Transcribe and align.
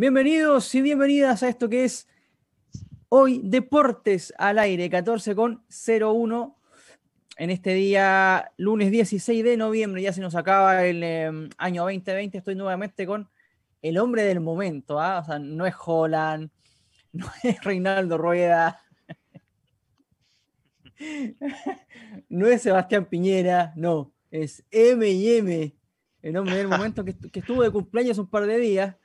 Bienvenidos 0.00 0.74
y 0.74 0.80
bienvenidas 0.80 1.42
a 1.42 1.50
esto 1.50 1.68
que 1.68 1.84
es 1.84 2.08
hoy 3.10 3.42
Deportes 3.44 4.32
al 4.38 4.58
aire, 4.58 4.88
14 4.88 5.34
con 5.34 5.62
01 5.68 6.56
en 7.36 7.50
este 7.50 7.74
día, 7.74 8.50
lunes 8.56 8.90
16 8.90 9.44
de 9.44 9.58
noviembre, 9.58 10.00
ya 10.00 10.14
se 10.14 10.22
nos 10.22 10.34
acaba 10.36 10.86
el 10.86 11.02
em, 11.02 11.50
año 11.58 11.82
2020, 11.82 12.38
estoy 12.38 12.54
nuevamente 12.54 13.06
con 13.06 13.28
el 13.82 13.98
hombre 13.98 14.22
del 14.22 14.40
momento, 14.40 14.98
¿ah? 14.98 15.18
o 15.18 15.24
sea, 15.26 15.38
no 15.38 15.66
es 15.66 15.74
Holland, 15.84 16.48
no 17.12 17.26
es 17.42 17.62
Reinaldo 17.62 18.16
Rueda, 18.16 18.80
no 22.30 22.46
es 22.46 22.62
Sebastián 22.62 23.04
Piñera, 23.04 23.74
no, 23.76 24.14
es 24.30 24.64
M&M, 24.70 25.74
el 26.22 26.36
hombre 26.38 26.56
del 26.56 26.68
momento 26.68 27.04
que, 27.04 27.14
que 27.14 27.40
estuvo 27.40 27.62
de 27.62 27.70
cumpleaños 27.70 28.16
un 28.16 28.30
par 28.30 28.46
de 28.46 28.56
días, 28.56 28.96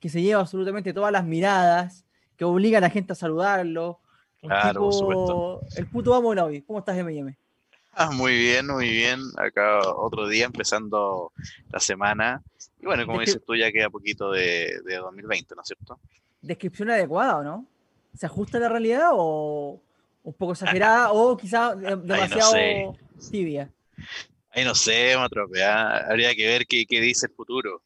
que 0.00 0.08
se 0.08 0.22
lleva 0.22 0.40
absolutamente 0.40 0.92
todas 0.92 1.12
las 1.12 1.24
miradas, 1.24 2.04
que 2.36 2.44
obliga 2.44 2.78
a 2.78 2.80
la 2.80 2.90
gente 2.90 3.12
a 3.12 3.16
saludarlo. 3.16 4.00
Claro, 4.40 5.60
el 5.76 5.86
puto 5.88 6.14
amo 6.14 6.28
hoy. 6.28 6.62
¿Cómo 6.62 6.78
estás, 6.78 6.96
M&M? 6.96 7.36
Ah, 7.92 8.12
muy 8.12 8.36
bien, 8.36 8.68
muy 8.68 8.88
bien. 8.88 9.20
Acá 9.36 9.80
otro 9.80 10.28
día 10.28 10.44
empezando 10.44 11.32
la 11.70 11.80
semana. 11.80 12.42
Y 12.80 12.86
bueno, 12.86 13.04
como 13.06 13.20
dices 13.20 13.42
tú, 13.44 13.56
ya 13.56 13.72
queda 13.72 13.90
poquito 13.90 14.30
de, 14.30 14.80
de 14.84 14.96
2020, 14.96 15.56
¿no 15.56 15.62
es 15.62 15.66
cierto? 15.66 15.98
¿Descripción 16.40 16.90
adecuada 16.90 17.38
o 17.38 17.42
no? 17.42 17.66
¿Se 18.14 18.26
ajusta 18.26 18.58
a 18.58 18.60
la 18.60 18.68
realidad 18.68 19.10
o 19.12 19.80
un 20.22 20.32
poco 20.34 20.52
exagerada 20.52 21.10
o 21.12 21.36
quizá 21.36 21.74
demasiado 21.74 22.96
tibia? 23.32 23.68
Ahí 24.52 24.64
no 24.64 24.76
sé, 24.76 25.16
me 25.16 25.24
atropea. 25.24 26.08
Habría 26.08 26.34
que 26.36 26.46
ver 26.46 26.66
qué, 26.66 26.86
qué 26.86 27.00
dice 27.00 27.26
el 27.26 27.32
futuro. 27.32 27.82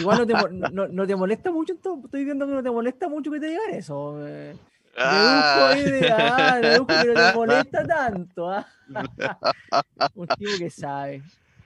Igual 0.00 0.18
no 0.18 0.26
te, 0.26 0.34
no, 0.72 0.88
no 0.88 1.06
te 1.06 1.16
molesta 1.16 1.50
mucho, 1.50 1.74
estoy 1.74 2.24
viendo 2.24 2.46
que 2.46 2.52
no 2.52 2.62
te 2.62 2.70
molesta 2.70 3.08
mucho 3.08 3.30
que 3.30 3.40
te 3.40 3.46
digan 3.46 3.70
eso. 3.70 4.26
Eh. 4.26 4.56
Ah. 4.96 5.74
ah 5.74 6.60
deduzco, 6.60 6.86
que 6.86 7.08
no 7.08 7.14
te 7.14 7.34
molesta 7.34 7.84
tanto. 7.86 8.50
¿ah? 8.50 8.66
Un 10.14 10.28
tipo 10.28 10.50
que 10.58 10.70
sabe. 10.70 11.22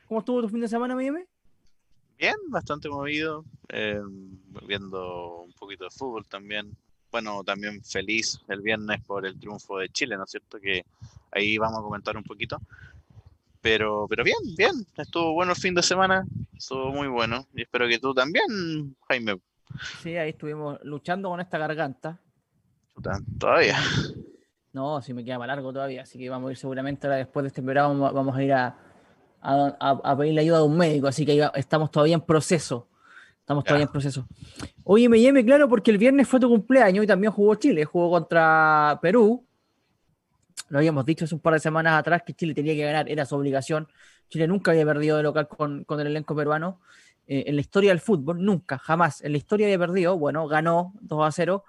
¿Cómo 0.07 0.21
estuvo 0.21 0.43
tu 0.43 0.49
fin 0.49 0.61
de 0.61 0.69
semana, 0.69 0.95
Miami? 0.95 1.21
Bien, 2.19 2.37
bastante 2.49 2.89
movido. 2.89 3.45
Eh, 3.69 4.01
viendo 4.67 5.43
un 5.43 5.53
poquito 5.53 5.85
de 5.85 5.91
fútbol 5.91 6.27
también. 6.27 6.77
Bueno, 7.11 7.43
también 7.45 7.83
feliz 7.85 8.41
el 8.49 8.61
viernes 8.61 9.01
por 9.05 9.27
el 9.27 9.39
triunfo 9.39 9.79
de 9.79 9.89
Chile, 9.89 10.17
¿no 10.17 10.25
es 10.25 10.31
cierto? 10.31 10.59
Que 10.59 10.85
ahí 11.31 11.57
vamos 11.59 11.81
a 11.81 11.83
comentar 11.83 12.17
un 12.17 12.25
poquito. 12.25 12.59
Pero, 13.61 14.07
pero 14.09 14.25
bien, 14.25 14.39
bien. 14.57 14.87
Estuvo 14.97 15.33
bueno 15.33 15.53
el 15.53 15.59
fin 15.59 15.75
de 15.75 15.83
semana. 15.83 16.25
Estuvo 16.57 16.91
muy 16.93 17.09
bueno. 17.09 17.47
Y 17.55 17.63
espero 17.63 17.89
que 17.89 17.99
tú 17.99 18.15
también, 18.15 18.97
Jaime. 19.09 19.41
Sí, 20.03 20.17
ahí 20.17 20.31
estuvimos 20.31 20.79
luchando 20.83 21.29
con 21.29 21.41
esta 21.41 21.59
garganta. 21.59 22.19
Todavía. 23.39 23.79
No, 24.73 25.01
si 25.03 25.13
me 25.15 25.25
queda 25.25 25.39
más 25.39 25.49
largo 25.49 25.73
todavía. 25.73 26.03
Así 26.03 26.19
que 26.19 26.29
vamos 26.31 26.49
a 26.49 26.53
ir 26.53 26.57
seguramente 26.57 27.07
ahora 27.07 27.17
después 27.17 27.43
de 27.43 27.49
este 27.49 27.61
verano. 27.61 28.13
Vamos 28.13 28.37
a 28.37 28.43
ir 28.43 28.53
a, 28.53 28.77
a, 29.41 30.17
pedir 30.17 30.35
la 30.35 30.41
ayuda 30.41 30.59
de 30.59 30.65
un 30.65 30.77
médico. 30.77 31.09
Así 31.09 31.25
que 31.27 31.49
estamos 31.55 31.91
todavía 31.91 32.15
en 32.15 32.21
proceso. 32.21 32.89
Estamos 33.41 33.65
todavía 33.65 33.87
en 33.87 33.93
proceso. 33.93 34.27
Oye, 34.85 35.09
me 35.09 35.21
llame 35.21 35.45
claro 35.45 35.69
porque 35.69 35.91
el 35.91 35.99
viernes 35.99 36.29
fue 36.29 36.39
tu 36.39 36.49
cumpleaños 36.49 37.05
y 37.05 37.07
también 37.07 37.33
jugó 37.33 37.55
Chile. 37.55 37.85
Jugó 37.85 38.11
contra 38.11 38.99
Perú 39.01 39.48
lo 40.69 40.79
habíamos 40.79 41.05
dicho 41.05 41.25
hace 41.25 41.35
un 41.35 41.41
par 41.41 41.55
de 41.55 41.61
semanas 41.61 41.99
atrás 41.99 42.23
que 42.25 42.35
Chile 42.35 42.55
tenía 42.55 42.75
que 42.75 42.85
ganar, 42.85 43.09
era 43.09 43.25
su 43.25 43.37
obligación. 43.37 43.89
Chile 44.29 44.47
nunca 44.47 44.71
había 44.71 44.85
perdido 44.85 45.17
de 45.17 45.23
local 45.23 45.49
con, 45.49 45.85
el 45.89 46.07
elenco 46.07 46.35
peruano. 46.37 46.81
Eh, 47.27 47.45
en 47.47 47.55
la 47.57 47.61
historia 47.61 47.91
del 47.91 48.01
fútbol, 48.01 48.45
nunca, 48.45 48.79
jamás. 48.79 49.23
En 49.23 49.33
la 49.33 49.39
historia 49.39 49.67
había 49.67 49.79
perdido, 49.79 50.19
bueno, 50.19 50.47
ganó 50.47 50.95
2 51.01 51.27
a 51.27 51.33
0. 51.33 51.65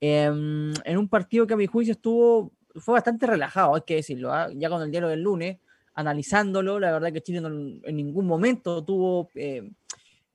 Em, 0.00 0.72
en 0.84 0.98
un 0.98 1.08
partido 1.08 1.46
que 1.46 1.54
a 1.54 1.56
mi 1.56 1.66
juicio 1.66 1.92
estuvo, 1.92 2.52
fue 2.76 2.94
bastante 2.94 3.26
relajado, 3.26 3.74
hay 3.74 3.82
que 3.82 3.96
decirlo. 3.96 4.32
¿ah? 4.32 4.48
Ya 4.54 4.68
con 4.68 4.82
el 4.82 4.90
diario 4.90 5.08
del 5.08 5.22
lunes, 5.22 5.58
analizándolo, 5.94 6.78
la 6.78 6.92
verdad 6.92 7.12
que 7.12 7.22
Chile 7.22 7.38
en 7.38 7.96
ningún 7.96 8.26
momento 8.26 8.84
tuvo 8.84 9.30
eh, 9.34 9.68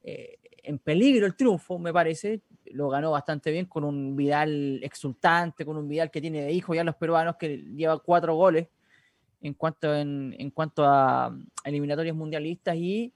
eh, 0.03 0.37
en 0.63 0.79
peligro 0.79 1.25
el 1.25 1.35
triunfo, 1.35 1.79
me 1.79 1.93
parece 1.93 2.41
lo 2.73 2.89
ganó 2.89 3.11
bastante 3.11 3.51
bien 3.51 3.65
con 3.65 3.83
un 3.83 4.15
Vidal 4.15 4.79
exultante, 4.83 5.65
con 5.65 5.77
un 5.77 5.87
Vidal 5.87 6.11
que 6.11 6.21
tiene 6.21 6.41
de 6.41 6.51
hijo 6.51 6.73
ya 6.73 6.83
los 6.83 6.95
peruanos, 6.95 7.35
que 7.37 7.57
lleva 7.57 7.99
cuatro 7.99 8.35
goles 8.35 8.67
en 9.41 9.53
cuanto, 9.53 9.93
en, 9.95 10.35
en 10.37 10.51
cuanto 10.51 10.85
a 10.85 11.35
eliminatorias 11.63 12.15
mundialistas 12.15 12.75
y 12.75 13.13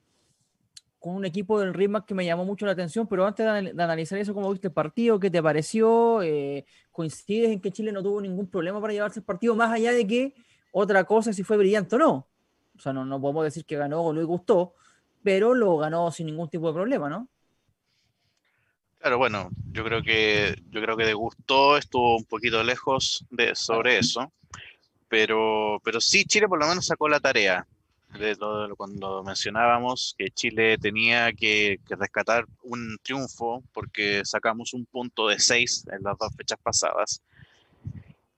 con 1.00 1.16
un 1.16 1.25
equipo 1.25 1.59
del 1.59 1.73
ritmo 1.73 2.06
que 2.06 2.13
me 2.13 2.25
llamó 2.25 2.44
mucho 2.44 2.66
la 2.66 2.72
atención, 2.73 3.07
pero 3.07 3.25
antes 3.25 3.45
de, 3.45 3.84
analizar 3.84 4.18
eso, 4.19 4.34
¿cómo 4.34 4.51
viste 4.51 4.68
el 4.68 4.73
partido? 4.73 5.19
¿Qué 5.19 5.29
te 5.29 5.41
pareció? 5.41 6.22
Eh, 6.22 6.66
¿Coincides 6.91 7.51
en 7.51 7.62
que 7.62 7.72
Chile 7.72 7.91
no 7.91 8.01
tuvo 8.01 8.19
ningún 8.19 8.47
problema 8.47 8.81
para 8.81 8.94
llevarse 8.94 9.19
el 9.19 9.25
partido, 9.25 9.56
más 9.56 9.72
allá 9.72 9.91
de 9.91 10.06
que 10.07 10.35
otra 10.72 11.03
cosa 11.03 11.34
si 11.34 11.44
fue 11.44 11.57
brillante 11.57 11.95
o 11.95 12.00
no? 12.00 12.28
O 12.75 12.79
sea, 12.79 12.94
no, 12.94 13.06
no 13.06 13.22
podemos 13.22 13.44
decir 13.44 13.66
que 13.66 13.75
ganó 13.75 14.01
o 14.01 14.13
no 14.13 14.25
gustó, 14.25 14.74
pero 15.24 15.53
lo 15.53 15.78
ganó 15.78 16.12
sin 16.12 16.28
ningún 16.28 16.50
tipo 16.50 16.68
de 16.68 16.74
problema, 16.74 17.09
¿no? 17.09 17.28
Claro, 19.00 19.18
bueno, 19.18 19.50
yo 19.72 19.84
creo 19.84 20.02
que 20.02 20.56
yo 20.69 20.81
creo 20.81 20.97
que 20.97 21.06
de 21.06 21.13
gusto 21.13 21.78
estuvo 21.78 22.18
un 22.18 22.25
poquito 22.25 22.63
lejos 22.63 23.25
de 23.30 23.56
sobre 23.56 24.00
eso, 24.00 24.31
pero 25.08 25.80
pero 25.84 26.02
sí 26.02 26.25
Chile 26.25 26.47
por 26.47 26.59
lo 26.59 26.68
menos 26.68 26.88
sacó 26.88 27.07
la 27.07 27.19
tarea 27.19 27.66
de 28.18 28.36
lo, 28.36 28.75
cuando 28.75 29.24
mencionábamos 29.24 30.16
que 30.18 30.30
Chile 30.31 30.78
tenía 30.78 31.34
que, 31.34 31.80
rescatar 31.90 32.46
un 32.63 32.97
triunfo 33.03 33.63
porque 33.74 34.22
sacamos 34.24 34.74
un 34.74 34.86
punto 34.86 35.28
de 35.28 35.40
seis 35.40 35.86
en 35.91 36.03
las 36.03 36.18
dos 36.18 36.34
fechas 36.36 36.57
pasadas. 36.62 37.22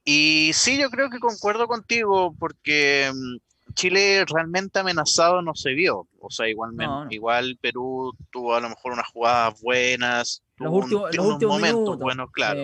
Y 0.04 0.50
sí, 0.54 0.78
yo 0.78 0.90
creo 0.90 1.08
que 1.08 1.18
concuerdo 1.18 1.66
contigo 1.68 2.34
porque 2.38 3.10
mm, 3.14 3.72
Chile 3.74 4.24
realmente 4.26 4.80
amenazado 4.80 5.40
no 5.40 5.54
se 5.54 5.72
vio. 5.72 6.08
O 6.20 6.30
sea, 6.30 6.48
igualmente, 6.48 7.14
igual 7.14 7.56
Perú 7.60 8.12
tuvo 8.30 8.54
a 8.54 8.60
lo 8.60 8.70
mejor 8.70 8.92
unas 8.92 9.06
jugadas 9.08 9.60
buenas, 9.60 10.42
los, 10.60 10.72
últimos, 10.72 11.16
unos 11.16 11.42
momentos 11.42 11.98
buenos, 11.98 12.30
claro. 12.30 12.60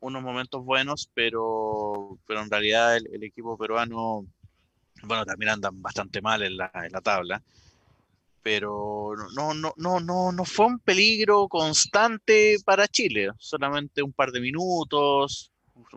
unos, 0.00 0.22
momentos 0.22 0.64
buenos, 0.64 1.10
pero, 1.12 2.18
pero 2.26 2.40
en 2.40 2.50
realidad 2.50 2.96
el, 2.96 3.22
equipo 3.22 3.58
peruano, 3.58 4.24
bueno, 5.02 5.26
también 5.26 5.50
andan 5.50 5.80
bastante 5.82 6.22
mal 6.22 6.42
en 6.42 6.56
la, 6.56 6.70
en 6.74 6.92
la 6.92 7.00
tabla. 7.00 7.42
Pero 8.42 9.14
no, 9.34 9.54
no, 9.54 9.72
no, 9.76 10.00
no, 10.00 10.32
no 10.32 10.44
fue 10.44 10.66
un 10.66 10.78
peligro 10.78 11.48
constante 11.48 12.56
para 12.64 12.88
Chile, 12.88 13.30
solamente 13.38 14.02
un 14.02 14.12
par 14.12 14.32
de 14.32 14.40
minutos, 14.40 15.50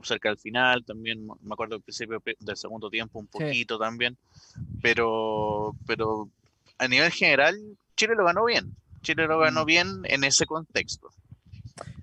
cerca 0.04 0.30
del 0.30 0.38
final, 0.38 0.84
también 0.86 1.26
me 1.26 1.54
acuerdo 1.54 1.76
al 1.76 1.82
principio 1.82 2.22
del 2.40 2.58
segundo 2.58 2.90
tiempo 2.90 3.20
un 3.20 3.28
poquito 3.28 3.78
también, 3.78 4.18
pero, 4.82 5.76
pero 5.86 6.30
a 6.78 6.88
nivel 6.88 7.12
general 7.12 7.56
Chile 7.96 8.16
lo 8.16 8.26
ganó 8.26 8.46
bien, 8.46 8.76
Chile 9.02 9.28
lo 9.28 9.40
ganó 9.40 9.64
mm. 9.64 9.66
bien 9.66 9.88
en 10.06 10.24
ese 10.24 10.46
contexto. 10.46 11.10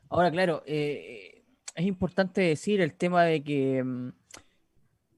Ahora, 0.08 0.30
claro, 0.30 0.62
eh, 0.66 1.42
es 1.74 1.86
importante 1.86 2.40
decir 2.40 2.80
el 2.80 2.94
tema 2.94 3.24
de 3.24 3.42
que 3.42 3.82
mm, 3.82 4.12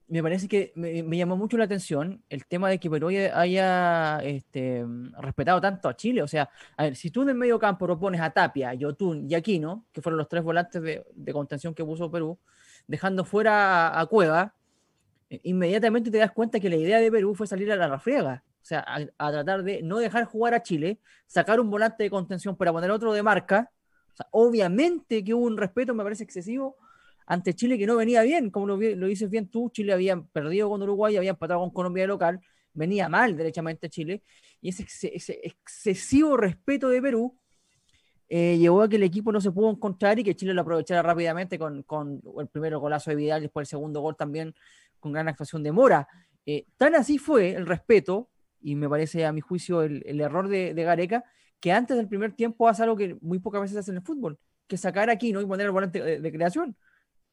me 0.07 0.23
parece 0.23 0.47
que 0.47 0.71
me, 0.75 1.17
llamó 1.17 1.35
mucho 1.35 1.57
la 1.57 1.65
atención 1.65 2.23
el 2.29 2.45
tema 2.45 2.69
de 2.69 2.79
que 2.79 2.89
Perú 2.89 3.09
haya 3.09 4.19
este, 4.23 4.85
respetado 5.19 5.59
tanto 5.59 5.89
a 5.89 5.95
Chile. 5.95 6.21
O 6.21 6.27
sea, 6.27 6.49
a 6.77 6.83
ver, 6.83 6.95
si 6.95 7.11
tú 7.11 7.23
en 7.23 7.29
el 7.29 7.35
medio 7.35 7.59
campo 7.59 7.85
propones 7.85 8.21
a 8.21 8.29
Tapia, 8.29 8.73
Yotun 8.73 9.29
y 9.29 9.35
Aquino, 9.35 9.85
que 9.91 10.01
fueron 10.01 10.17
los 10.17 10.29
tres 10.29 10.43
volantes 10.43 10.81
de, 10.81 11.33
contención 11.33 11.73
que 11.73 11.83
puso 11.83 12.09
Perú, 12.09 12.39
dejando 12.87 13.25
fuera 13.25 13.99
a, 13.99 14.05
Cueva, 14.05 14.53
eh, 15.29 15.41
inmediatamente 15.43 16.09
te 16.09 16.17
das 16.17 16.31
cuenta 16.31 16.59
que 16.59 16.69
la 16.69 16.77
idea 16.77 16.99
de 16.99 17.11
Perú 17.11 17.35
fue 17.35 17.45
salir 17.45 17.69
a 17.71 17.75
la 17.75 17.89
refriega. 17.89 18.43
O 18.67 18.69
sea, 18.69 18.83
a, 18.85 19.31
tratar 19.31 19.63
de 19.63 19.81
no 19.81 19.97
dejar 19.97 20.25
jugar 20.25 20.53
a 20.53 20.61
Chile, 20.61 20.99
sacar 21.25 21.61
un 21.61 21.69
volante 21.69 22.03
de 22.03 22.09
contención 22.09 22.57
para 22.57 22.73
poner 22.73 22.91
otro 22.91 23.13
de 23.13 23.23
marca. 23.23 23.71
obviamente 24.31 25.23
que 25.23 25.33
hubo 25.33 25.45
un 25.45 25.55
respeto, 25.55 25.93
me 25.93 26.03
parece 26.03 26.25
excesivo, 26.25 26.75
ante 27.25 27.53
Chile 27.53 27.77
que 27.77 27.87
no 27.87 27.95
venía 27.95 28.23
bien, 28.23 28.49
como 28.49 28.67
lo, 28.67 28.77
dices 28.77 29.29
bien 29.29 29.47
tú, 29.47 29.69
Chile 29.69 29.93
había 29.93 30.21
perdido 30.21 30.67
con 30.67 30.83
Uruguay, 30.83 31.15
había 31.15 31.29
empatado 31.29 31.61
con 31.61 31.69
Colombia 31.71 32.03
de 32.03 32.07
local, 32.07 32.41
venía 32.73 33.07
mal 33.07 33.37
derechamente 33.37 33.89
Chile, 33.89 34.21
y 34.59 34.67
ese, 34.67 34.83
excesivo 35.43 36.35
respeto 36.35 36.89
de 36.89 37.01
Perú 37.01 37.39
eh, 38.27 38.57
llevó 38.57 38.81
a 38.81 38.89
que 38.89 38.97
el 38.97 39.03
equipo 39.03 39.31
no 39.31 39.39
se 39.39 39.49
pudo 39.49 39.69
encontrar 39.69 40.19
y 40.19 40.25
que 40.25 40.35
Chile 40.35 40.53
lo 40.53 40.63
aprovechara 40.63 41.01
rápidamente 41.01 41.57
con, 41.57 41.83
con 41.83 42.21
el 42.37 42.47
primero 42.49 42.81
golazo 42.81 43.11
de 43.11 43.15
Vidal, 43.15 43.43
después 43.43 43.65
el 43.65 43.69
segundo 43.69 44.01
gol 44.01 44.17
también 44.17 44.53
con 44.99 45.13
gran 45.13 45.29
actuación 45.29 45.63
de 45.63 45.71
Mora. 45.71 46.05
Eh, 46.45 46.65
tan 46.75 46.95
así 46.95 47.17
fue 47.17 47.51
el 47.51 47.65
respeto 47.65 48.29
y 48.59 48.75
me 48.75 48.89
parece 48.89 49.25
a 49.25 49.31
mi 49.31 49.41
juicio 49.41 49.81
el, 49.81 50.21
error 50.21 50.47
de, 50.47 50.73
Gareca, 50.73 51.23
que 51.59 51.71
antes 51.71 51.97
del 51.97 52.07
primer 52.07 52.33
tiempo 52.33 52.67
hace 52.67 52.83
algo 52.83 52.95
que 52.95 53.17
muy 53.21 53.39
pocas 53.39 53.61
veces 53.61 53.77
hace 53.77 53.91
en 53.91 53.97
el 53.97 54.03
fútbol, 54.03 54.39
que 54.67 54.77
sacar 54.77 55.09
aquí 55.09 55.31
¿no? 55.31 55.41
y 55.41 55.45
poner 55.45 55.65
el 55.65 55.71
volante 55.71 56.19
de, 56.19 56.31
creación. 56.31 56.75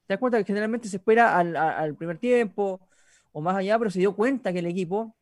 Te 0.06 0.15
das 0.15 0.21
cuenta 0.21 0.38
que 0.38 0.44
generalmente 0.44 0.88
se 0.88 0.97
espera 0.99 1.38
al, 1.38 1.94
primer 1.97 2.19
tiempo 2.19 2.87
o 3.32 3.41
más 3.41 3.56
allá, 3.56 3.79
pero 3.79 3.91
se 3.91 3.99
dio 3.99 4.15
cuenta 4.15 4.53
que 4.53 4.61
el 4.61 4.67
equipo 4.67 5.17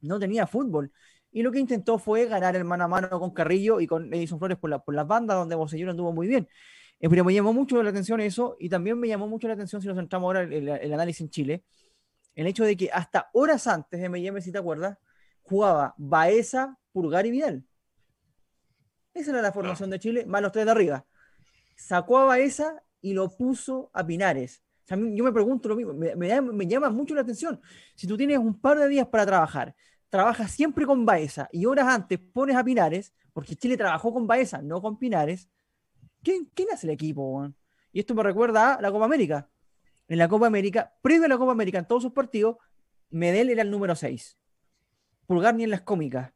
no 0.00 0.18
tenía 0.18 0.46
fútbol. 0.46 0.92
y 1.32 1.42
lo 1.42 1.52
que 1.52 1.58
intentó 1.58 1.98
fue 1.98 2.26
ganar 2.26 2.56
el 2.56 2.64
mano 2.64 2.84
a 2.84 2.88
mano 2.88 3.08
con 3.20 3.30
Carrillo 3.32 3.80
y 3.80 3.86
con 3.86 4.12
Edison 4.12 4.38
Flores 4.38 4.58
por, 4.58 4.70
la, 4.70 4.78
por 4.78 4.94
las 4.94 5.06
bandas, 5.06 5.36
donde 5.36 5.54
Bocellur 5.54 5.90
anduvo 5.90 6.12
muy 6.12 6.26
bien. 6.26 6.48
Pero 7.00 7.24
me 7.24 7.32
llamó 7.32 7.54
mucho 7.54 7.82
la 7.82 7.90
atención 7.90 8.20
eso, 8.20 8.56
y 8.60 8.68
también 8.68 8.98
me 8.98 9.08
llamó 9.08 9.26
mucho 9.26 9.48
la 9.48 9.54
atención, 9.54 9.80
si 9.80 9.88
nos 9.88 9.96
centramos 9.96 10.26
ahora 10.26 10.42
en 10.42 10.68
el, 10.68 10.92
análisis 10.92 11.22
en 11.22 11.30
Chile, 11.30 11.64
el 12.34 12.46
hecho 12.46 12.64
de 12.64 12.76
que 12.76 12.90
hasta 12.92 13.30
horas 13.32 13.66
antes 13.66 13.98
de 14.00 14.06
M&M, 14.06 14.40
si 14.42 14.52
te 14.52 14.58
acuerdas, 14.58 14.98
jugaba 15.50 15.94
Baeza, 15.98 16.78
Purgar 16.92 17.26
y 17.26 17.32
Vidal. 17.32 17.64
Esa 19.12 19.32
era 19.32 19.42
la 19.42 19.52
formación 19.52 19.90
de 19.90 19.98
Chile, 19.98 20.24
más 20.24 20.40
los 20.40 20.52
tres 20.52 20.64
de 20.64 20.70
arriba. 20.70 21.04
Sacó 21.76 22.18
a 22.18 22.24
Baeza 22.24 22.84
y 23.00 23.14
lo 23.14 23.36
puso 23.36 23.90
a 23.92 24.06
Pinares. 24.06 24.62
yo 24.88 25.24
me 25.24 25.32
pregunto 25.32 25.68
lo 25.68 25.74
mismo, 25.74 25.92
me, 25.92 26.14
me, 26.14 26.66
llama 26.66 26.90
mucho 26.90 27.16
la 27.16 27.22
atención. 27.22 27.60
Si 27.96 28.06
tú 28.06 28.16
tienes 28.16 28.38
un 28.38 28.60
par 28.60 28.78
de 28.78 28.86
días 28.86 29.08
para 29.08 29.26
trabajar, 29.26 29.74
trabajas 30.08 30.52
siempre 30.52 30.86
con 30.86 31.04
Baeza 31.04 31.48
y 31.50 31.66
horas 31.66 31.88
antes 31.88 32.20
pones 32.20 32.54
a 32.54 32.62
Pinares, 32.62 33.12
porque 33.32 33.56
Chile 33.56 33.76
trabajó 33.76 34.12
con 34.12 34.28
Baeza, 34.28 34.62
no 34.62 34.80
con 34.80 34.98
Pinares, 34.98 35.48
¿quién, 36.22 36.48
hace 36.72 36.86
el 36.86 36.92
equipo? 36.92 37.52
Y 37.92 37.98
esto 37.98 38.14
me 38.14 38.22
recuerda 38.22 38.74
a 38.74 38.80
la 38.80 38.92
Copa 38.92 39.04
América. 39.04 39.50
En 40.06 40.18
la 40.18 40.28
Copa 40.28 40.46
América, 40.46 40.94
previo 41.02 41.24
a 41.24 41.28
la 41.28 41.38
Copa 41.38 41.52
América, 41.52 41.78
en 41.78 41.86
todos 41.86 42.04
sus 42.04 42.12
partidos, 42.12 42.56
Medel 43.10 43.50
era 43.50 43.62
el 43.62 43.70
número 43.70 43.96
6. 43.96 44.39
Pulgar 45.30 45.54
ni 45.54 45.62
en 45.62 45.70
las 45.70 45.82
cómicas. 45.82 46.32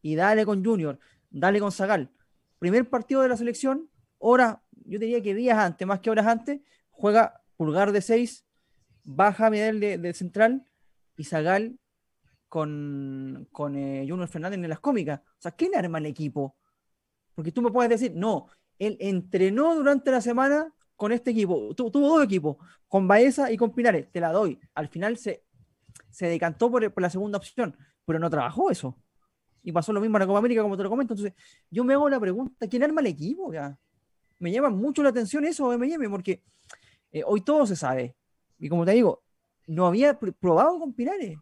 Y 0.00 0.14
dale 0.14 0.46
con 0.46 0.64
Junior, 0.64 0.98
dale 1.28 1.60
con 1.60 1.70
Zagal. 1.70 2.10
Primer 2.58 2.88
partido 2.88 3.20
de 3.20 3.28
la 3.28 3.36
selección, 3.36 3.90
hora, 4.16 4.62
yo 4.86 4.98
diría 4.98 5.22
que 5.22 5.34
días 5.34 5.58
antes, 5.58 5.86
más 5.86 6.00
que 6.00 6.08
horas 6.08 6.26
antes, 6.26 6.62
juega 6.88 7.42
Pulgar 7.58 7.92
de 7.92 8.00
6, 8.00 8.46
baja 9.04 9.50
Medel 9.50 9.80
de, 9.80 10.14
central 10.14 10.66
y 11.18 11.24
Zagal 11.24 11.78
con, 12.48 13.50
con 13.52 13.76
eh, 13.76 14.06
Junior 14.08 14.28
Fernández 14.28 14.60
en 14.60 14.70
las 14.70 14.80
cómicas. 14.80 15.20
O 15.20 15.40
sea, 15.42 15.50
¿quién 15.50 15.76
arma 15.76 15.98
el 15.98 16.06
equipo? 16.06 16.56
Porque 17.34 17.52
tú 17.52 17.60
me 17.60 17.70
puedes 17.70 17.90
decir, 17.90 18.12
no, 18.16 18.46
él 18.78 18.96
entrenó 18.98 19.74
durante 19.74 20.10
la 20.10 20.22
semana 20.22 20.72
con 20.96 21.12
este 21.12 21.32
equipo. 21.32 21.74
tuvo 21.74 21.90
dos 22.16 22.24
equipos, 22.24 22.56
con 22.88 23.06
Baeza 23.06 23.52
y 23.52 23.58
con 23.58 23.74
Pinares. 23.74 24.10
Te 24.10 24.20
la 24.20 24.32
doy. 24.32 24.58
Al 24.74 24.88
final 24.88 25.18
se, 25.18 25.44
se 26.08 26.28
decantó 26.28 26.70
por, 26.70 26.90
por, 26.94 27.02
la 27.02 27.10
segunda 27.10 27.36
opción, 27.36 27.76
pero 28.06 28.18
no 28.18 28.30
trabajó 28.30 28.70
eso. 28.70 28.96
Y 29.62 29.72
pasó 29.72 29.92
lo 29.92 30.00
mismo 30.00 30.16
en 30.16 30.20
la 30.20 30.26
Copa 30.26 30.38
América, 30.38 30.62
como 30.62 30.76
te 30.76 30.82
lo 30.84 30.88
comento. 30.88 31.12
Entonces, 31.12 31.34
yo 31.70 31.84
me 31.84 31.92
hago 31.92 32.08
la 32.08 32.20
pregunta: 32.20 32.66
¿quién 32.68 32.82
arma 32.82 33.02
el 33.02 33.08
equipo? 33.08 33.52
Me 34.38 34.52
llama 34.52 34.70
mucho 34.70 35.02
la 35.02 35.10
atención 35.10 35.44
eso, 35.44 35.76
MM, 35.76 36.08
porque 36.08 36.42
eh, 37.12 37.22
hoy 37.26 37.42
todo 37.42 37.66
se 37.66 37.76
sabe. 37.76 38.16
Y 38.58 38.68
como 38.68 38.86
te 38.86 38.92
digo, 38.92 39.22
no 39.66 39.86
había 39.86 40.18
probado 40.18 40.78
con 40.78 40.94
Pinares. 40.94 41.36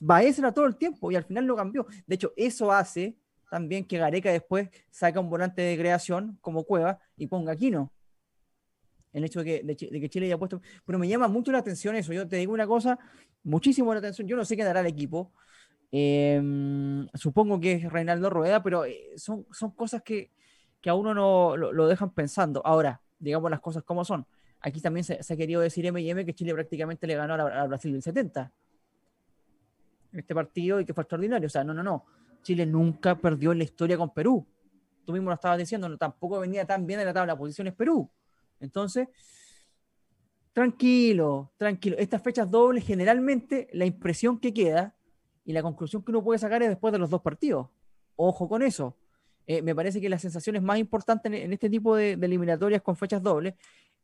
Baeza 0.00 0.42
era 0.42 0.52
todo 0.52 0.66
el 0.66 0.76
tiempo 0.76 1.10
y 1.10 1.16
al 1.16 1.24
final 1.24 1.44
lo 1.46 1.56
cambió. 1.56 1.86
De 2.06 2.14
hecho, 2.14 2.32
eso 2.36 2.70
hace 2.70 3.16
también 3.50 3.86
que 3.86 3.98
Gareca 3.98 4.30
después 4.30 4.68
saca 4.90 5.20
un 5.20 5.30
volante 5.30 5.62
de 5.62 5.76
creación 5.76 6.38
como 6.40 6.64
Cueva 6.64 7.00
y 7.16 7.26
ponga 7.26 7.52
Aquino. 7.52 7.92
El 9.12 9.24
hecho 9.24 9.42
de 9.42 9.76
que, 9.76 10.08
Chile 10.10 10.26
haya 10.26 10.38
puesto. 10.38 10.60
Pero 10.84 10.98
me 10.98 11.08
llama 11.08 11.28
mucho 11.28 11.50
la 11.50 11.58
atención 11.58 11.96
eso. 11.96 12.12
Yo 12.12 12.28
te 12.28 12.36
digo 12.36 12.52
una 12.52 12.66
cosa, 12.66 12.98
muchísimo 13.42 13.92
la 13.92 14.00
atención. 14.00 14.28
Yo 14.28 14.36
no 14.36 14.44
sé 14.44 14.56
qué 14.56 14.64
dará 14.64 14.80
el 14.80 14.86
equipo. 14.86 15.32
Em, 15.90 17.08
supongo 17.14 17.58
que 17.60 17.72
es 17.72 17.92
Reinaldo 17.92 18.30
Rueda, 18.30 18.62
pero 18.62 18.84
eh, 18.84 19.12
son, 19.16 19.46
son 19.50 19.70
cosas 19.70 20.02
que, 20.02 20.30
a 20.86 20.94
uno 20.94 21.12
no 21.12 21.56
lo, 21.56 21.86
dejan 21.86 22.10
pensando. 22.12 22.62
Ahora, 22.64 23.02
digamos 23.18 23.50
las 23.50 23.60
cosas 23.60 23.82
como 23.82 24.04
son. 24.04 24.26
Aquí 24.60 24.80
también 24.80 25.04
se, 25.04 25.14
ha 25.14 25.36
querido 25.36 25.60
decir 25.60 25.84
M&M 25.86 26.24
que 26.24 26.34
Chile 26.34 26.54
prácticamente 26.54 27.06
le 27.06 27.14
ganó 27.14 27.34
a, 27.34 27.62
a 27.62 27.66
Brasil 27.66 27.92
del 27.92 28.02
70 28.02 28.52
en 30.12 30.18
este 30.18 30.34
partido 30.34 30.80
y 30.80 30.84
que 30.84 30.94
fue 30.94 31.02
extraordinario. 31.02 31.46
O 31.46 31.50
sea, 31.50 31.62
no, 31.62 31.74
no, 31.74 31.82
no 31.82 32.06
Chile 32.42 32.66
nunca 32.66 33.16
perdió 33.16 33.52
en 33.52 33.58
la 33.58 33.64
historia 33.64 33.96
con 33.96 34.12
Perú. 34.12 34.46
Tú 35.04 35.12
mismo 35.12 35.30
lo 35.30 35.34
estabas 35.34 35.58
diciendo, 35.58 35.88
no, 35.88 35.96
tampoco 35.96 36.40
venía 36.40 36.64
tan 36.66 36.86
bien 36.86 37.00
en 37.00 37.06
la 37.06 37.14
tabla 37.14 37.34
de 37.34 37.38
posiciones 37.38 37.74
Perú. 37.74 38.10
Entonces, 38.60 39.08
tranquilo, 40.52 41.52
tranquilo. 41.56 41.96
Estas 41.98 42.22
fechas 42.22 42.50
dobles, 42.50 42.84
generalmente 42.84 43.68
la 43.72 43.84
impresión 43.84 44.38
que 44.38 44.52
queda 44.52 44.94
y 45.48 45.54
la 45.54 45.62
conclusión 45.62 46.02
que 46.02 46.10
uno 46.10 46.22
puede 46.22 46.38
sacar 46.38 46.62
es 46.62 46.68
después 46.68 46.92
de 46.92 46.98
los 46.98 47.08
dos 47.08 47.22
partidos. 47.22 47.68
Ojo 48.16 48.46
con 48.50 48.60
eso. 48.60 48.98
Eh, 49.46 49.62
me 49.62 49.74
parece 49.74 49.98
que 49.98 50.10
las 50.10 50.20
sensaciones 50.20 50.60
más 50.60 50.76
importantes 50.78 51.32
en, 51.32 51.50
este 51.54 51.70
tipo 51.70 51.96
de, 51.96 52.12
eliminatorias 52.12 52.82
con 52.82 52.96
fechas 52.96 53.22
dobles 53.22 53.54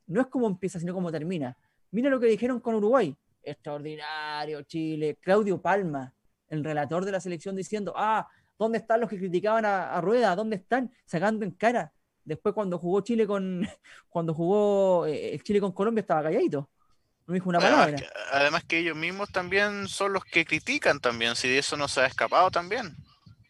no 0.07 0.23
es 0.23 0.27
cómo 0.29 0.47
empieza, 0.47 0.81
sino 0.81 0.95
cómo 0.95 1.13
termina. 1.13 1.55
Mira 1.91 2.09
lo 2.09 2.19
que 2.19 2.29
dijeron 2.29 2.61
con 2.61 2.77
Uruguay. 2.77 3.15
Extraordinario, 3.43 4.63
Chile. 4.63 5.19
Claudio 5.21 5.61
Palma, 5.61 6.15
el 6.49 6.65
relator 6.65 7.05
de 7.05 7.13
la 7.13 7.21
selección 7.21 7.55
diciendo, 7.55 7.93
ah, 7.95 8.27
¿dónde 8.59 8.79
están 8.79 9.03
los 9.03 9.11
que 9.11 9.19
criticaban 9.19 9.67
a, 9.67 10.01
Rueda? 10.01 10.35
¿Dónde 10.35 10.57
están? 10.57 10.91
Sacando 11.05 11.45
en 11.45 11.51
cara. 11.51 11.93
Después 12.25 12.55
cuando 12.55 12.79
jugó 12.79 13.03
Chile 13.03 13.27
con, 13.27 13.67
cuando 14.09 14.33
jugó 14.33 15.05
eh, 15.05 15.39
Chile 15.43 15.61
con 15.61 15.73
Colombia 15.73 16.01
estaba 16.01 16.23
calladito. 16.23 16.71
No 17.27 17.35
dijo 17.35 17.49
una 17.49 17.59
palabra. 17.59 17.97
Además 18.33 18.65
que, 18.65 18.79
ellos 18.79 18.97
mismos 18.97 19.31
también 19.31 19.89
son 19.89 20.13
los 20.13 20.25
que 20.25 20.45
critican 20.45 21.01
también, 21.01 21.37
si 21.37 21.49
de 21.49 21.59
eso 21.59 21.77
no 21.77 21.89
se 21.89 22.01
ha 22.01 22.07
escapado 22.07 22.51
también. 22.51 22.95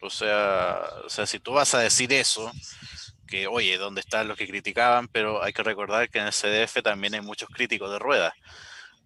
O 0.01 0.11
sea, 0.11 0.81
o 1.05 1.09
sea, 1.09 1.27
si 1.27 1.41
tú 1.41 1.53
vas 1.53 1.75
a 1.75 1.81
decir 1.81 2.13
eso, 2.13 2.53
que 3.27 3.47
oye, 3.47 3.77
¿dónde 3.79 4.01
están 4.01 4.29
los 4.29 4.37
que 4.37 4.47
criticaban? 4.47 5.09
Pero 5.09 5.43
hay 5.43 5.53
que 5.53 5.63
recordar 5.63 6.09
que 6.09 6.19
en 6.19 6.27
el 6.27 6.33
CDF 6.33 6.83
también 6.83 7.15
hay 7.15 7.21
muchos 7.21 7.49
críticos 7.49 7.91
de 7.91 7.99
rueda. 7.99 8.35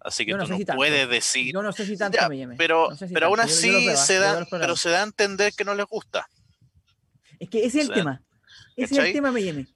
Así 0.01 0.25
que 0.25 0.33
tú 0.33 0.47
no 0.47 0.57
puedes 0.75 1.09
decir. 1.09 1.53
Yo 1.53 1.61
no 1.61 1.71
sé 1.71 1.85
si 1.85 1.97
tanto 1.97 2.17
Pero, 2.57 2.89
pero 3.13 3.27
aún 3.27 3.39
así 3.39 3.95
se, 3.95 4.19
da, 4.19 4.45
pero 4.49 4.75
se 4.75 4.89
da 4.89 5.01
a 5.01 5.03
entender 5.03 5.53
que 5.53 5.65
no 5.65 5.73
les 5.73 5.85
gusta. 5.85 6.29
Es 7.39 7.49
que 7.49 7.65
ese 7.65 7.81
es 7.81 7.89
el 7.89 7.93
tema. 7.93 8.21
Ese 8.75 8.93
es 8.93 8.99
el 8.99 9.13
tema, 9.13 9.29
M&M. 9.29 9.67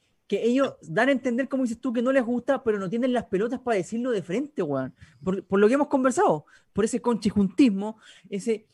Ellos 0.41 0.75
dan 0.81 1.09
a 1.09 1.11
entender, 1.11 1.47
como 1.49 1.63
dices 1.63 1.79
tú, 1.79 1.91
que 1.91 2.01
no 2.01 2.11
les 2.11 2.23
gusta, 2.23 2.63
pero 2.63 2.79
no 2.79 2.89
tienen 2.89 3.13
las 3.13 3.25
pelotas 3.25 3.59
para 3.59 3.77
decirlo 3.77 4.11
de 4.11 4.21
frente, 4.21 4.61
weón. 4.61 4.93
Por, 5.23 5.59
lo 5.59 5.67
que 5.67 5.73
hemos 5.73 5.87
conversado. 5.87 6.45
Por 6.71 6.85
ese 6.85 7.01
conchijuntismo, 7.01 7.97
ese, 8.29 8.65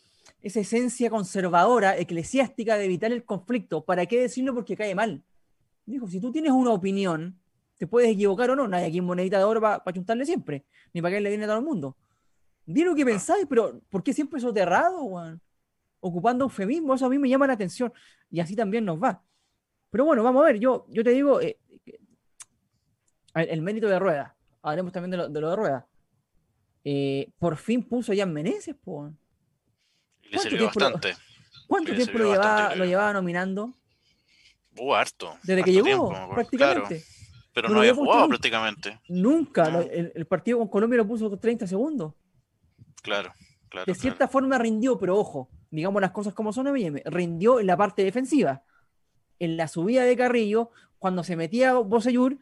esa 0.42 0.60
esencia 0.60 1.10
conservadora, 1.10 1.98
eclesiástica 1.98 2.78
de 2.78 2.86
evitar 2.86 3.12
el 3.12 3.24
conflicto. 3.24 3.84
¿Para 3.84 4.06
qué 4.06 4.22
decirlo? 4.22 4.54
Porque 4.54 4.76
cae 4.76 4.96
mal. 4.96 5.24
Dijo, 5.86 6.08
si 6.08 6.20
tú 6.20 6.32
tienes 6.32 6.52
una 6.52 6.72
opinión, 6.72 7.40
te 7.78 7.88
puedes 7.88 8.12
equivocar 8.12 8.52
o 8.52 8.56
no, 8.56 8.68
nadie 8.68 8.86
aquí 8.86 9.00
en 9.00 9.06
monedita 9.06 9.38
de 9.38 9.44
oro 9.46 9.62
para 9.62 9.92
chuntarle 9.94 10.26
siempre, 10.26 10.66
ni 10.94 11.02
para 11.02 11.16
que 11.16 11.22
le 11.22 11.30
viene 11.30 11.46
a 11.46 11.48
todo 11.48 11.60
el 11.60 11.66
mundo. 11.66 11.98
Di 12.66 12.84
lo 12.84 12.94
que 12.94 13.06
pensáis, 13.06 13.48
pero 13.50 13.82
¿por 13.90 14.04
qué 14.04 14.14
siempre 14.14 14.40
soterrado, 14.40 15.02
weón? 15.04 15.42
Ocupando 16.02 16.46
eufemismo, 16.46 16.94
eso 16.94 17.08
a 17.08 17.10
mí 17.10 17.18
me 17.18 17.28
llama 17.28 17.48
la 17.48 17.54
atención. 17.54 17.92
Y 18.30 18.40
así 18.40 18.56
también 18.56 18.86
nos 18.86 19.02
va. 19.02 19.24
Pero 19.89 20.06
bueno, 20.06 20.24
vamos 20.24 20.41
a 20.44 20.45
ver, 20.45 20.59
yo, 20.59 20.86
yo 20.89 21.03
te 21.03 21.12
digo, 21.12 21.41
eh, 21.41 21.57
el, 23.33 23.62
mérito 23.62 23.88
de 23.88 24.00
Rueda, 24.00 24.36
hablemos 24.62 24.91
también 24.91 25.12
de 25.12 25.17
lo 25.17 25.50
de, 25.50 25.55
Rueda. 25.55 25.88
Eh, 26.84 27.31
por 27.39 27.58
fin 27.58 27.84
puso 27.84 28.13
ya 28.13 28.24
en 28.24 28.34
Meneses, 28.34 28.75
po. 28.75 29.12
le 30.29 30.39
sirvió 30.39 30.67
bastante. 30.67 31.15
¿Cuánto 31.67 31.93
tiempo 31.93 32.17
lo 32.17 32.31
llevaba, 32.31 32.75
lo 32.75 32.86
llevaba 32.86 33.13
nominando? 33.13 33.74
Uh, 34.77 34.93
harto. 34.93 35.38
Desde 35.43 35.63
que 35.63 35.72
llegó, 35.72 36.10
prácticamente. 36.34 37.03
Pero 37.53 37.69
no 37.69 37.79
había 37.79 37.93
jugado 37.93 38.27
prácticamente. 38.27 39.00
Nunca. 39.10 39.67
El, 39.91 40.25
partido 40.25 40.60
con 40.60 40.67
Colombia 40.67 40.98
lo 40.98 41.08
puso 41.08 41.36
30 41.38 41.67
segundos. 41.67 42.13
Claro, 43.01 43.34
claro. 43.69 43.86
De 43.86 43.96
cierta 43.96 44.27
forma 44.27 44.58
rindió, 44.58 44.98
pero 44.98 45.17
ojo, 45.17 45.50
digamos 45.69 46.01
las 46.01 46.12
cosas 46.12 46.34
como 46.34 46.53
son, 46.53 46.67
M&M, 46.67 47.01
rindió 47.05 47.60
en 47.60 47.67
la 47.67 47.75
parte 47.75 48.03
defensiva. 48.03 48.63
En 49.39 49.58
la 49.58 49.67
subida 49.67 50.03
de 50.03 50.15
Carrillo, 50.17 50.72
cuando 50.98 51.24
se 51.24 51.36
metía 51.36 51.74
Boseyur, 51.74 52.38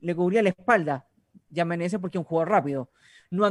le 0.00 0.14
cubría 0.14 0.42
la 0.42 0.50
espalda. 0.50 1.08
Ya 1.48 1.64
Menezes 1.64 1.98
porque 1.98 2.18
es 2.18 2.20
un 2.20 2.24
jugador 2.24 2.50
rápido. 2.50 2.90
No 3.30 3.48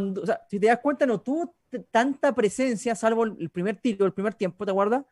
si 0.49 0.59
te 0.59 0.67
das 0.67 0.79
cuenta, 0.79 1.05
no 1.05 1.19
tuvo 1.19 1.55
tanta 1.91 2.33
presencia, 2.33 2.95
salvo 2.95 3.25
el 3.25 3.49
primer 3.49 3.77
tiro, 3.77 4.05
el 4.05 4.13
primer 4.13 4.33
tiempo, 4.33 4.65
¿te 4.65 4.71
acuerdas? 4.71 5.03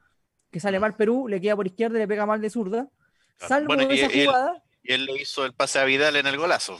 Que 0.51 0.59
sale 0.59 0.79
mal 0.79 0.95
Perú, 0.95 1.27
le 1.27 1.41
queda 1.41 1.55
por 1.55 1.67
izquierda 1.67 1.97
y 1.97 2.01
le 2.01 2.07
pega 2.07 2.25
mal 2.25 2.39
de 2.39 2.49
zurda. 2.49 2.89
Salvo 3.37 3.73
esa 3.73 4.09
jugada. 4.09 4.63
Y 4.83 4.93
él 4.93 5.05
le 5.05 5.21
hizo 5.21 5.45
el 5.45 5.53
pase 5.53 5.79
a 5.79 5.85
Vidal 5.85 6.15
en 6.15 6.27
el 6.27 6.37
golazo. 6.37 6.77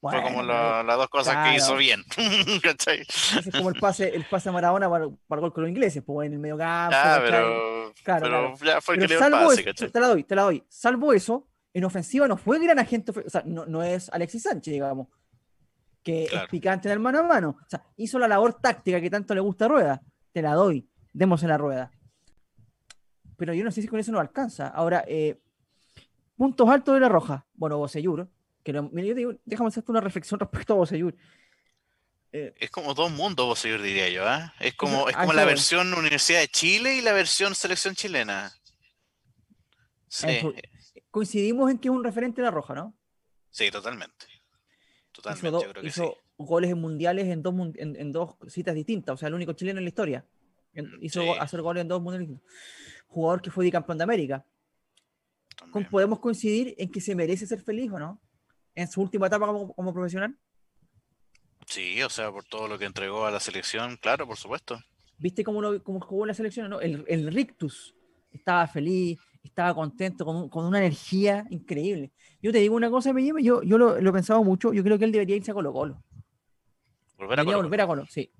Fue 0.00 0.22
como 0.22 0.42
las 0.42 0.96
dos 0.96 1.08
cosas 1.08 1.48
que 1.48 1.56
hizo 1.56 1.76
bien. 1.76 2.02
es 2.16 3.50
como 3.52 3.68
el 3.68 3.78
pase, 3.78 4.14
el 4.14 4.24
pase 4.24 4.48
a 4.48 4.52
Maradona 4.52 4.88
para, 4.88 5.08
para 5.28 5.40
gol 5.40 5.52
con 5.52 5.64
los 5.64 5.68
ingleses, 5.68 6.02
pues 6.04 6.26
en 6.26 6.32
el 6.32 6.38
medio 6.38 6.56
campo. 6.56 6.96
Ah, 6.98 7.20
pero, 7.22 7.92
claro, 8.02 8.54
ya 8.64 8.80
fue 8.80 8.94
el 8.94 9.02
que 9.02 9.08
le 9.08 9.18
salvo 9.18 9.52
el 9.52 9.64
pase, 9.64 9.90
Te 9.90 10.00
la 10.00 10.06
doy, 10.08 10.24
te 10.24 10.34
la 10.34 10.42
doy. 10.42 10.64
Salvo 10.68 11.12
eso, 11.12 11.48
en 11.74 11.84
ofensiva 11.84 12.26
no 12.26 12.38
fue 12.38 12.58
gran 12.58 12.78
agente, 12.78 13.12
o 13.12 13.28
sea, 13.28 13.42
no, 13.44 13.66
no 13.66 13.82
es 13.82 14.08
Alexis 14.10 14.44
Sánchez, 14.44 14.72
digamos, 14.72 15.08
que 16.02 16.24
es 16.24 16.48
picante 16.50 16.88
en 16.88 16.92
el 16.92 17.00
mano 17.00 17.18
a 17.18 17.22
mano. 17.24 17.58
O 17.60 17.68
sea, 17.68 17.84
hizo 17.96 18.18
la 18.18 18.26
labor 18.26 18.54
táctica 18.54 19.00
que 19.00 19.10
tanto 19.10 19.34
le 19.34 19.40
gusta 19.40 19.66
a 19.66 19.68
Rueda. 19.68 20.02
Te 20.32 20.40
la 20.40 20.54
doy, 20.54 20.88
demos 21.12 21.42
en 21.42 21.50
la 21.50 21.58
rueda. 21.58 21.90
Pero 23.36 23.52
yo 23.52 23.64
no 23.64 23.70
sé 23.70 23.82
si 23.82 23.88
con 23.88 23.98
eso 23.98 24.12
no 24.12 24.20
alcanza. 24.20 24.68
Ahora, 24.68 25.04
eh, 25.06 25.40
Puntos 26.40 26.70
altos 26.70 26.94
de 26.94 27.00
la 27.00 27.08
roja. 27.10 27.44
Bueno, 27.52 27.76
Boseyur, 27.76 28.26
que 28.72 29.38
déjame 29.44 29.68
hacerte 29.68 29.90
una 29.90 30.00
reflexión 30.00 30.40
respecto 30.40 30.72
a 30.72 30.76
Boseyur. 30.76 31.14
Eh, 32.32 32.54
es 32.58 32.70
como 32.70 32.94
dos 32.94 33.10
mundos, 33.10 33.46
vos 33.46 33.62
diría 33.62 34.08
yo, 34.08 34.26
¿ah? 34.26 34.54
Es 34.60 34.74
como, 34.74 35.08
es 35.08 35.16
como 35.16 35.32
la 35.32 35.44
versión 35.44 35.92
Universidad 35.94 36.40
de 36.40 36.48
Chile 36.48 36.94
y 36.96 37.00
la 37.00 37.12
versión 37.12 37.54
Selección 37.54 37.94
Chilena. 37.94 38.52
Sí. 40.08 40.26
Coincidimos 41.10 41.70
en 41.70 41.78
que 41.78 41.88
es 41.88 41.94
un 41.94 42.04
referente 42.04 42.40
de 42.40 42.44
la 42.44 42.52
Roja, 42.52 42.74
¿no? 42.74 42.94
Sí, 43.50 43.70
totalmente. 43.70 44.26
Totalmente, 45.12 45.48
hizo, 45.48 45.62
yo 45.62 45.70
creo 45.70 45.82
que 45.82 45.88
hizo 45.88 46.18
goles 46.38 46.70
en 46.70 46.80
mundiales 46.80 47.26
en 47.26 47.42
dos, 47.42 47.54
en, 47.76 48.12
dos 48.12 48.36
citas 48.46 48.74
distintas, 48.76 49.14
o 49.14 49.16
sea, 49.16 49.28
el 49.28 49.34
único 49.34 49.52
chileno 49.52 49.78
en 49.78 49.84
la 49.84 49.88
historia. 49.88 50.24
Mm, 50.74 51.02
hizo 51.02 51.40
hacer 51.40 51.60
goles 51.62 51.80
en 51.80 51.88
dos 51.88 52.00
mundiales 52.00 52.28
distintos. 52.28 52.54
Jugador 53.08 53.42
que 53.42 53.50
fue 53.50 53.64
bicampeón 53.64 53.98
de 53.98 54.04
América. 54.04 54.46
¿Podemos 55.90 56.20
coincidir 56.20 56.76
en 56.78 56.90
que 56.90 57.00
se 57.00 57.14
merece 57.16 57.46
ser 57.46 57.60
feliz 57.60 57.90
o 57.90 57.98
no? 57.98 58.20
En 58.74 58.88
su 58.88 59.00
última 59.02 59.26
etapa 59.26 59.46
como, 59.46 59.74
como 59.74 59.92
profesional. 59.92 60.36
Sí, 61.66 62.02
o 62.02 62.10
sea, 62.10 62.32
por 62.32 62.44
todo 62.44 62.66
lo 62.66 62.78
que 62.78 62.84
entregó 62.84 63.26
a 63.26 63.30
la 63.30 63.38
selección, 63.38 63.96
claro, 63.96 64.26
por 64.26 64.36
supuesto. 64.36 64.80
¿Viste 65.18 65.44
cómo, 65.44 65.60
lo, 65.60 65.82
cómo 65.84 66.00
jugó 66.00 66.26
la 66.26 66.34
selección? 66.34 66.68
¿no? 66.70 66.80
El, 66.80 67.04
el, 67.06 67.32
Rictus 67.32 67.94
estaba 68.32 68.66
feliz, 68.66 69.20
estaba 69.42 69.74
contento, 69.74 70.24
con, 70.24 70.48
con, 70.48 70.64
una 70.64 70.78
energía 70.78 71.46
increíble. 71.50 72.10
Yo 72.42 72.50
te 72.50 72.58
digo 72.58 72.74
una 72.74 72.90
cosa, 72.90 73.12
me 73.12 73.24
yo, 73.24 73.62
yo 73.62 73.78
lo, 73.78 74.00
lo, 74.00 74.10
he 74.10 74.12
pensado 74.12 74.42
mucho, 74.42 74.72
yo 74.72 74.82
creo 74.82 74.98
que 74.98 75.04
él 75.04 75.12
debería 75.12 75.36
irse 75.36 75.52
a 75.52 75.54
Colo 75.54 75.72
Colo. 75.72 76.02
Volver 77.18 77.38
a 77.38 77.44
Colo, 77.44 77.62
volver 77.62 77.80
a 77.82 77.86
Colo, 77.86 78.06
sí. 78.08 78.32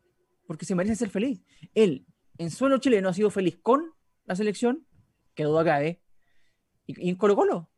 Porque 0.47 0.65
se 0.65 0.75
merece 0.75 0.97
ser 0.97 1.11
feliz. 1.11 1.41
Él, 1.75 2.07
en 2.39 2.51
suelo 2.51 2.79
chileno, 2.79 3.11
ha 3.11 3.15
sido 3.15 3.31
feliz 3.31 3.59
con 3.63 3.93
la 4.25 4.35
selección, 4.35 4.87
que 5.35 5.45
duda 5.45 5.65
cabe, 5.65 6.03
y, 6.87 7.07
y 7.07 7.11
en 7.11 7.17
Colo 7.17 7.37
Colo. 7.37 7.71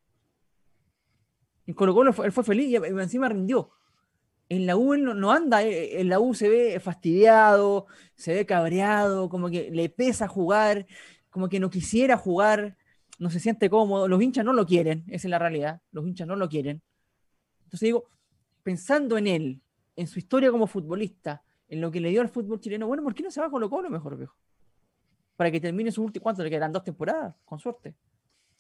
En 1.73 1.75
Colo 1.75 1.95
Colo 1.95 2.15
él 2.25 2.33
fue 2.33 2.45
feliz 2.45 2.69
y 2.69 2.77
encima 2.77 3.29
rindió 3.29 3.71
en 4.55 4.67
la 4.67 4.77
U 4.77 4.95
no, 4.97 5.33
anda, 5.33 5.63
eh, 5.63 5.99
en 6.01 6.11
la 6.11 6.21
U 6.21 6.35
se 6.35 6.47
ve 6.47 6.79
fastidiado, 6.79 7.87
se 8.17 8.35
ve 8.35 8.45
cabreado, 8.45 9.31
como 9.31 9.49
que 9.49 9.71
le 9.71 9.89
pesa 9.89 10.29
jugar, 10.29 10.87
como 11.31 11.49
que 11.49 11.59
no 11.59 11.71
quisiera 11.71 12.19
jugar, 12.19 12.77
no 13.19 13.31
se 13.31 13.41
siente 13.41 13.71
cómodo, 13.71 14.09
los 14.09 14.21
hinchas 14.21 14.45
no 14.45 14.53
lo 14.53 14.67
quieren, 14.67 15.05
esa 15.09 15.27
es 15.27 15.31
la 15.31 15.39
realidad, 15.39 15.81
los 15.91 16.07
hinchas 16.07 16.29
no 16.29 16.37
lo 16.37 16.51
quieren. 16.51 16.83
Entonces 17.65 17.87
digo, 17.87 18.05
pensando 18.63 19.17
en 19.17 19.27
él, 19.27 19.63
en 19.97 20.07
su 20.07 20.19
historia 20.19 20.51
como 20.51 20.67
futbolista, 20.67 21.43
en 21.69 21.81
lo 21.81 21.91
que 21.91 22.01
le 22.01 22.11
dio 22.11 22.21
al 22.21 22.29
fútbol 22.29 22.61
chileno, 22.61 22.87
bueno, 22.87 23.03
¿por 23.03 23.15
qué 23.15 23.23
no 23.23 23.31
se 23.31 23.41
va 23.41 23.47
a 23.47 23.51
Colo 23.51 23.71
Colo 23.71 23.89
mejor, 23.89 24.19
viejo? 24.19 24.37
Para 25.35 25.51
que 25.51 25.61
termine 25.61 25.91
su 25.91 26.03
último, 26.05 26.25
¿cuánto 26.25 26.43
le 26.43 26.51
quedan? 26.51 26.73
Dos 26.73 26.85
temporadas, 26.85 27.35
con 27.47 27.59
suerte. 27.59 27.95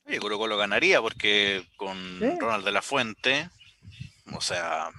Sí, 0.06 0.18
Colo 0.18 0.38
Colo 0.38 0.56
ganaría 0.56 1.00
porque 1.00 1.66
con 1.76 2.20
Ronald 2.40 2.64
de 2.64 2.72
la 2.72 2.82
Fuente, 2.82 3.48
o 4.34 4.40
sea, 4.40 4.90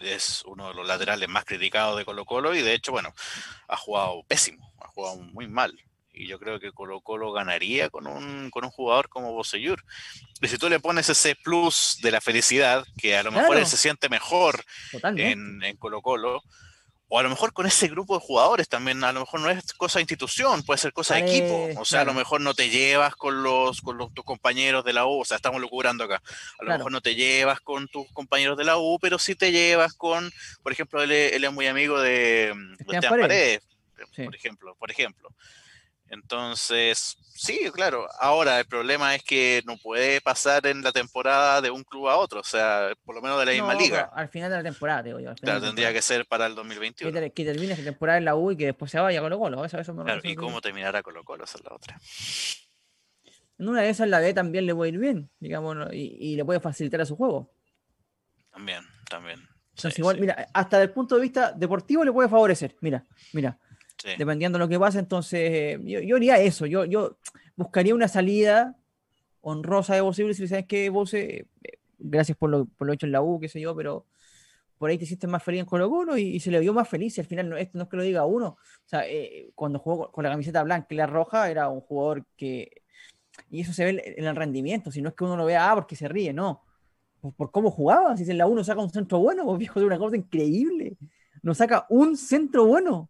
es 0.00 0.42
uno 0.46 0.68
de 0.68 0.74
los 0.74 0.86
laterales 0.86 1.28
más 1.28 1.44
criticados 1.44 1.96
de 1.96 2.04
Colo 2.04 2.24
Colo 2.24 2.54
y 2.54 2.62
de 2.62 2.74
hecho, 2.74 2.92
bueno, 2.92 3.14
ha 3.68 3.76
jugado 3.76 4.22
pésimo, 4.28 4.72
ha 4.80 4.88
jugado 4.88 5.16
muy 5.16 5.48
mal. 5.48 5.78
Y 6.14 6.26
yo 6.26 6.38
creo 6.38 6.60
que 6.60 6.72
Colo 6.72 7.00
Colo 7.00 7.32
ganaría 7.32 7.88
con 7.88 8.06
un, 8.06 8.50
con 8.50 8.64
un 8.64 8.70
jugador 8.70 9.08
como 9.08 9.32
Bosellur. 9.32 9.82
Y 10.42 10.48
si 10.48 10.58
tú 10.58 10.68
le 10.68 10.78
pones 10.78 11.08
ese 11.08 11.34
plus 11.36 11.98
de 12.02 12.10
la 12.10 12.20
felicidad, 12.20 12.84
que 12.98 13.16
a 13.16 13.22
lo 13.22 13.32
mejor 13.32 13.56
él 13.56 13.66
se 13.66 13.78
siente 13.78 14.10
mejor 14.10 14.62
en, 15.16 15.62
en 15.62 15.76
Colo 15.78 16.02
Colo, 16.02 16.42
o 17.14 17.18
a 17.18 17.22
lo 17.22 17.28
mejor 17.28 17.52
con 17.52 17.66
ese 17.66 17.88
grupo 17.88 18.14
de 18.14 18.24
jugadores 18.24 18.70
también, 18.70 19.04
a 19.04 19.12
lo 19.12 19.20
mejor 19.20 19.40
no 19.40 19.50
es 19.50 19.74
cosa 19.74 19.98
de 19.98 20.04
institución, 20.04 20.62
puede 20.62 20.78
ser 20.78 20.94
cosa 20.94 21.16
de 21.16 21.20
equipo. 21.20 21.68
O 21.78 21.84
sea, 21.84 22.00
a 22.00 22.04
lo 22.06 22.14
mejor 22.14 22.40
no 22.40 22.54
te 22.54 22.70
llevas 22.70 23.16
con 23.16 23.42
los 23.42 23.82
con 23.82 23.98
los, 23.98 24.14
tus 24.14 24.24
compañeros 24.24 24.82
de 24.82 24.94
la 24.94 25.04
U, 25.04 25.20
o 25.20 25.24
sea, 25.26 25.36
estamos 25.36 25.60
locurando 25.60 26.04
acá. 26.04 26.22
A 26.58 26.64
lo 26.64 26.70
mejor 26.70 26.90
no 26.90 27.02
te 27.02 27.14
llevas 27.14 27.60
con 27.60 27.86
tus 27.88 28.10
compañeros 28.12 28.56
de 28.56 28.64
la 28.64 28.78
U, 28.78 28.98
pero 28.98 29.18
sí 29.18 29.34
te 29.34 29.52
llevas 29.52 29.92
con, 29.92 30.32
por 30.62 30.72
ejemplo, 30.72 31.02
él, 31.02 31.12
es 31.12 31.52
muy 31.52 31.66
amigo 31.66 32.00
de, 32.00 32.54
de 32.78 33.02
Paredes, 33.02 33.60
por 34.16 34.34
ejemplo, 34.34 34.74
por 34.76 34.90
ejemplo. 34.90 35.28
Entonces, 36.12 37.16
sí, 37.34 37.70
claro. 37.72 38.06
Ahora, 38.20 38.60
el 38.60 38.66
problema 38.66 39.14
es 39.14 39.24
que 39.24 39.62
no 39.64 39.78
puede 39.78 40.20
pasar 40.20 40.66
en 40.66 40.82
la 40.82 40.92
temporada 40.92 41.62
de 41.62 41.70
un 41.70 41.82
club 41.84 42.10
a 42.10 42.18
otro, 42.18 42.40
o 42.40 42.44
sea, 42.44 42.92
por 43.02 43.14
lo 43.14 43.22
menos 43.22 43.40
de 43.40 43.46
la 43.46 43.52
misma 43.52 43.74
liga. 43.74 44.10
Al 44.14 44.28
final 44.28 44.50
de 44.50 44.58
la 44.58 44.62
temporada, 44.62 45.02
digo 45.02 45.20
yo. 45.20 45.34
Claro, 45.36 45.62
tendría 45.62 45.90
que 45.90 46.02
ser 46.02 46.26
para 46.26 46.44
el 46.44 46.54
2021. 46.54 47.18
Que, 47.18 47.30
que 47.32 47.44
termine 47.46 47.72
esa 47.72 47.82
temporada 47.82 48.18
en 48.18 48.26
la 48.26 48.36
U 48.36 48.50
y 48.50 48.58
que 48.58 48.66
después 48.66 48.90
se 48.90 49.00
vaya 49.00 49.20
a 49.20 49.22
Colo 49.22 49.38
Colo. 49.38 49.64
Eso, 49.64 49.78
eso 49.78 49.96
claro, 49.96 50.20
¿Y 50.22 50.34
cómo 50.34 50.60
terminará 50.60 51.02
Colo 51.02 51.24
Colo? 51.24 51.44
Esa 51.44 51.56
es 51.56 51.64
la 51.64 51.74
otra. 51.74 51.98
En 53.58 53.68
una 53.70 53.80
de 53.80 53.88
esas 53.88 54.06
la 54.06 54.20
B 54.20 54.34
también 54.34 54.66
le 54.66 54.74
puede 54.74 54.92
ir 54.92 54.98
bien, 54.98 55.30
digamos, 55.40 55.78
y, 55.94 56.36
le 56.36 56.44
puede 56.44 56.60
facilitar 56.60 57.00
a 57.00 57.06
su 57.06 57.16
juego. 57.16 57.54
También, 58.50 58.84
también. 59.08 59.40
Entonces, 59.70 59.98
igual, 59.98 60.20
mira, 60.20 60.46
hasta 60.52 60.82
el 60.82 60.90
punto 60.90 61.14
de 61.14 61.22
vista 61.22 61.52
deportivo 61.52 62.04
le 62.04 62.12
puede 62.12 62.28
favorecer. 62.28 62.76
Mira, 62.82 63.02
mira 63.32 63.58
dependiendo 64.18 64.58
de 64.58 64.64
lo 64.64 64.68
que 64.68 64.78
pase. 64.78 64.98
Entonces, 64.98 65.78
yo, 65.82 66.16
haría 66.16 66.38
eso. 66.38 66.66
Yo, 66.66 66.84
yo 66.84 67.18
buscaría 67.56 67.94
una 67.94 68.08
salida 68.08 68.76
honrosa 69.40 69.94
de 69.94 70.02
posible. 70.02 70.34
Si 70.34 70.48
sabes 70.48 70.66
que 70.66 70.90
vos, 70.90 71.14
eh, 71.14 71.46
gracias 71.98 72.36
por 72.36 72.50
lo, 72.50 72.66
por 72.66 72.86
lo 72.86 72.92
hecho 72.92 73.06
en 73.06 73.12
la 73.12 73.22
U, 73.22 73.40
qué 73.40 73.48
sé 73.48 73.60
yo, 73.60 73.74
pero 73.76 74.06
por 74.82 74.90
ahí 74.90 74.98
te 74.98 75.04
hiciste 75.04 75.28
más 75.28 75.44
feliz 75.44 75.60
en 75.60 75.66
Colo 75.66 75.88
Colo 75.88 76.18
y, 76.18 76.40
se 76.40 76.50
le 76.50 76.58
vio 76.58 76.74
más 76.74 76.88
feliz. 76.88 77.16
Al 77.20 77.24
final, 77.24 77.48
no, 77.48 77.56
esto 77.56 77.78
no 77.78 77.84
es 77.84 77.88
que 77.88 77.96
lo 77.96 78.02
diga 78.02 78.26
uno. 78.26 78.56
Eh, 79.04 79.52
cuando 79.54 79.78
jugó 79.78 80.10
con 80.10 80.24
la 80.24 80.30
camiseta 80.30 80.64
blanca 80.64 80.88
y 80.90 80.96
la 80.96 81.06
roja, 81.06 81.48
era 81.48 81.68
un 81.68 81.80
jugador 81.82 82.26
que. 82.36 82.82
Y 83.48 83.60
eso 83.60 83.72
se 83.72 83.84
ve 83.84 84.14
en 84.16 84.24
el 84.24 84.34
rendimiento. 84.34 84.90
Si 84.90 85.00
no 85.00 85.10
es 85.10 85.14
que 85.14 85.22
uno 85.22 85.36
lo 85.36 85.44
vea, 85.44 85.70
ah, 85.70 85.76
porque 85.76 85.94
se 85.94 86.08
ríe, 86.08 86.32
no. 86.32 86.64
Por, 87.36 87.52
cómo 87.52 87.70
jugaba. 87.70 88.16
Si 88.16 88.28
en 88.28 88.38
la 88.38 88.48
U 88.48 88.56
no 88.56 88.64
saca 88.64 88.80
un 88.80 88.90
centro 88.90 89.20
bueno, 89.20 89.44
pues 89.44 89.58
viejo, 89.60 89.78
es 89.78 89.86
una 89.86 89.98
cosa 89.98 90.16
increíble. 90.16 90.96
No 91.42 91.54
saca 91.54 91.86
un 91.88 92.16
centro 92.16 92.66
bueno. 92.66 93.08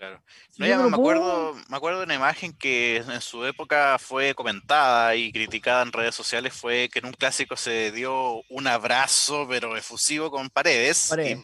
Claro. 0.00 0.22
No, 0.56 0.66
ya 0.66 0.78
me, 0.78 0.96
acuerdo, 0.96 1.54
me 1.68 1.76
acuerdo 1.76 1.98
de 1.98 2.04
una 2.06 2.14
imagen 2.14 2.54
que 2.54 2.96
en 3.06 3.20
su 3.20 3.44
época 3.44 3.98
fue 3.98 4.34
comentada 4.34 5.14
y 5.14 5.30
criticada 5.30 5.82
en 5.82 5.92
redes 5.92 6.14
sociales, 6.14 6.54
fue 6.54 6.88
que 6.90 7.00
en 7.00 7.04
un 7.04 7.12
clásico 7.12 7.54
se 7.54 7.92
dio 7.92 8.40
un 8.48 8.66
abrazo, 8.66 9.46
pero 9.46 9.76
efusivo 9.76 10.30
con 10.30 10.48
Paredes, 10.48 11.14
y 11.18 11.36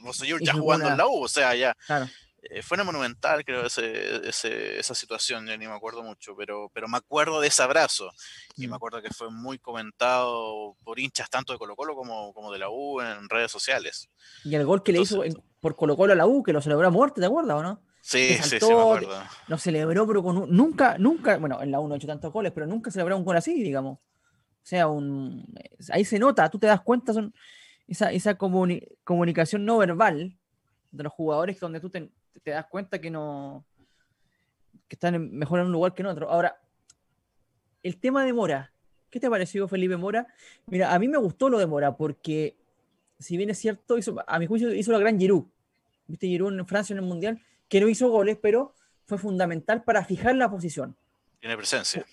ya 0.43 0.55
jugando 0.55 0.89
en 0.89 0.97
la 0.97 1.07
U, 1.07 1.25
o 1.25 1.29
sea, 1.29 1.55
ya. 1.55 1.77
Eh, 2.49 2.63
fue 2.63 2.77
una 2.77 2.85
monumental, 2.85 3.45
creo, 3.45 3.67
ese, 3.67 4.79
esa 4.79 4.95
situación, 4.95 5.47
yo 5.47 5.59
ni 5.59 5.67
me 5.67 5.75
acuerdo 5.75 6.03
mucho, 6.03 6.35
pero, 6.35 6.71
pero 6.73 6.89
me 6.89 6.97
acuerdo 6.97 7.43
de 7.43 7.49
ese 7.49 7.63
abrazo. 7.63 8.11
Y 8.57 8.63
me 8.63 8.69
mm. 8.69 8.75
acuerdo 8.75 9.03
que 9.03 9.11
fue 9.11 9.31
muy 9.31 9.59
comentado 9.59 10.77
por 10.83 10.99
hinchas 10.99 11.29
tanto 11.29 11.53
de 11.53 11.59
Colo 11.59 11.77
Colo 11.77 11.95
como, 11.95 12.33
como 12.33 12.51
de 12.53 12.61
la 12.61 12.71
U 12.71 13.03
en 13.03 13.29
redes 13.29 13.53
sociales. 13.53 14.09
Y 14.45 14.55
el 14.55 14.65
gol 14.65 14.83
que 14.83 14.93
le 14.93 15.01
hizo 15.01 15.23
por 15.61 15.77
Colo 15.77 15.95
Colo 15.95 16.15
a 16.15 16.17
la 16.17 16.27
U, 16.27 16.43
que 16.43 16.55
lo 16.55 16.63
celebró 16.63 16.87
a 16.87 16.91
muerte, 16.91 17.21
¿te 17.21 17.27
acuerdas 17.27 17.57
o 17.59 17.63
no? 17.63 17.83
Sí, 18.07 18.39
sí, 18.41 18.61
sí, 18.61 18.67
me 18.69 18.81
acuerdo. 18.81 19.21
Lo 19.49 19.59
celebró, 19.59 20.07
pero 20.07 20.23
con 20.23 20.49
nunca, 20.57 20.97
nunca, 20.97 21.39
bueno, 21.39 21.61
en 21.61 21.73
la 21.73 21.81
1 21.81 21.93
ha 21.93 21.97
hecho 21.97 22.07
tantos 22.07 22.33
goles, 22.33 22.53
pero 22.53 22.65
nunca 22.65 22.89
celebró 22.93 23.17
un 23.17 23.25
gol 23.25 23.37
así, 23.37 23.61
digamos. 23.65 23.99
O 23.99 24.63
sea, 24.63 24.87
un, 24.87 25.45
ahí 25.91 26.05
se 26.05 26.17
nota, 26.21 26.49
tú 26.49 26.57
te 26.57 26.69
das 26.69 26.83
cuenta, 26.83 27.13
son 27.13 27.35
esa, 27.89 28.13
esa 28.13 28.39
comunicación 28.39 29.65
no 29.65 29.79
verbal 29.79 30.39
de 30.93 31.03
los 31.03 31.13
jugadores 31.15 31.59
donde 31.59 31.81
tú 31.81 31.91
te, 31.91 32.09
das 32.45 32.67
cuenta 32.67 33.01
que 33.01 33.11
no 33.11 33.65
que 34.87 34.95
están 34.95 35.33
mejor 35.33 35.59
en 35.59 35.67
un 35.67 35.73
lugar 35.73 35.93
que 35.93 36.03
en 36.03 36.07
otro. 36.07 36.31
Ahora, 36.31 36.61
el 37.83 37.99
tema 37.99 38.25
de 38.25 38.33
Mora, 38.33 38.71
¿qué 39.11 39.19
te 39.19 39.27
ha 39.27 39.31
parecido 39.31 39.67
Felipe 39.67 39.97
Mora? 39.97 40.29
Mira, 40.67 40.95
a 40.95 40.99
mí 41.01 41.09
me 41.09 41.19
gustó 41.19 41.49
lo 41.49 41.59
de 41.59 41.67
Mora 41.67 41.97
porque, 41.97 42.57
si 43.19 43.37
bien 43.37 43.51
es 43.51 43.59
cierto, 43.59 43.99
hizo, 43.99 44.15
a 44.25 44.39
mi 44.39 44.47
juicio 44.47 44.73
hizo 44.73 44.93
la 44.93 45.01
gran 45.01 45.19
Giroud. 45.19 45.47
¿Viste 46.07 46.29
Giroud 46.29 46.57
en 46.57 46.67
Francia 46.69 46.95
en 46.95 47.01
el 47.01 47.05
Mundial? 47.05 47.43
Que 47.69 47.81
no 47.81 47.89
hizo 47.89 48.09
goles, 48.09 48.39
pero 48.41 48.75
fue 49.05 49.19
fundamental 49.19 49.85
para 49.85 50.05
fijar 50.05 50.35
la 50.35 50.51
posición. 50.51 50.97
Tiene 51.41 51.57
presencia. 51.57 52.05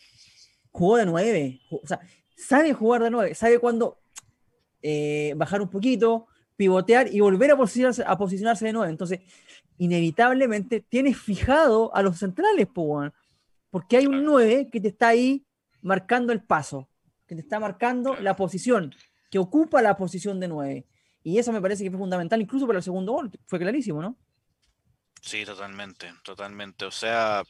Jugó 0.72 0.98
de 0.98 1.05
nueve, 1.05 1.62
o 1.69 1.86
sea, 1.86 2.00
sabe 2.36 2.74
jugar 2.74 3.03
de 3.03 3.10
nueve, 3.10 3.36
sabe 3.36 3.60
cuándo 3.60 4.00
eh, 4.81 5.33
bajar 5.36 5.62
un 5.62 5.69
poquito, 5.69 6.27
pivotear 6.55 7.13
y 7.13 7.19
volver 7.19 7.51
a 7.51 7.57
posicionarse, 7.57 8.03
a 8.05 8.17
posicionarse 8.17 8.65
de 8.65 8.74
nueve. 8.74 8.91
Entonces, 8.91 9.19
inevitablemente 9.77 10.81
tienes 10.81 11.17
fijado 11.17 11.95
a 11.95 12.01
los 12.01 12.17
centrales, 12.17 12.67
porque 13.69 13.98
hay 13.98 14.07
un 14.07 14.24
nueve 14.24 14.69
que 14.72 14.79
te 14.79 14.89
está 14.89 15.10
ahí 15.10 15.45
marcando 15.81 16.33
el 16.33 16.41
paso, 16.41 16.88
que 17.27 17.36
te 17.36 17.41
está 17.41 17.60
marcando 17.60 18.15
la 18.15 18.36
posición, 18.36 18.93
que 19.29 19.39
ocupa 19.39 19.81
la 19.81 19.95
posición 19.98 20.39
de 20.39 20.48
nueve. 20.48 20.86
Y 21.24 21.38
eso 21.38 21.51
me 21.51 21.62
parece 21.62 21.83
que 21.83 21.89
fue 21.89 22.00
fundamental, 22.00 22.41
incluso 22.41 22.67
para 22.67 22.79
el 22.79 22.83
segundo 22.83 23.13
gol, 23.13 23.31
fue 23.45 23.60
clarísimo, 23.60 24.01
¿no? 24.01 24.17
Sí, 25.24 25.46
totalmente, 25.46 26.13
totalmente. 26.24 26.86
O 26.86 26.92
sea, 26.92 27.44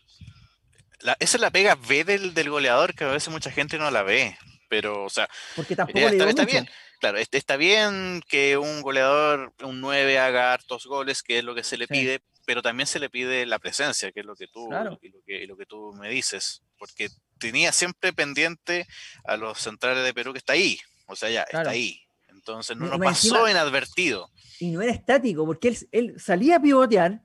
esa 1.19 1.37
es 1.37 1.41
la 1.41 1.49
pega 1.49 1.75
B 1.75 2.03
del, 2.03 2.33
del, 2.33 2.49
goleador 2.49 2.93
que 2.93 3.03
a 3.03 3.07
veces 3.07 3.29
mucha 3.29 3.51
gente 3.51 3.77
no 3.77 3.89
la 3.89 4.03
ve. 4.03 4.37
Pero, 4.69 5.03
o 5.03 5.09
sea, 5.09 5.27
porque 5.55 5.75
tampoco 5.75 5.99
está, 6.07 6.45
bien. 6.45 6.69
Claro, 6.99 7.17
está 7.17 7.57
bien 7.57 8.23
que 8.27 8.57
un 8.57 8.81
goleador, 8.81 9.53
un 9.63 9.81
9, 9.81 10.19
haga 10.19 10.53
hartos 10.53 10.85
goles, 10.85 11.21
que 11.21 11.39
es 11.39 11.43
lo 11.43 11.53
que 11.53 11.63
se 11.63 11.77
le 11.77 11.87
pide, 11.87 12.21
pero 12.45 12.61
también 12.61 12.87
se 12.87 12.99
le 12.99 13.09
pide 13.09 13.45
la 13.45 13.59
presencia, 13.59 14.11
que 14.11 14.21
es 14.21 14.25
lo 14.25 14.35
que 14.35 14.47
tú, 14.47 14.69
y 15.01 15.09
lo, 15.09 15.21
que, 15.25 15.47
lo 15.47 15.57
que 15.57 15.65
tú 15.65 15.93
me 15.93 16.09
dices. 16.09 16.63
Porque 16.77 17.09
tenía 17.39 17.71
siempre 17.71 18.13
pendiente 18.13 18.87
a 19.25 19.35
los 19.35 19.59
centrales 19.59 20.03
de 20.03 20.13
Perú 20.13 20.31
que 20.31 20.39
está 20.39 20.53
ahí. 20.53 20.79
O 21.07 21.15
sea, 21.15 21.29
ya, 21.29 21.41
está 21.41 21.69
ahí. 21.69 21.99
Entonces 22.29 22.77
no, 22.77 22.97
pasó 22.99 23.49
inadvertido. 23.49 24.31
Y 24.59 24.71
no 24.71 24.81
era 24.81 24.91
estático, 24.91 25.45
porque 25.45 25.69
él, 25.69 25.77
él 25.91 26.15
salía 26.19 26.57
a 26.57 26.61
pivotear 26.61 27.21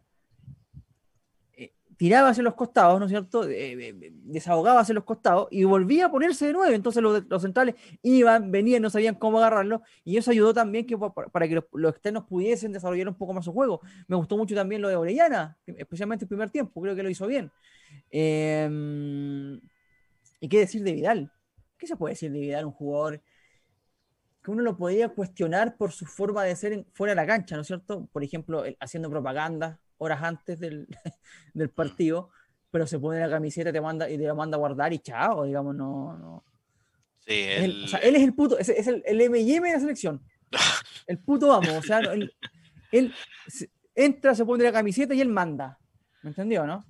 tiraba 1.99 2.29
hacia 2.29 2.45
los 2.45 2.55
costados, 2.55 2.99
¿no 2.99 3.07
es 3.07 3.11
cierto? 3.11 3.45
desahogaba 3.45 4.81
hacia 4.81 4.95
los 4.95 5.05
costados 5.05 5.49
y 5.51 5.65
volvía 5.65 6.07
a 6.07 6.11
ponerse 6.11 6.47
de 6.47 6.53
nuevo. 6.53 6.73
Entonces 6.73 7.03
los, 7.03 7.43
centrales 7.43 7.75
iban, 8.03 8.51
venían, 8.51 8.81
no 8.81 8.89
sabían 8.89 9.17
cómo 9.17 9.39
agarrarlo 9.39 9.83
y 10.05 10.17
eso 10.17 10.31
ayudó 10.31 10.55
también 10.55 10.87
que, 10.87 10.97
para, 10.97 11.49
que 11.49 11.61
los, 11.73 11.91
externos 11.91 12.25
pudiesen 12.25 12.73
desarrollar 12.73 13.09
un 13.09 13.17
poco 13.17 13.35
más 13.35 13.45
su 13.45 13.53
juego. 13.53 13.81
Me 14.07 14.17
gustó 14.17 14.37
mucho 14.37 14.55
también 14.55 14.81
lo 14.81 14.89
de 14.89 14.97
Orellana, 14.97 15.59
especialmente 15.67 16.25
el 16.25 16.29
primer 16.29 16.51
tiempo, 16.51 16.81
creo 16.81 16.95
que 16.95 17.03
lo 17.03 17.11
hizo 17.11 17.27
bien. 17.27 17.51
Em, 18.11 19.61
¿Y 20.41 20.49
qué 20.49 20.61
decir 20.61 20.85
de 20.85 20.93
Vidal? 20.93 21.33
¿Qué 21.77 21.89
se 21.89 21.97
puede 21.97 22.13
decir 22.13 22.31
de 22.31 22.39
Vidal, 22.39 22.65
un 22.65 22.73
jugador 22.73 23.21
que 24.41 24.53
uno 24.53 24.63
lo 24.63 24.77
podía 24.77 25.09
cuestionar 25.09 25.77
por 25.77 25.91
su 25.91 26.07
forma 26.07 26.45
de 26.45 26.55
ser 26.55 26.87
fuera 26.93 27.11
de 27.11 27.17
la 27.17 27.27
cancha, 27.27 27.57
¿no 27.57 27.63
es 27.63 27.67
cierto? 27.67 28.07
Por 28.13 28.23
ejemplo, 28.23 28.63
haciendo 28.79 29.11
propaganda, 29.11 29.81
horas 29.99 30.23
antes 30.23 30.59
del, 30.59 30.87
del 31.55 31.71
partido, 31.71 32.31
pero 32.71 32.87
se 32.87 32.99
pone 32.99 33.21
la 33.21 33.31
camiseta 33.31 33.73
te 33.73 33.81
manda, 33.81 34.09
y 34.09 34.19
te 34.19 34.25
la 34.25 34.35
manda 34.35 34.57
a 34.57 34.59
guardar 34.61 34.93
y 34.93 34.99
chao, 34.99 35.45
digamos, 35.45 35.75
no. 35.75 36.17
no. 36.19 36.45
Sí, 37.27 37.35
él, 37.35 37.85
o 37.85 37.89
sea, 37.89 37.99
él 38.01 38.17
es 38.17 38.23
el 38.23 38.35
puto, 38.35 38.59
es, 38.59 38.69
es 38.69 38.87
el, 38.87 39.03
el 39.05 39.21
M&M 39.21 39.69
de 39.69 39.75
la 39.75 39.81
selección. 39.81 40.23
El 41.07 41.19
puto 41.19 41.49
vamos, 41.49 41.71
o 41.71 41.83
sea, 41.83 42.01
él, 42.01 42.35
él, 42.93 43.15
entra, 43.95 44.35
se 44.35 44.45
pone 44.45 44.65
la 44.65 44.73
camiseta 44.73 45.15
y 45.15 45.21
él 45.21 45.29
manda. 45.29 45.79
¿Me 46.23 46.31
entendió, 46.31 46.67
no? 46.67 46.85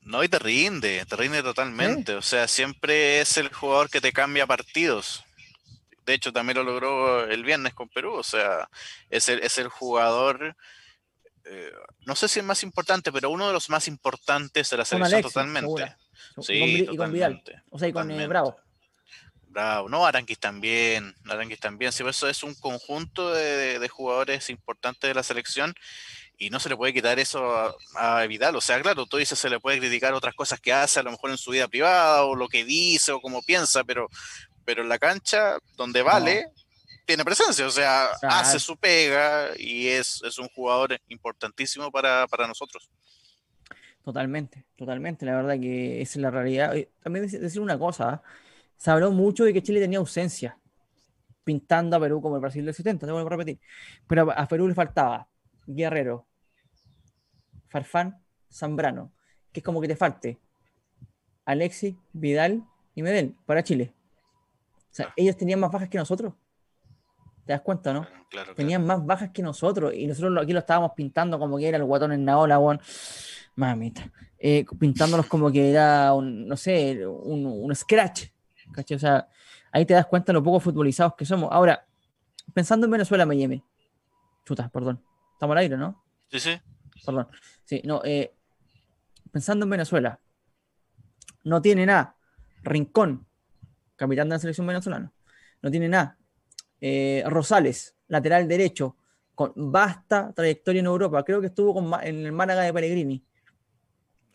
No, 0.00 0.24
y 0.24 0.28
te 0.28 0.38
rinde, 0.38 1.04
te 1.06 1.16
rinde 1.16 1.42
totalmente. 1.42 2.14
O 2.14 2.22
sea, 2.22 2.48
siempre 2.48 3.20
es 3.20 3.36
el 3.36 3.52
jugador 3.52 3.90
que 3.90 4.00
te 4.00 4.12
cambia 4.12 4.46
partidos. 4.46 5.24
De 6.06 6.14
hecho, 6.14 6.32
también 6.32 6.56
lo 6.56 6.64
logró 6.64 7.24
el 7.24 7.44
viernes 7.44 7.74
con 7.74 7.88
Perú. 7.88 8.14
O 8.14 8.22
sea, 8.22 8.68
es 9.10 9.28
el, 9.28 9.40
es 9.40 9.58
el 9.58 9.68
jugador 9.68 10.56
eh, 11.50 11.72
no 12.04 12.14
sé 12.14 12.28
si 12.28 12.40
es 12.40 12.44
más 12.44 12.62
importante, 12.62 13.10
pero 13.10 13.30
uno 13.30 13.46
de 13.46 13.52
los 13.52 13.70
más 13.70 13.88
importantes 13.88 14.68
de 14.68 14.76
la 14.76 14.84
selección 14.84 15.22
totalmente. 15.22 15.96
Sí, 16.40 16.52
y 16.52 16.86
con, 16.86 16.96
totalmente, 16.96 17.62
O 17.70 17.78
sea, 17.78 17.88
y 17.88 17.92
con 17.92 18.10
eh, 18.10 18.26
Bravo. 18.26 18.56
Bravo, 19.48 19.88
no, 19.88 20.04
Aranquis 20.04 20.38
también, 20.38 21.14
Aranquis 21.28 21.58
también. 21.58 21.90
Sí, 21.92 22.04
eso 22.06 22.28
es 22.28 22.42
un 22.42 22.54
conjunto 22.54 23.32
de, 23.32 23.88
jugadores 23.88 24.50
importantes 24.50 25.08
de 25.08 25.14
la 25.14 25.22
selección 25.22 25.74
y 26.36 26.50
no 26.50 26.60
se 26.60 26.68
le 26.68 26.76
puede 26.76 26.92
quitar 26.92 27.18
eso 27.18 27.74
a, 27.96 28.26
Vidal. 28.26 28.54
O 28.56 28.60
sea, 28.60 28.80
claro, 28.82 29.06
tú 29.06 29.16
dices 29.16 29.38
se 29.38 29.48
le 29.48 29.58
puede 29.58 29.78
criticar 29.78 30.12
otras 30.12 30.34
cosas 30.34 30.60
que 30.60 30.72
hace, 30.72 31.00
a 31.00 31.02
lo 31.02 31.10
mejor 31.10 31.30
en 31.30 31.38
su 31.38 31.50
vida 31.50 31.66
privada, 31.66 32.24
o 32.24 32.36
lo 32.36 32.48
que 32.48 32.64
dice, 32.64 33.12
o 33.12 33.20
como 33.20 33.42
piensa, 33.42 33.84
pero, 33.84 34.08
pero 34.64 34.82
en 34.82 34.88
la 34.88 34.98
cancha, 34.98 35.56
donde 35.76 36.02
vale, 36.02 36.46
tiene 37.08 37.24
presencia, 37.24 37.66
o 37.66 37.70
sea, 37.70 38.10
hace 38.20 38.60
su 38.60 38.76
pega 38.76 39.52
y 39.56 39.88
es, 39.88 40.22
es 40.22 40.38
un 40.38 40.46
jugador 40.48 41.00
importantísimo 41.08 41.90
para, 41.90 42.26
nosotros. 42.46 42.90
Totalmente, 44.04 44.66
totalmente. 44.76 45.24
La 45.24 45.36
verdad 45.36 45.58
que 45.58 46.02
esa 46.02 46.18
es 46.18 46.22
la 46.22 46.30
realidad. 46.30 46.74
También 47.02 47.26
decir 47.26 47.62
una 47.62 47.78
cosa, 47.78 48.10
¿ah? 48.10 48.22
se 48.76 48.90
habló 48.90 49.10
mucho 49.10 49.44
de 49.44 49.54
que 49.54 49.62
Chile 49.62 49.80
tenía 49.80 49.98
ausencia, 49.98 50.58
pintando 51.44 51.96
a 51.96 52.00
Perú 52.00 52.20
como 52.20 52.34
el 52.34 52.42
Brasil 52.42 52.62
del 52.62 52.74
70, 52.74 53.06
te 53.06 53.12
vuelvo 53.12 53.26
a 53.26 53.30
repetir. 53.30 53.58
Pero 54.06 54.30
a 54.30 54.46
Perú 54.46 54.68
le 54.68 54.74
faltaba 54.74 55.26
Guerrero, 55.66 56.26
Farfán, 57.68 58.22
Zambrano, 58.52 59.14
que 59.50 59.60
es 59.60 59.64
como 59.64 59.80
que 59.80 59.88
te 59.88 59.96
falte 59.96 60.38
Alexis, 61.46 61.94
Vidal 62.12 62.68
y 62.94 63.00
Medel 63.00 63.34
para 63.46 63.62
Chile. 63.62 63.94
O 64.90 64.94
sea, 64.94 65.10
ellos 65.16 65.38
tenían 65.38 65.58
más 65.58 65.72
bajas 65.72 65.88
que 65.88 65.96
nosotros. 65.96 66.34
¿Te 67.48 67.54
das 67.54 67.62
cuenta, 67.62 67.94
no? 67.94 68.06
Tenían 68.54 68.84
más 68.84 69.06
bajas 69.06 69.30
que 69.30 69.40
nosotros 69.40 69.94
y 69.94 70.06
nosotros 70.06 70.36
aquí 70.42 70.52
lo 70.52 70.58
estábamos 70.58 70.92
pintando 70.94 71.38
como 71.38 71.56
que 71.56 71.66
era 71.66 71.78
el 71.78 71.84
guatón 71.84 72.12
en 72.12 72.22
Naola, 72.22 72.58
weón. 72.58 72.78
Mamita. 73.54 74.12
Eh, 74.38 74.66
pintándolos 74.78 75.24
como 75.28 75.50
que 75.50 75.70
era 75.70 76.12
un, 76.12 76.46
no 76.46 76.58
sé, 76.58 77.06
un, 77.06 77.74
scratch. 77.74 78.26
¿cachai? 78.70 78.96
O 78.96 79.00
sea, 79.00 79.28
ahí 79.72 79.86
te 79.86 79.94
das 79.94 80.04
cuenta 80.04 80.30
lo 80.30 80.42
poco 80.42 80.60
futbolizados 80.60 81.14
que 81.14 81.24
somos. 81.24 81.48
Ahora, 81.50 81.86
pensando 82.52 82.84
en 82.84 82.90
Venezuela, 82.90 83.24
Miami. 83.24 83.64
Chuta, 84.44 84.68
perdón. 84.68 85.02
Estamos 85.32 85.54
al 85.54 85.58
aire, 85.60 85.78
¿no? 85.78 86.04
Sí, 86.30 86.40
sí. 86.40 86.60
Perdón. 87.06 87.28
Sí, 87.64 87.80
no, 87.82 88.02
eh, 88.04 88.34
pensando 89.32 89.64
en 89.64 89.70
Venezuela, 89.70 90.20
no 91.44 91.62
tiene 91.62 91.86
nada. 91.86 92.14
Rincón, 92.62 93.26
capitán 93.96 94.28
de 94.28 94.34
la 94.34 94.38
selección 94.38 94.66
venezolana. 94.66 95.10
No 95.62 95.70
tiene 95.70 95.88
nada. 95.88 96.17
Eh, 96.80 97.22
Rosales, 97.26 97.96
lateral 98.08 98.46
derecho, 98.46 98.96
con 99.34 99.52
vasta 99.54 100.32
trayectoria 100.32 100.80
en 100.80 100.86
Europa. 100.86 101.24
Creo 101.24 101.40
que 101.40 101.48
estuvo 101.48 101.78
en 102.02 102.26
el 102.26 102.32
Málaga 102.32 102.62
de 102.62 102.72
Pellegrini. 102.72 103.24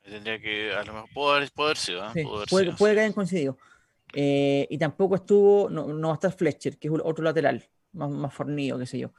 Tendría 0.03 0.39
que, 0.39 0.73
a 0.73 0.83
lo 0.83 0.93
mejor 0.93 1.09
puede 1.13 1.35
haber, 1.35 1.77
sido. 1.77 2.05
¿eh? 2.13 2.25
puede, 2.49 2.95
que 2.95 2.99
hayan 2.99 3.13
coincidido. 3.13 3.57
Eh, 4.13 4.67
y 4.69 4.77
tampoco 4.77 5.15
estuvo, 5.15 5.69
no, 5.69 5.87
no, 5.87 6.07
va 6.09 6.13
a 6.13 6.15
estar 6.15 6.33
Fletcher, 6.33 6.77
que 6.77 6.87
es 6.87 6.93
otro 7.03 7.23
lateral, 7.23 7.63
más, 7.93 8.09
más 8.09 8.33
fornido, 8.33 8.77
qué 8.77 8.85
sé 8.85 8.99
yo. 8.99 9.13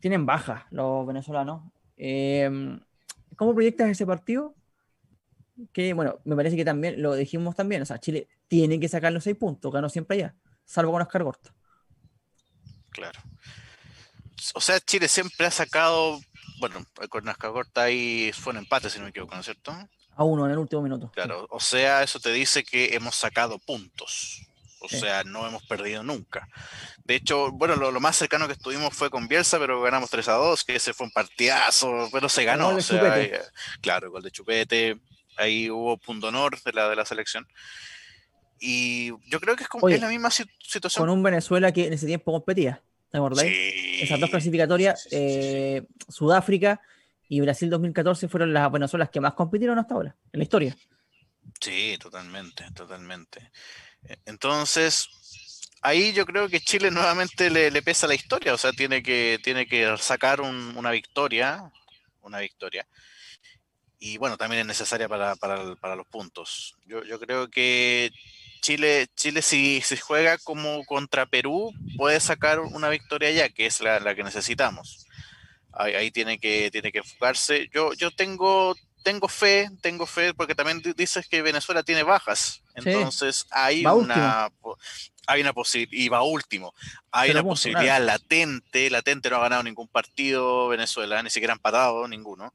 Tienen 0.00 0.26
bajas 0.26 0.64
los 0.70 1.06
venezolanos. 1.06 1.62
¿Cómo 3.36 3.54
proyectas 3.54 3.90
ese 3.90 4.06
partido? 4.06 4.54
Que 5.72 5.92
bueno, 5.92 6.18
me 6.24 6.34
parece 6.34 6.56
que 6.56 6.64
también 6.64 7.00
lo 7.00 7.14
dijimos 7.14 7.54
también. 7.54 7.82
O 7.82 7.84
sea, 7.84 7.98
Chile 7.98 8.28
tiene 8.48 8.80
que 8.80 8.88
sacar 8.88 9.12
los 9.12 9.24
seis 9.24 9.36
puntos, 9.36 9.72
ganó 9.72 9.88
siempre 9.88 10.16
allá, 10.16 10.34
salvo 10.64 10.92
con 10.92 11.02
Oscar 11.02 11.22
Gorta. 11.22 11.54
Claro. 12.92 13.20
O 14.54 14.60
sea, 14.60 14.80
Chile 14.80 15.08
siempre 15.08 15.46
ha 15.46 15.50
sacado, 15.50 16.20
bueno, 16.58 16.84
con 17.08 17.24
Corta 17.34 17.82
ahí 17.82 18.32
fue 18.32 18.52
un 18.52 18.58
empate, 18.58 18.90
si 18.90 18.98
no 18.98 19.04
me 19.04 19.10
equivoco, 19.10 19.34
¿no 19.34 19.40
es 19.40 19.46
cierto? 19.46 19.72
A 20.16 20.24
uno 20.24 20.46
en 20.46 20.52
el 20.52 20.58
último 20.58 20.82
minuto. 20.82 21.10
Claro, 21.14 21.46
o 21.50 21.60
sea, 21.60 22.02
eso 22.02 22.20
te 22.20 22.32
dice 22.32 22.64
que 22.64 22.94
hemos 22.94 23.14
sacado 23.14 23.58
puntos. 23.58 24.42
O 24.82 24.88
sea, 24.88 25.22
no 25.22 25.46
hemos 25.46 25.62
perdido 25.62 26.02
nunca. 26.02 26.48
De 27.04 27.14
hecho, 27.14 27.52
bueno, 27.52 27.76
lo, 27.76 28.00
más 28.00 28.16
cercano 28.16 28.48
que 28.48 28.54
estuvimos 28.54 28.92
fue 28.92 29.10
con 29.10 29.28
Bielsa, 29.28 29.60
pero 29.60 29.80
ganamos 29.80 30.10
3 30.10 30.26
a 30.28 30.32
2, 30.32 30.64
que 30.64 30.76
ese 30.76 30.92
fue 30.92 31.06
un 31.06 31.12
partidazo, 31.12 32.08
pero 32.12 32.28
se 32.28 32.44
ganó. 32.44 32.70
O 32.70 32.80
sea, 32.80 33.12
ahí, 33.12 33.30
claro, 33.80 34.10
gol 34.10 34.22
de 34.22 34.32
Chupete. 34.32 34.98
Ahí 35.36 35.70
hubo 35.70 35.96
punto 35.98 36.28
honor 36.28 36.60
de 36.60 36.72
la, 36.72 36.88
de 36.88 36.96
la 36.96 37.04
selección. 37.04 37.46
Y 38.64 39.08
yo 39.28 39.40
creo 39.40 39.56
que 39.56 39.64
es, 39.64 39.68
como, 39.68 39.88
la 39.88 40.08
misma 40.08 40.30
situación. 40.30 41.02
Con 41.02 41.10
un 41.10 41.20
Venezuela 41.20 41.72
que 41.72 41.88
en 41.88 41.94
ese 41.94 42.06
tiempo 42.06 42.30
competía, 42.30 42.80
¿te 43.10 43.18
acordáis? 43.18 43.52
Esas 44.00 44.20
dos 44.20 44.30
clasificatorias, 44.30 45.08
eh, 45.10 45.82
Sudáfrica 46.08 46.80
y 47.28 47.40
Brasil 47.40 47.68
2014 47.68 48.28
fueron 48.28 48.52
las 48.52 48.70
Venezuelas 48.70 49.10
que 49.10 49.20
más 49.20 49.34
compitieron 49.34 49.80
hasta 49.80 49.94
ahora, 49.94 50.14
en 50.32 50.38
la 50.38 50.44
historia. 50.44 50.76
Sí, 51.60 51.98
totalmente, 52.00 52.64
totalmente. 52.72 53.50
E, 54.04 54.18
entonces, 54.26 55.08
ahí 55.80 56.12
yo 56.12 56.24
creo 56.24 56.48
que 56.48 56.60
Chile 56.60 56.92
nuevamente 56.92 57.50
le, 57.50 57.82
pesa 57.82 58.06
la 58.06 58.14
historia, 58.14 58.54
o 58.54 58.58
sea, 58.58 58.70
tiene 58.70 59.02
que, 59.02 59.40
tiene 59.42 59.66
que 59.66 59.92
sacar 59.98 60.40
una 60.40 60.92
victoria, 60.92 61.68
una 62.20 62.38
victoria. 62.38 62.86
Y 63.98 64.18
bueno, 64.18 64.36
también 64.36 64.60
es 64.60 64.66
necesaria 64.66 65.08
para, 65.08 65.34
para, 65.34 65.96
los 65.96 66.06
puntos. 66.06 66.76
Yo, 66.86 67.02
yo 67.02 67.18
creo 67.18 67.48
que 67.48 68.12
Chile, 68.62 69.08
Chile 69.16 69.42
si 69.42 69.80
se 69.82 69.98
juega 69.98 70.38
como 70.38 70.84
contra 70.84 71.26
Perú, 71.26 71.72
puede 71.96 72.20
sacar 72.20 72.60
una 72.60 72.88
victoria 72.88 73.30
ya, 73.32 73.48
que 73.48 73.66
es 73.66 73.80
la, 73.80 74.14
que 74.14 74.22
necesitamos. 74.22 75.04
Ahí, 75.72 76.10
tiene 76.10 76.38
que 76.38 76.70
tiene 76.70 76.92
que 76.92 76.98
enfocarse. 76.98 77.68
Yo, 77.74 77.92
yo 77.94 78.10
tengo, 78.12 78.74
tengo 79.02 79.26
fe, 79.26 79.68
tengo 79.80 80.06
fe, 80.06 80.32
porque 80.32 80.54
también 80.54 80.80
dices 80.96 81.26
que 81.28 81.42
Venezuela 81.42 81.82
tiene 81.82 82.04
bajas. 82.04 82.62
Entonces 82.74 83.46
hay 83.50 83.84
una 83.84 84.48
hay 85.26 85.40
una 85.40 85.52
posibilidad, 85.52 86.04
y 86.04 86.08
va 86.08 86.22
último, 86.22 86.74
hay 87.10 87.30
una 87.30 87.42
posibilidad 87.42 88.04
latente, 88.04 88.90
latente 88.90 89.30
no 89.30 89.36
ha 89.36 89.40
ganado 89.40 89.62
ningún 89.62 89.88
partido 89.88 90.68
Venezuela, 90.68 91.22
ni 91.22 91.30
siquiera 91.30 91.52
han 91.52 91.58
empatado 91.58 92.06
ninguno. 92.08 92.54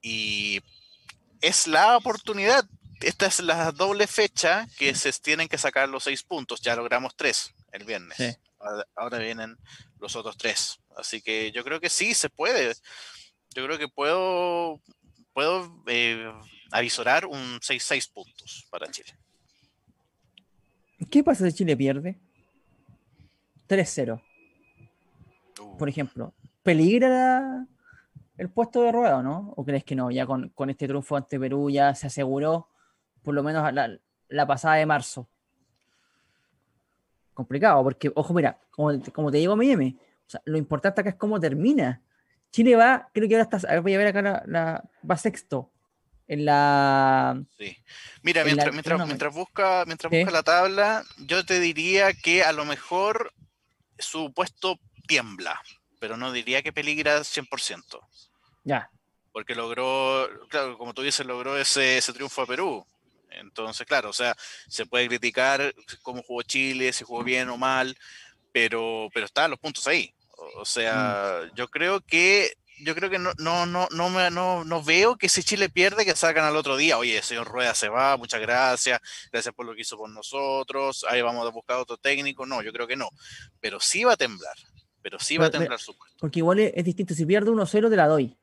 Y 0.00 0.60
es 1.40 1.66
la 1.66 1.96
oportunidad 1.96 2.64
esta 3.02 3.26
es 3.26 3.40
la 3.40 3.72
doble 3.72 4.06
fecha 4.06 4.66
que 4.76 4.94
se 4.94 5.12
tienen 5.12 5.48
que 5.48 5.58
sacar 5.58 5.88
los 5.88 6.04
seis 6.04 6.22
puntos. 6.22 6.60
Ya 6.60 6.76
logramos 6.76 7.14
tres 7.16 7.54
el 7.72 7.84
viernes. 7.84 8.38
Ahora, 8.94 9.18
vienen 9.18 9.56
los 9.98 10.14
otros 10.16 10.36
tres. 10.36 10.78
Así 10.96 11.20
que 11.20 11.50
yo 11.52 11.64
creo 11.64 11.80
que 11.80 11.88
sí 11.88 12.14
se 12.14 12.30
puede. 12.30 12.74
Yo 13.54 13.64
creo 13.66 13.78
que 13.78 13.88
puedo, 13.88 14.80
puedo 15.32 15.82
eh, 15.86 16.32
avisorar 16.70 17.26
un 17.26 17.60
6-6 17.60 18.12
puntos 18.12 18.66
para 18.70 18.90
Chile. 18.90 19.12
¿Qué 21.10 21.22
pasa 21.22 21.50
si 21.50 21.56
Chile 21.56 21.76
pierde? 21.76 22.18
3-0. 23.68 24.22
Uh. 25.60 25.76
Por 25.76 25.88
ejemplo, 25.88 26.32
¿peligra 26.62 27.66
el 28.38 28.48
puesto 28.48 28.82
de 28.82 28.92
rueda, 28.92 29.22
no? 29.22 29.52
¿O 29.56 29.64
crees 29.64 29.84
que 29.84 29.94
no? 29.94 30.10
Ya 30.10 30.24
con, 30.24 30.48
con 30.50 30.70
este 30.70 30.86
triunfo 30.86 31.16
ante 31.16 31.38
Perú 31.38 31.68
ya 31.68 31.94
se 31.94 32.06
aseguró 32.06 32.68
por 33.22 33.34
lo 33.34 33.42
menos 33.42 33.72
la, 33.72 33.98
la 34.28 34.46
pasada 34.46 34.76
de 34.76 34.86
marzo. 34.86 35.28
Complicado, 37.34 37.82
porque, 37.82 38.10
ojo, 38.14 38.34
mira, 38.34 38.58
como, 38.70 39.30
te 39.30 39.38
digo, 39.38 39.56
Miami, 39.56 39.98
lo 40.44 40.58
importante 40.58 41.00
acá 41.00 41.10
es 41.10 41.16
cómo 41.16 41.40
termina. 41.40 42.02
Chile 42.50 42.76
va, 42.76 43.08
creo 43.12 43.28
que 43.28 43.36
ahora 43.36 43.48
está, 43.50 43.80
voy 43.80 43.94
a 43.94 43.98
ver 43.98 44.08
acá, 44.08 44.42
la, 44.46 44.84
va 45.08 45.16
sexto 45.16 45.70
en 46.28 46.44
la... 46.44 47.42
Sí. 47.58 47.76
Mira, 48.22 48.44
mientras, 48.44 48.72
mientras, 49.06 49.34
busca, 49.34 49.84
mientras 49.86 50.10
busca 50.10 50.30
la 50.30 50.42
tabla, 50.42 51.04
yo 51.18 51.44
te 51.44 51.60
diría 51.60 52.12
que 52.12 52.44
a 52.44 52.52
lo 52.52 52.64
mejor 52.64 53.32
su 53.98 54.32
puesto 54.32 54.78
tiembla, 55.06 55.60
pero 55.98 56.16
no 56.16 56.32
diría 56.32 56.62
que 56.62 56.72
peligra 56.72 57.20
100%. 57.20 58.00
Ya. 58.64 58.90
Porque 59.32 59.54
logró, 59.54 60.28
claro, 60.48 60.76
como 60.76 60.92
tú 60.92 61.02
dices, 61.02 61.24
logró 61.24 61.56
ese, 61.56 61.98
ese 61.98 62.12
triunfo 62.12 62.42
a 62.42 62.46
Perú. 62.46 62.86
Entonces, 63.40 63.86
claro, 63.86 64.10
o 64.10 64.12
sea, 64.12 64.36
se 64.68 64.86
puede 64.86 65.08
criticar 65.08 65.74
cómo 66.02 66.22
jugó 66.22 66.42
Chile, 66.42 66.92
si 66.92 67.04
jugó 67.04 67.22
bien 67.22 67.48
o 67.48 67.56
mal, 67.56 67.96
pero, 68.52 69.08
pero 69.12 69.26
están 69.26 69.50
los 69.50 69.58
puntos 69.58 69.86
ahí. 69.86 70.14
O 70.56 70.64
sea, 70.64 71.42
mm. 71.44 71.54
yo 71.54 71.68
creo 71.68 72.00
que 72.00 72.52
yo 72.82 72.94
creo 72.94 73.10
que 73.10 73.18
no, 73.18 73.32
no, 73.38 73.66
no, 73.66 73.86
no, 73.92 74.10
me, 74.10 74.30
no, 74.30 74.64
no 74.64 74.82
veo 74.82 75.16
que 75.16 75.28
si 75.28 75.42
Chile 75.42 75.68
pierde, 75.68 76.04
que 76.04 76.16
salgan 76.16 76.44
al 76.44 76.56
otro 76.56 76.76
día. 76.76 76.98
Oye, 76.98 77.22
señor 77.22 77.46
Rueda 77.48 77.74
se 77.74 77.88
va, 77.88 78.16
muchas 78.16 78.40
gracias, 78.40 79.00
gracias 79.30 79.54
por 79.54 79.66
lo 79.66 79.74
que 79.74 79.82
hizo 79.82 79.96
por 79.96 80.10
nosotros, 80.10 81.04
ahí 81.08 81.22
vamos 81.22 81.46
a 81.46 81.50
buscar 81.50 81.76
otro 81.76 81.96
técnico. 81.96 82.44
No, 82.44 82.62
yo 82.62 82.72
creo 82.72 82.86
que 82.86 82.96
no. 82.96 83.08
Pero 83.60 83.78
sí 83.78 84.04
va 84.04 84.14
a 84.14 84.16
temblar, 84.16 84.56
pero 85.00 85.18
sí 85.18 85.36
va 85.36 85.46
a 85.46 85.50
temblar 85.50 85.78
su 85.78 85.96
puesto. 85.96 86.16
Porque 86.20 86.40
igual 86.40 86.58
es, 86.58 86.84
distinto, 86.84 87.14
si 87.14 87.24
pierde 87.24 87.50
1-0 87.50 87.90
te 87.90 87.96
la 87.96 88.08
doy. 88.08 88.36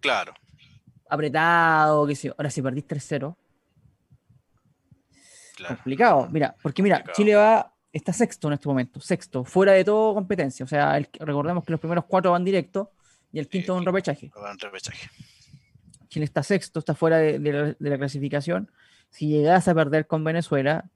Claro. 0.00 0.34
Apretado, 1.08 2.06
qué 2.06 2.16
sé 2.16 2.28
Ahora 2.36 2.50
si 2.50 2.60
perdís 2.60 2.86
3-0. 2.86 3.34
Complicado. 5.66 6.28
Mira, 6.30 6.54
porque 6.62 6.82
mira, 6.82 7.04
Chile 7.14 7.34
va 7.34 7.72
está 7.96 8.12
sexto 8.12 8.48
en 8.48 8.54
este 8.54 8.68
momento, 8.68 9.00
sexto, 9.00 9.44
fuera 9.44 9.72
de 9.72 9.84
toda 9.84 10.14
competencia. 10.14 10.64
O 10.64 10.68
sea, 10.68 10.98
recordemos 11.18 11.64
que 11.64 11.72
los 11.72 11.80
primeros 11.80 12.04
cuatro 12.04 12.32
van 12.32 12.44
directo 12.44 12.92
y 13.32 13.38
el 13.38 13.48
quinto 13.48 13.74
es 13.74 13.80
un 13.80 13.86
repechaje. 13.86 14.30
repechaje. 14.60 15.08
Chile 16.08 16.24
está 16.24 16.42
sexto, 16.42 16.78
está 16.78 16.94
fuera 16.94 17.18
de, 17.18 17.74
la, 17.78 17.98
clasificación. 17.98 18.70
Si 19.10 19.28
llegase 19.28 19.70
a 19.70 19.74
perder 19.74 20.06
con 20.06 20.24
Venezuela, 20.24 20.88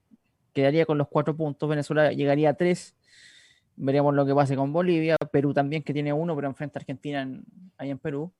quedaría 0.53 0.85
con 0.85 0.97
los 0.97 1.07
cuatro 1.07 1.35
puntos. 1.35 1.67
Venezuela 1.67 2.11
llegaría 2.11 2.51
a 2.51 2.53
tres. 2.53 2.95
Veremos 3.75 4.13
lo 4.13 4.25
que 4.25 4.35
pase 4.35 4.55
con 4.55 4.71
Bolivia. 4.71 5.17
Perú 5.31 5.53
también, 5.53 5.83
que 5.83 5.93
tiene 5.93 6.13
uno, 6.13 6.35
pero 6.35 6.47
enfrenta 6.47 6.79
a 6.79 6.81
Argentina 6.81 7.27
ahí 7.77 7.89
en 7.89 7.97
Perú. 7.97 8.31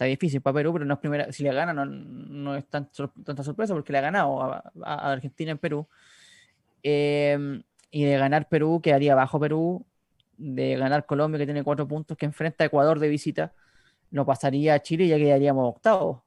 Está 0.00 0.06
difícil 0.06 0.40
para 0.40 0.54
Perú, 0.54 0.72
pero 0.72 0.86
no 0.86 0.94
es 0.94 1.00
primera. 1.00 1.30
Si 1.30 1.42
le 1.42 1.52
gana, 1.52 1.74
no, 1.74 2.56
es 2.56 2.64
tanta 2.68 3.44
sorpresa 3.44 3.74
porque 3.74 3.92
le 3.92 3.98
ha 3.98 4.00
ganado 4.00 4.40
a 4.82 5.12
Argentina 5.12 5.50
en 5.50 5.58
Perú. 5.58 5.86
Em, 6.82 7.62
y 7.90 8.04
de 8.04 8.16
ganar 8.16 8.48
Perú, 8.48 8.80
quedaría 8.82 9.14
bajo 9.14 9.38
Perú. 9.38 9.84
De 10.38 10.74
ganar 10.76 11.04
Colombia, 11.04 11.38
que 11.38 11.44
tiene 11.44 11.62
cuatro 11.62 11.86
puntos, 11.86 12.16
que 12.16 12.24
enfrenta 12.24 12.64
a 12.64 12.68
Ecuador 12.68 12.98
de 12.98 13.08
visita, 13.08 13.52
no 14.10 14.24
pasaría 14.24 14.72
a 14.72 14.80
Chile 14.80 15.04
y 15.04 15.08
ya 15.08 15.18
quedaríamos 15.18 15.68
octavos. 15.68 16.22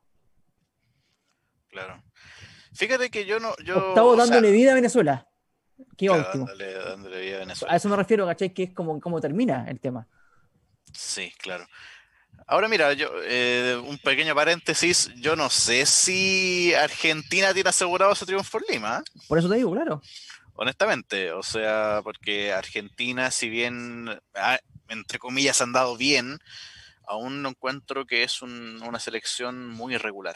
Claro. 1.69 2.03
Fíjate 2.75 3.09
que 3.09 3.25
yo 3.25 3.39
no. 3.39 3.55
Yo, 3.65 3.87
octavo 3.89 4.15
dándole 4.15 4.51
vida 4.51 4.73
a 4.73 4.75
Venezuela. 4.75 5.27
Qué. 5.97 6.09
Dándole, 6.09 7.21
vida 7.21 7.37
a 7.37 7.39
Venezuela. 7.39 7.73
A 7.73 7.77
eso 7.77 7.89
me 7.89 7.95
refiero, 7.95 8.27
¿cachai? 8.27 8.53
Que 8.53 8.61
es 8.65 8.71
como 8.71 8.99
cómo 9.01 9.19
termina 9.19 9.65
el 9.67 9.79
tema. 9.79 10.07
Sí, 10.91 11.33
claro. 11.39 11.65
Ahora 12.47 12.67
mira, 12.67 12.93
yo 12.93 13.09
eh, 13.23 13.81
un 13.85 13.97
pequeño 13.97 14.35
paréntesis, 14.35 15.11
yo 15.15 15.35
no 15.35 15.49
sé 15.49 15.85
si 15.85 16.73
Argentina 16.73 17.53
tiene 17.53 17.69
asegurado 17.69 18.13
su 18.15 18.25
triunfo 18.25 18.57
en 18.59 18.63
Lima. 18.69 18.99
¿eh? 18.99 19.21
Por 19.27 19.39
eso 19.39 19.49
te 19.49 19.55
digo, 19.55 19.71
claro 19.71 20.01
honestamente. 20.55 21.31
O 21.31 21.43
sea, 21.43 22.01
porque 22.03 22.53
Argentina, 22.53 23.31
si 23.31 23.49
bien, 23.49 24.09
entre 24.89 25.19
comillas, 25.19 25.61
han 25.61 25.73
dado 25.73 25.97
bien, 25.97 26.39
aún 27.07 27.41
no 27.41 27.49
encuentro 27.49 28.05
que 28.05 28.23
es 28.23 28.41
una 28.41 28.99
selección 28.99 29.69
muy 29.69 29.95
irregular. 29.95 30.35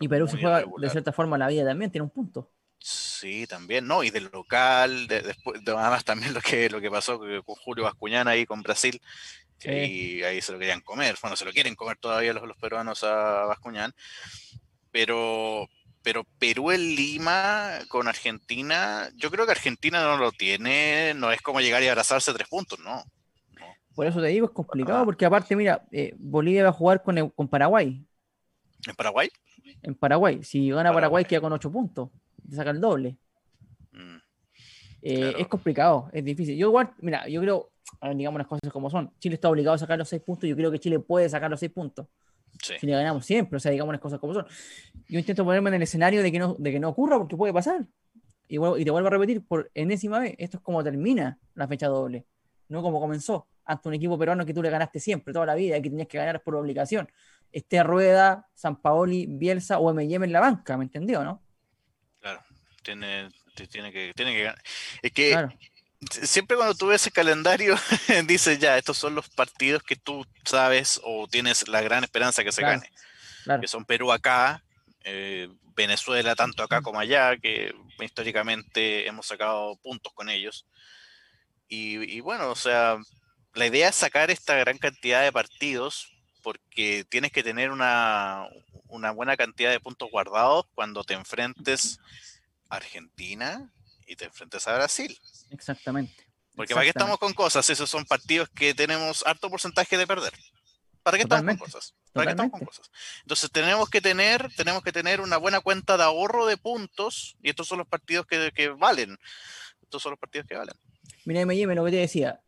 y 0.00 0.08
Perú 0.08 0.28
se 0.28 0.38
juega 0.38 0.64
de 0.78 0.90
cierta 0.90 1.12
forma 1.12 1.38
la 1.38 1.48
vida 1.48 1.64
también, 1.64 1.90
tiene 1.90 2.04
un 2.04 2.10
punto. 2.10 2.50
Sí, 2.80 3.48
también, 3.48 3.88
¿no? 3.88 4.04
Y 4.04 4.10
del 4.10 4.30
local, 4.32 5.08
después, 5.08 5.60
además 5.66 6.04
también 6.04 6.32
lo 6.32 6.40
que, 6.40 6.70
lo 6.70 6.80
que 6.80 6.90
pasó 6.90 7.18
con 7.18 7.56
Julio 7.56 7.84
Bascuñán 7.84 8.28
ahí 8.28 8.46
con 8.46 8.62
Brasil, 8.62 9.00
y 9.64 10.22
ahí 10.22 10.40
se 10.40 10.52
lo 10.52 10.58
querían 10.58 10.80
comer, 10.80 11.16
bueno, 11.20 11.36
se 11.36 11.44
lo 11.44 11.52
quieren 11.52 11.74
comer 11.74 11.96
todavía 11.98 12.32
los, 12.32 12.46
los 12.46 12.56
peruanos 12.56 13.02
a 13.04 13.44
Bascuñán, 13.46 13.92
pero, 14.90 15.68
pero 16.02 16.24
Perú 16.38 16.70
en 16.70 16.94
Lima 16.94 17.78
con 17.88 18.08
Argentina, 18.08 19.10
yo 19.16 19.30
creo 19.30 19.46
que 19.46 19.52
Argentina 19.52 20.02
no 20.02 20.16
lo 20.16 20.32
tiene, 20.32 21.14
no 21.14 21.32
es 21.32 21.42
como 21.42 21.60
llegar 21.60 21.82
y 21.82 21.88
abrazarse 21.88 22.32
tres 22.32 22.48
puntos, 22.48 22.78
no. 22.80 23.04
Por 23.94 24.06
eso 24.06 24.20
te 24.20 24.28
digo, 24.28 24.46
es 24.46 24.52
complicado, 24.52 25.04
porque 25.04 25.26
aparte, 25.26 25.56
mira, 25.56 25.84
eh, 25.90 26.14
Bolivia 26.16 26.62
va 26.62 26.68
a 26.68 26.72
jugar 26.72 27.02
con, 27.02 27.30
con 27.30 27.48
Paraguay. 27.48 28.00
¿En 28.86 28.94
Paraguay? 28.94 29.28
En 29.82 29.96
Paraguay. 29.96 30.44
Si 30.44 30.70
gana 30.70 30.92
Paraguay, 30.92 31.24
queda 31.24 31.40
con 31.40 31.52
ocho 31.52 31.72
puntos. 31.72 32.10
Te 32.48 32.54
saca 32.54 32.70
el 32.70 32.80
doble. 32.80 33.16
Mm, 33.90 34.16
eh, 35.02 35.34
es 35.38 35.48
complicado, 35.48 36.08
es 36.12 36.24
difícil. 36.24 36.56
Yo 36.56 36.68
igual, 36.68 36.94
mira, 36.98 37.26
yo 37.28 37.40
creo, 37.40 37.72
digamos 38.14 38.38
las 38.38 38.46
cosas 38.46 38.72
como 38.72 38.90
son. 38.90 39.12
Chile 39.18 39.34
está 39.34 39.48
obligado 39.48 39.74
a 39.74 39.78
sacar 39.78 39.98
los 39.98 40.08
seis 40.08 40.22
puntos. 40.22 40.48
Yo 40.48 40.56
creo 40.56 40.70
que 40.70 40.78
Chile 40.78 40.98
puede 41.00 41.28
sacar 41.28 41.50
los 41.50 41.60
seis 41.60 41.72
puntos. 41.72 42.06
Si 42.60 42.86
le 42.86 42.92
ganamos 42.92 43.24
siempre, 43.24 43.56
o 43.56 43.60
sea, 43.60 43.70
digamos 43.70 43.92
las 43.92 44.00
cosas 44.00 44.18
como 44.18 44.34
son. 44.34 44.46
Yo 45.08 45.18
intento 45.18 45.44
ponerme 45.44 45.70
en 45.70 45.74
el 45.74 45.82
escenario 45.82 46.22
de 46.22 46.32
que 46.32 46.38
no, 46.38 46.56
de 46.58 46.72
que 46.72 46.80
no 46.80 46.88
ocurra 46.88 47.18
porque 47.18 47.36
puede 47.36 47.52
pasar. 47.52 47.86
Y, 48.48 48.56
y 48.56 48.84
te 48.84 48.90
vuelvo 48.90 49.08
a 49.08 49.10
repetir 49.10 49.44
por 49.46 49.70
enésima 49.74 50.18
vez, 50.18 50.34
esto 50.38 50.56
es 50.56 50.62
como 50.62 50.82
termina 50.82 51.38
la 51.54 51.68
fecha 51.68 51.86
doble, 51.86 52.24
no 52.68 52.82
como 52.82 52.98
comenzó, 52.98 53.46
ante 53.64 53.88
un 53.88 53.94
equipo 53.94 54.18
peruano 54.18 54.46
que 54.46 54.54
tú 54.54 54.62
le 54.62 54.70
ganaste 54.70 54.98
siempre, 54.98 55.34
toda 55.34 55.44
la 55.44 55.54
vida, 55.54 55.76
y 55.76 55.82
que 55.82 55.90
tenías 55.90 56.08
que 56.08 56.16
ganar 56.16 56.42
por 56.42 56.56
obligación. 56.56 57.10
Esté 57.52 57.82
Rueda, 57.82 58.48
San 58.54 58.80
Paoli, 58.80 59.26
Bielsa 59.28 59.78
o 59.78 59.90
M&M 59.90 60.24
en 60.24 60.32
la 60.32 60.40
banca, 60.40 60.76
¿me 60.78 60.84
entendió, 60.84 61.22
no? 61.22 61.42
Claro, 62.20 62.40
tiene, 62.82 63.28
tiene, 63.70 63.92
que, 63.92 64.12
tiene 64.16 64.32
que 64.32 64.42
ganar. 64.42 64.62
Es 65.02 65.12
que 65.12 65.48
siempre 66.10 66.56
cuando 66.56 66.74
tú 66.74 66.86
ves 66.86 67.06
el 67.06 67.12
calendario, 67.12 67.76
dices 68.26 68.58
ya, 68.58 68.78
estos 68.78 68.98
son 68.98 69.14
los 69.14 69.28
partidos 69.30 69.82
que 69.82 69.96
tú 69.96 70.26
sabes 70.44 71.00
o 71.04 71.26
tienes 71.28 71.68
la 71.68 71.80
gran 71.80 72.04
esperanza 72.04 72.44
que 72.44 72.52
se 72.52 72.62
gane. 72.62 72.90
Que 73.60 73.68
son 73.68 73.86
Perú 73.86 74.12
acá, 74.12 74.62
eh, 75.04 75.48
Venezuela 75.74 76.34
tanto 76.34 76.62
acá 76.62 76.82
como 76.82 77.00
allá, 77.00 77.36
que 77.38 77.74
históricamente 78.00 79.06
hemos 79.06 79.26
sacado 79.26 79.76
puntos 79.76 80.12
con 80.12 80.28
ellos. 80.28 80.66
Y, 81.70 82.20
bueno, 82.20 82.50
o 82.50 82.56
sea, 82.56 82.98
la 83.54 83.66
idea 83.66 83.88
es 83.88 83.94
sacar 83.94 84.30
esta 84.30 84.54
gran 84.56 84.78
cantidad 84.78 85.22
de 85.22 85.32
partidos 85.32 86.12
porque 86.42 87.04
tienes 87.08 87.30
que 87.30 87.42
tener 87.42 87.70
una, 87.70 88.48
una 88.86 89.10
buena 89.10 89.36
cantidad 89.36 89.70
de 89.70 89.80
puntos 89.80 90.10
guardados 90.10 90.66
cuando 90.74 91.04
te 91.04 91.14
enfrentes 91.14 92.00
a 92.70 92.76
Argentina 92.76 93.70
y 94.08 94.16
te 94.16 94.24
enfrentes 94.24 94.66
a 94.66 94.74
Brasil. 94.74 95.16
Exactamente. 95.50 96.26
Porque 96.56 96.74
¿para 96.74 96.84
qué 96.84 96.90
estamos 96.90 97.18
con 97.18 97.32
cosas? 97.34 97.70
Esos 97.70 97.88
son 97.88 98.04
partidos 98.04 98.48
que 98.48 98.74
tenemos 98.74 99.24
alto 99.26 99.48
porcentaje 99.48 99.96
de 99.96 100.06
perder. 100.06 100.32
¿Para 101.04 101.16
qué 101.16 101.22
estamos 101.22 101.44
con 101.44 101.56
cosas? 101.56 101.94
¿Para 102.12 102.26
qué 102.26 102.30
estamos 102.32 102.50
con 102.50 102.64
cosas? 102.66 102.90
Entonces 103.22 103.50
tenemos 103.50 103.88
que 103.88 104.00
tener, 104.00 104.52
tenemos 104.56 104.82
que 104.82 104.90
tener 104.90 105.20
una 105.20 105.36
buena 105.36 105.60
cuenta 105.60 105.96
de 105.96 106.02
ahorro 106.02 106.46
de 106.46 106.56
puntos 106.56 107.36
y 107.42 107.50
estos 107.50 107.68
son 107.68 107.78
los 107.78 107.86
partidos 107.86 108.26
que, 108.26 108.50
que 108.52 108.68
valen. 108.70 109.16
Estos 109.80 110.02
son 110.02 110.10
los 110.10 110.18
partidos 110.18 110.48
que 110.48 110.56
valen. 110.56 110.74
Mira, 111.24 111.40
M&M, 111.42 111.74
lo 111.74 111.84
que 111.84 111.90
te 111.92 111.96
decía. 111.98 112.40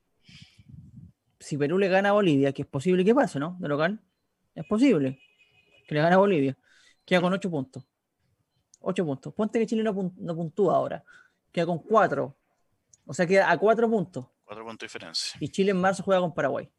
Si 1.38 1.56
Perú 1.56 1.78
le 1.78 1.88
gana 1.88 2.10
a 2.10 2.12
Bolivia, 2.12 2.52
que 2.52 2.62
es 2.62 2.68
posible 2.68 3.04
que 3.04 3.14
pase, 3.14 3.38
¿no? 3.38 3.56
De 3.60 3.68
local. 3.68 4.00
Es 4.54 4.66
posible 4.66 5.20
que 5.86 5.94
le 5.94 6.02
gane 6.02 6.16
a 6.16 6.18
Bolivia. 6.18 6.58
Queda 7.04 7.20
con 7.20 7.32
8 7.32 7.50
puntos. 7.50 7.84
8 8.80 9.04
puntos. 9.04 9.34
Ponte 9.34 9.58
que 9.58 9.66
Chile 9.66 9.82
no, 9.82 10.12
no 10.16 10.34
puntúa 10.34 10.76
ahora. 10.76 11.04
Queda 11.52 11.66
con 11.66 11.78
4. 11.78 12.36
O 13.06 13.14
sea, 13.14 13.26
queda 13.26 13.50
a 13.50 13.58
cuatro 13.58 13.90
puntos. 13.90 14.26
Cuatro 14.44 14.64
puntos 14.64 14.80
de 14.80 14.84
diferencia. 14.86 15.36
Y 15.40 15.48
Chile 15.48 15.72
en 15.72 15.80
marzo 15.80 16.02
juega 16.02 16.20
con 16.20 16.32
Paraguay. 16.32 16.70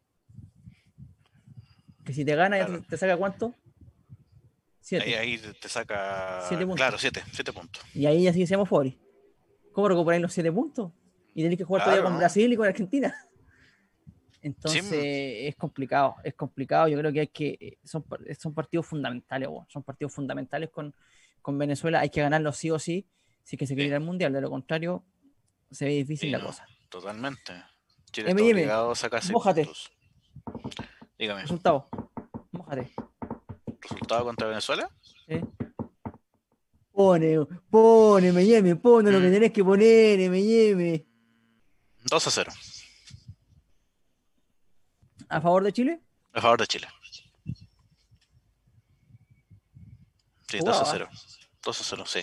Que 2.04 2.14
si 2.14 2.24
te 2.24 2.34
gana, 2.34 2.66
te, 2.88 2.96
saca 2.96 3.16
cuánto? 3.16 3.54
Siete. 4.80 5.16
Ahí, 5.16 5.38
te 5.38 5.68
saca. 5.68 6.40
Siete 6.48 6.64
puntos. 6.64 6.76
Claro, 6.76 6.98
siete, 6.98 7.22
siete 7.32 7.52
puntos. 7.52 7.84
Y 7.94 8.06
ahí 8.06 8.24
ya 8.24 8.32
sí 8.32 8.46
seamos 8.46 8.68
Fori. 8.68 8.98
¿Cómo 9.72 9.88
recuperáis 9.88 10.22
los 10.22 10.32
siete 10.32 10.50
puntos? 10.50 10.90
Y 11.34 11.42
tenéis 11.42 11.58
que 11.58 11.64
jugar 11.64 11.84
todavía 11.84 12.04
con 12.04 12.16
Brasil 12.16 12.52
y 12.52 12.56
con 12.56 12.66
Argentina. 12.66 13.14
Entonces 14.42 14.92
es 14.92 15.54
complicado, 15.56 16.16
es 16.24 16.34
complicado. 16.34 16.88
Yo 16.88 16.98
creo 16.98 17.12
que 17.12 17.20
hay 17.20 17.28
que. 17.28 17.78
Son, 17.84 18.04
son 18.38 18.54
partidos 18.54 18.86
fundamentales, 18.86 19.48
son 19.68 19.82
partidos 19.82 20.12
fundamentales 20.12 20.70
con, 20.70 20.94
con 21.40 21.56
Venezuela. 21.58 22.00
Hay 22.00 22.10
que 22.10 22.20
ganarlos 22.20 22.56
sí 22.56 22.70
o 22.70 22.78
sí, 22.78 23.06
si 23.42 23.56
que 23.56 23.66
se 23.66 23.74
quiere 23.74 23.88
ir 23.88 23.94
al 23.94 24.00
mundial. 24.00 24.32
De 24.32 24.40
lo 24.40 24.50
contrario, 24.50 25.04
se 25.70 25.84
ve 25.84 25.92
difícil 25.92 26.32
la 26.32 26.40
cosa. 26.40 26.66
Totalmente. 26.88 27.52
Chile 28.10 28.30
está 28.30 28.42
obligado 28.42 28.90
a 28.90 28.94
sacarse 28.94 29.32
Mójate. 29.32 29.64
puntos. 29.64 29.90
Dígame. 31.18 31.42
Resultado. 31.42 31.88
Mójate. 32.50 32.92
¿Resultado 33.80 34.24
contra 34.24 34.48
Venezuela? 34.48 34.90
Sí. 35.26 35.40
Pone, 36.92 37.46
pone, 37.70 38.32
me 38.32 38.46
llame, 38.46 38.76
pone 38.76 39.10
lo 39.10 39.18
que 39.18 39.28
mm. 39.28 39.32
tenés 39.32 39.52
que 39.52 39.64
poner, 39.64 40.30
me 40.30 40.42
llame. 40.42 41.06
2 42.04 42.26
a 42.26 42.30
0. 42.30 42.52
¿A 45.28 45.40
favor 45.40 45.64
de 45.64 45.72
Chile? 45.72 46.00
A 46.34 46.40
favor 46.42 46.60
de 46.60 46.66
Chile. 46.66 46.88
Sí, 50.48 50.58
2 50.58 50.76
a 50.76 50.84
0. 50.84 51.08
2 51.64 51.80
a 51.80 51.84
0, 51.84 52.04
sí. 52.06 52.20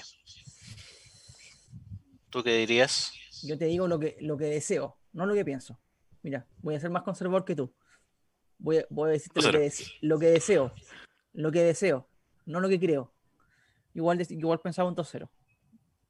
¿Tú 2.30 2.44
qué 2.44 2.58
dirías? 2.58 3.14
Yo 3.44 3.58
te 3.58 3.66
digo 3.66 3.88
lo 3.88 4.00
que, 4.00 4.18
lo 4.22 4.38
que 4.38 4.46
deseo, 4.46 4.98
no 5.14 5.26
lo 5.26 5.34
que 5.34 5.46
pienso. 5.46 5.80
Mira, 6.22 6.46
voy 6.58 6.76
a 6.76 6.80
ser 6.80 6.90
más 6.90 7.04
conservador 7.04 7.46
que 7.46 7.56
tú. 7.56 7.74
Voy 8.58 8.78
a, 8.78 8.86
voy 8.90 9.10
a 9.10 9.14
decirte 9.14 9.42
lo 9.42 9.52
que, 9.52 9.74
lo 10.02 10.20
que, 10.20 10.26
deseo. 10.28 10.74
Lo 11.34 11.52
que 11.52 11.64
deseo, 11.64 12.10
no 12.46 12.60
lo 12.60 12.68
que 12.68 12.80
creo. 12.80 13.14
Igual, 13.94 14.26
igual 14.30 14.60
pensaba 14.60 14.90
un 14.90 14.96
2-0 14.96 15.30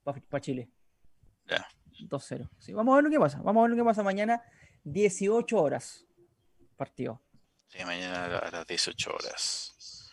para 0.04 0.42
Chile. 0.42 0.70
Ya. 1.48 1.68
2-0. 2.00 2.50
Sí, 2.60 2.74
vamos 2.74 2.94
a 2.94 2.96
ver 2.96 3.04
lo 3.04 3.10
que 3.10 3.20
pasa. 3.20 3.42
Vamos 3.42 3.62
a 3.62 3.64
ver 3.64 3.72
lo 3.72 3.84
que 3.84 3.88
pasa 3.88 4.04
mañana, 4.04 4.42
18 4.84 5.62
horas. 5.62 6.06
Partido. 6.76 7.22
Sí, 7.68 7.84
mañana 7.86 8.38
a 8.38 8.52
las 8.52 8.68
18 8.68 9.14
horas. 9.14 10.12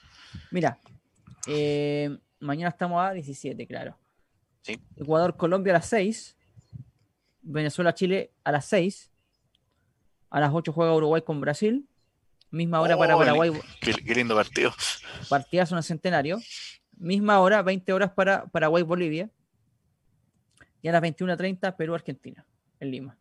Mira, 0.51 0.79
eh, 1.47 2.19
mañana 2.40 2.71
estamos 2.71 3.03
a 3.03 3.12
17, 3.12 3.66
claro. 3.66 3.97
Sí. 4.66 4.81
Ecuador-Colombia 4.96 5.72
a 5.72 5.74
las 5.74 5.87
6. 5.87 6.37
Venezuela-Chile 7.42 8.33
a 8.42 8.50
las 8.50 8.64
6. 8.64 9.12
A 10.31 10.40
las 10.40 10.50
8 10.52 10.72
juega 10.72 10.92
Uruguay 10.92 11.22
con 11.22 11.40
Brasil. 11.40 11.88
Misma 12.50 12.81
hora 12.81 12.98
para 12.98 13.14
oh, 13.14 13.18
Paraguay. 13.20 13.52
Qué, 13.81 14.14
lindo 14.14 14.35
partido. 14.35 14.72
Partidas 15.29 15.70
en 15.70 15.79
el 15.79 15.85
centenario. 15.85 16.40
Misma 16.96 17.38
hora, 17.38 17.62
20 17.62 17.92
horas 17.92 18.11
para 18.11 18.46
Paraguay-Bolivia. 18.46 19.31
Y 20.83 20.88
a 20.88 20.92
las 20.92 21.02
21.30 21.02 21.76
Perú-Argentina, 21.76 22.44
en 22.81 22.90
Lima. 22.90 23.16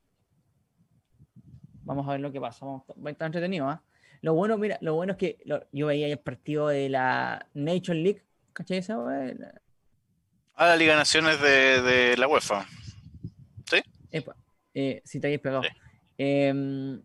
Vamos 1.84 2.08
a 2.08 2.14
ver 2.14 2.22
lo 2.22 2.32
que 2.32 2.42
pasa. 2.42 2.66
Vamos, 2.66 2.84
va 2.88 3.10
a 3.10 3.12
estar 3.12 3.28
entretenido, 3.28 3.70
¿ah? 3.70 3.84
Lo 4.22 4.34
bueno, 4.34 4.58
mira, 4.58 4.80
lo 4.82 4.96
bueno 4.96 5.12
es 5.12 5.18
que 5.18 5.38
yo 5.72 5.86
veía 5.86 6.08
el 6.08 6.18
partido 6.18 6.70
de 6.70 6.90
la 6.90 7.46
Nation 7.54 8.02
League, 8.02 8.24
¿cachai 8.54 8.80
esa? 8.80 8.98
Ah, 10.58 10.68
la 10.68 10.78
Liga 10.78 10.96
Naciones 10.96 11.42
de, 11.42 12.16
la 12.18 12.30
UEFA. 12.30 12.66
¿Sí? 13.70 13.82
eh, 14.74 15.02
sí, 15.04 15.20
te 15.20 15.28
habías 15.28 15.42
pegado. 15.42 15.64
Em, 16.18 17.02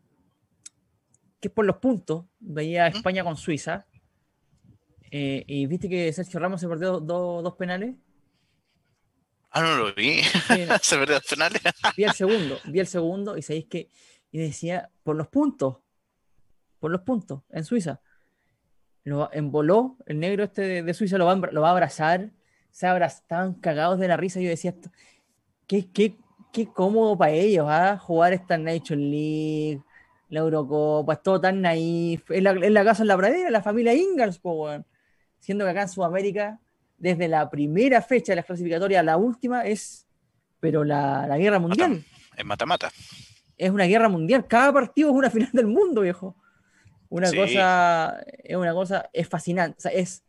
que 1.40 1.48
es 1.48 1.54
por 1.54 1.64
los 1.64 1.78
puntos. 1.78 2.26
Veía 2.38 2.86
España 2.86 3.24
con 3.24 3.36
Suiza. 3.36 3.86
Eh, 5.10 5.42
y 5.48 5.66
viste 5.66 5.88
que 5.88 6.12
Sergio 6.12 6.38
Ramos 6.38 6.60
se 6.60 6.68
perdió 6.68 7.00
dos 7.00 7.54
penales. 7.56 7.96
Ah, 9.50 9.62
no 9.62 9.76
lo 9.76 9.94
vi. 9.94 10.22
se 10.82 10.96
perdió 10.96 11.16
dos 11.16 11.26
penales. 11.28 11.60
vi 11.96 12.04
el 12.04 12.12
segundo, 12.12 12.60
vi 12.66 12.78
el 12.78 12.86
segundo 12.86 13.36
y 13.36 13.42
sabéis 13.42 13.66
que. 13.66 13.88
Y 14.30 14.38
decía, 14.38 14.90
por 15.02 15.16
los 15.16 15.26
puntos. 15.26 15.78
Por 16.78 16.92
los 16.92 17.00
puntos, 17.00 17.42
en 17.50 17.64
Suiza. 17.64 18.00
Lo 19.02 19.28
emboló, 19.32 19.96
el 20.06 20.20
negro 20.20 20.44
este 20.44 20.84
de, 20.84 20.94
Suiza 20.94 21.18
lo 21.18 21.26
va, 21.26 21.34
lo 21.34 21.62
va 21.62 21.68
a 21.68 21.72
abrazar 21.72 22.30
se 22.70 22.86
estaban 23.04 23.54
cagados 23.54 23.98
de 23.98 24.08
la 24.08 24.16
risa. 24.16 24.40
Yo 24.40 24.48
decía, 24.48 24.74
qué, 25.66 25.90
qué, 25.90 26.16
qué 26.52 26.66
cómodo 26.66 27.16
para 27.16 27.32
ellos, 27.32 27.66
¿ah? 27.68 27.98
Jugar 27.98 28.32
esta 28.32 28.58
Nation 28.58 28.98
League, 28.98 29.82
la 30.28 30.40
Eurocopa, 30.40 31.14
es 31.14 31.22
todo 31.22 31.40
tan 31.40 31.60
naif. 31.60 32.30
Es 32.30 32.42
la, 32.42 32.52
la 32.52 32.84
casa 32.84 33.02
en 33.02 33.08
la 33.08 33.16
pradera, 33.16 33.50
la 33.50 33.62
familia 33.62 33.94
Ingalls, 33.94 34.40
siendo 35.38 35.64
que 35.64 35.70
acá 35.70 35.82
en 35.82 35.88
Sudamérica, 35.88 36.60
desde 36.98 37.28
la 37.28 37.48
primera 37.50 38.02
fecha 38.02 38.32
de 38.32 38.36
las 38.36 38.44
clasificatorias 38.44 39.00
a 39.00 39.04
la 39.04 39.16
última, 39.16 39.64
es 39.64 40.06
pero 40.60 40.84
la, 40.84 41.26
la 41.26 41.38
guerra 41.38 41.58
mundial. 41.58 42.04
Es 42.36 42.44
mata-mata. 42.44 42.90
Es 43.56 43.70
una 43.70 43.84
guerra 43.84 44.08
mundial. 44.08 44.46
Cada 44.46 44.72
partido 44.72 45.10
es 45.10 45.16
una 45.16 45.30
final 45.30 45.50
del 45.52 45.66
mundo, 45.66 46.02
viejo. 46.02 46.36
Una 47.08 47.32
cosa, 47.32 48.22
es 48.44 48.56
una 48.56 48.72
cosa, 48.72 49.10
es 49.12 49.28
fascinante. 49.28 49.76
O 49.78 49.80
sea, 49.80 49.90
es, 49.90 50.22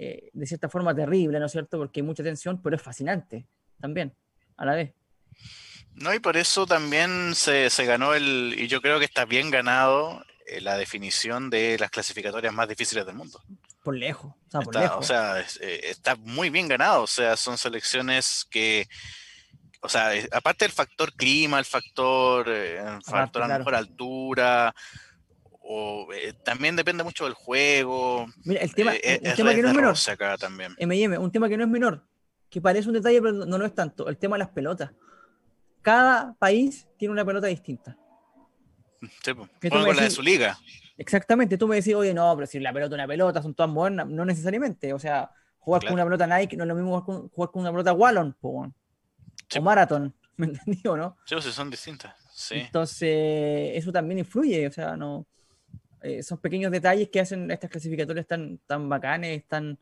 eh, 0.00 0.30
de 0.32 0.46
cierta 0.46 0.68
forma 0.68 0.94
terrible, 0.94 1.40
¿no 1.40 1.46
es 1.46 1.52
cierto? 1.52 1.76
Porque 1.76 1.98
hay 1.98 2.06
mucha 2.06 2.22
tensión, 2.22 2.62
pero 2.62 2.76
es 2.76 2.82
fascinante 2.82 3.48
también, 3.80 4.14
a 4.56 4.64
la 4.64 4.76
vez. 4.76 4.92
No, 5.94 6.14
y 6.14 6.20
por 6.20 6.36
eso 6.36 6.66
también 6.66 7.34
se, 7.34 7.68
ganó 7.84 8.14
el, 8.14 8.54
y 8.56 8.68
yo 8.68 8.80
creo 8.80 9.00
que 9.00 9.04
está 9.06 9.24
bien 9.24 9.50
ganado 9.50 10.24
eh, 10.46 10.60
la 10.60 10.76
definición 10.76 11.50
de 11.50 11.76
las 11.80 11.90
clasificatorias 11.90 12.54
más 12.54 12.68
difíciles 12.68 13.04
del 13.06 13.16
mundo. 13.16 13.42
Por 13.82 13.96
lejos, 13.96 14.32
o 14.32 14.50
sea, 14.52 14.60
por 14.60 14.76
está, 14.76 14.80
lejos. 14.82 14.98
O 14.98 15.02
sea, 15.02 15.40
eh, 15.40 15.80
está 15.82 16.14
muy 16.14 16.48
bien 16.48 16.68
ganado, 16.68 17.02
o 17.02 17.08
sea, 17.08 17.36
son 17.36 17.58
selecciones 17.58 18.46
que, 18.48 18.86
o 19.80 19.88
sea, 19.88 20.12
aparte 20.30 20.64
del 20.64 20.72
factor 20.72 21.12
clima, 21.12 21.58
el 21.58 21.64
factor, 21.64 22.48
el 22.48 23.02
factor 23.02 23.42
a 23.42 23.58
mejor 23.58 23.74
altura, 23.74 24.72
o 25.70 26.08
eh, 26.14 26.32
también 26.32 26.76
depende 26.76 27.04
mucho 27.04 27.24
del 27.24 27.34
juego. 27.34 28.26
Mira, 28.44 28.62
el 28.62 28.74
tema, 28.74 28.94
eh, 28.94 29.20
que 29.36 29.44
no 29.44 29.50
es 29.50 29.74
menor. 29.74 29.94
Acá 30.10 30.38
también. 30.38 30.74
M&M, 30.78 31.18
un 31.18 31.30
tema 31.30 31.46
que 31.46 31.58
no 31.58 31.64
es 31.64 31.68
menor, 31.68 32.02
que 32.48 32.58
parece 32.58 32.88
un 32.88 32.94
detalle, 32.94 33.20
pero 33.20 33.34
no 33.34 33.58
lo 33.58 33.66
es 33.66 33.74
tanto, 33.74 34.08
el 34.08 34.16
tema 34.16 34.36
de 34.36 34.38
las 34.38 34.48
pelotas. 34.48 34.92
Cada 35.82 36.32
país 36.38 36.88
tiene 36.96 37.12
una 37.12 37.22
pelota 37.22 37.48
distinta. 37.48 37.98
Sí, 39.22 39.34
con 39.70 39.96
la 39.96 40.02
de 40.02 40.10
su 40.10 40.22
liga. 40.22 40.58
Exactamente, 40.96 41.58
tú 41.58 41.68
me 41.68 41.76
decís, 41.76 41.94
oye, 41.94 42.14
no, 42.14 42.34
pero 42.34 42.46
si 42.46 42.58
la 42.60 42.72
pelota 42.72 42.94
es 42.94 42.98
una 43.00 43.06
pelota, 43.06 43.42
son 43.42 43.54
todas 43.54 43.70
modernas, 43.70 44.08
no 44.08 44.24
necesariamente. 44.24 44.94
O 44.94 44.98
sea, 44.98 45.30
jugar 45.58 45.84
con 45.84 45.92
una 45.92 46.04
pelota 46.04 46.26
Nike 46.26 46.56
no 46.56 46.64
es 46.64 46.68
lo 46.68 46.74
mismo 46.76 46.98
jugar 47.30 47.50
con, 47.50 47.60
una 47.60 47.70
pelota 47.70 47.92
Wallon 47.92 48.34
o 48.40 48.72
Marathon, 49.60 50.14
¿me 50.38 50.46
entendió, 50.46 50.96
no? 50.96 51.18
Sí, 51.26 51.34
pues, 51.34 51.44
son 51.44 51.68
distintas. 51.68 52.14
Sí. 52.32 52.54
Entonces, 52.54 53.72
eso 53.74 53.92
también 53.92 54.20
influye, 54.20 54.66
o 54.66 54.72
sea, 54.72 54.96
no 54.96 55.26
eh, 56.02 56.22
son 56.22 56.38
pequeños 56.38 56.70
detalles 56.70 57.08
que 57.08 57.20
hacen 57.20 57.50
estas 57.50 57.70
clasificatorias 57.70 58.26
tan, 58.26 58.58
tan 58.66 58.88
bacanes, 58.88 59.44
tan 59.46 59.78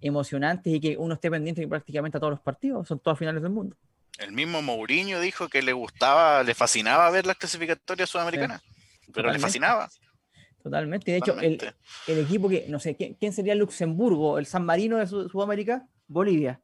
emocionantes 0.00 0.72
y 0.72 0.80
que 0.80 0.96
uno 0.96 1.14
esté 1.14 1.30
pendiente 1.30 1.66
prácticamente 1.68 2.16
a 2.16 2.20
todos 2.20 2.32
los 2.32 2.40
partidos, 2.40 2.88
son 2.88 2.98
todas 2.98 3.18
finales 3.18 3.42
del 3.42 3.52
mundo. 3.52 3.76
El 4.18 4.32
mismo 4.32 4.60
Mourinho 4.60 5.20
dijo 5.20 5.48
que 5.48 5.62
le 5.62 5.72
gustaba, 5.72 6.42
le 6.42 6.54
fascinaba 6.54 7.10
ver 7.10 7.26
las 7.26 7.36
clasificatorias 7.36 8.10
sudamericanas, 8.10 8.62
pero 9.12 9.32
le 9.32 9.38
fascinaba. 9.38 9.88
Totalmente. 10.62 11.10
De 11.10 11.18
hecho, 11.18 11.38
el, 11.40 11.58
equipo 12.06 12.48
que, 12.48 12.66
no 12.68 12.78
sé, 12.78 12.94
¿quién, 12.94 13.32
sería 13.32 13.54
Luxemburgo? 13.54 14.38
¿El 14.38 14.44
San 14.44 14.66
Marino 14.66 14.98
de 14.98 15.06
Sudamérica? 15.06 15.86
Bolivia. 16.06 16.60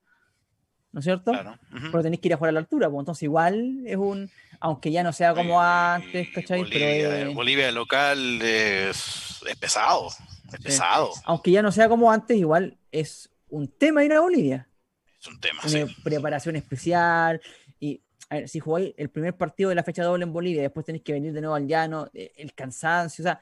¿No 0.97 1.01
es 1.01 1.05
cierto? 1.05 1.31
Claro. 1.31 1.59
Pero 1.71 2.03
tenéis 2.03 2.23
que 2.23 2.29
ir 2.29 2.33
a 2.33 2.37
jugar 2.39 2.49
a 2.49 2.53
la 2.53 2.61
altura, 2.61 2.89
pues 2.89 3.01
entonces 3.01 3.25
igual 3.25 3.83
es 3.85 3.99
un, 3.99 4.31
aunque 4.61 4.91
ya 4.91 5.03
no 5.03 5.13
sea 5.13 5.35
como 5.35 5.61
antes, 5.61 6.29
¿cachai? 6.35 6.61
Bolivia, 6.61 7.09
Pero, 7.11 7.35
Bolivia 7.35 7.71
local 7.71 8.41
es, 8.41 9.43
pesado, 9.61 10.09
es 10.55 10.61
pesado. 10.63 11.11
Aunque 11.27 11.51
ya 11.51 11.61
no 11.61 11.71
sea 11.71 11.91
como 11.91 12.11
antes, 12.11 12.39
igual 12.39 12.79
es 12.91 13.29
un 13.51 13.69
tema 13.69 14.05
ir 14.05 14.15
a 14.15 14.21
Bolivia. 14.21 14.71
Es 15.21 15.27
un 15.27 15.39
tema, 15.39 15.61
Una 15.67 15.87
preparación 16.03 16.57
especial. 16.57 17.43
Y 17.79 18.01
a 18.31 18.37
ver, 18.37 18.49
si 18.49 18.59
jugáis 18.59 18.95
el 18.97 19.11
primer 19.11 19.37
partido 19.37 19.69
de 19.69 19.75
la 19.75 19.83
fecha 19.83 20.03
doble 20.03 20.25
en 20.25 20.33
Bolivia, 20.33 20.63
después 20.63 20.87
tenéis 20.87 21.05
que 21.05 21.13
venir 21.13 21.35
de 21.35 21.43
nuevo 21.43 21.57
al 21.57 21.67
llano, 21.67 22.09
eh, 22.15 22.33
el 22.39 22.55
cansancio, 22.55 23.23
o 23.23 23.27
sea, 23.27 23.39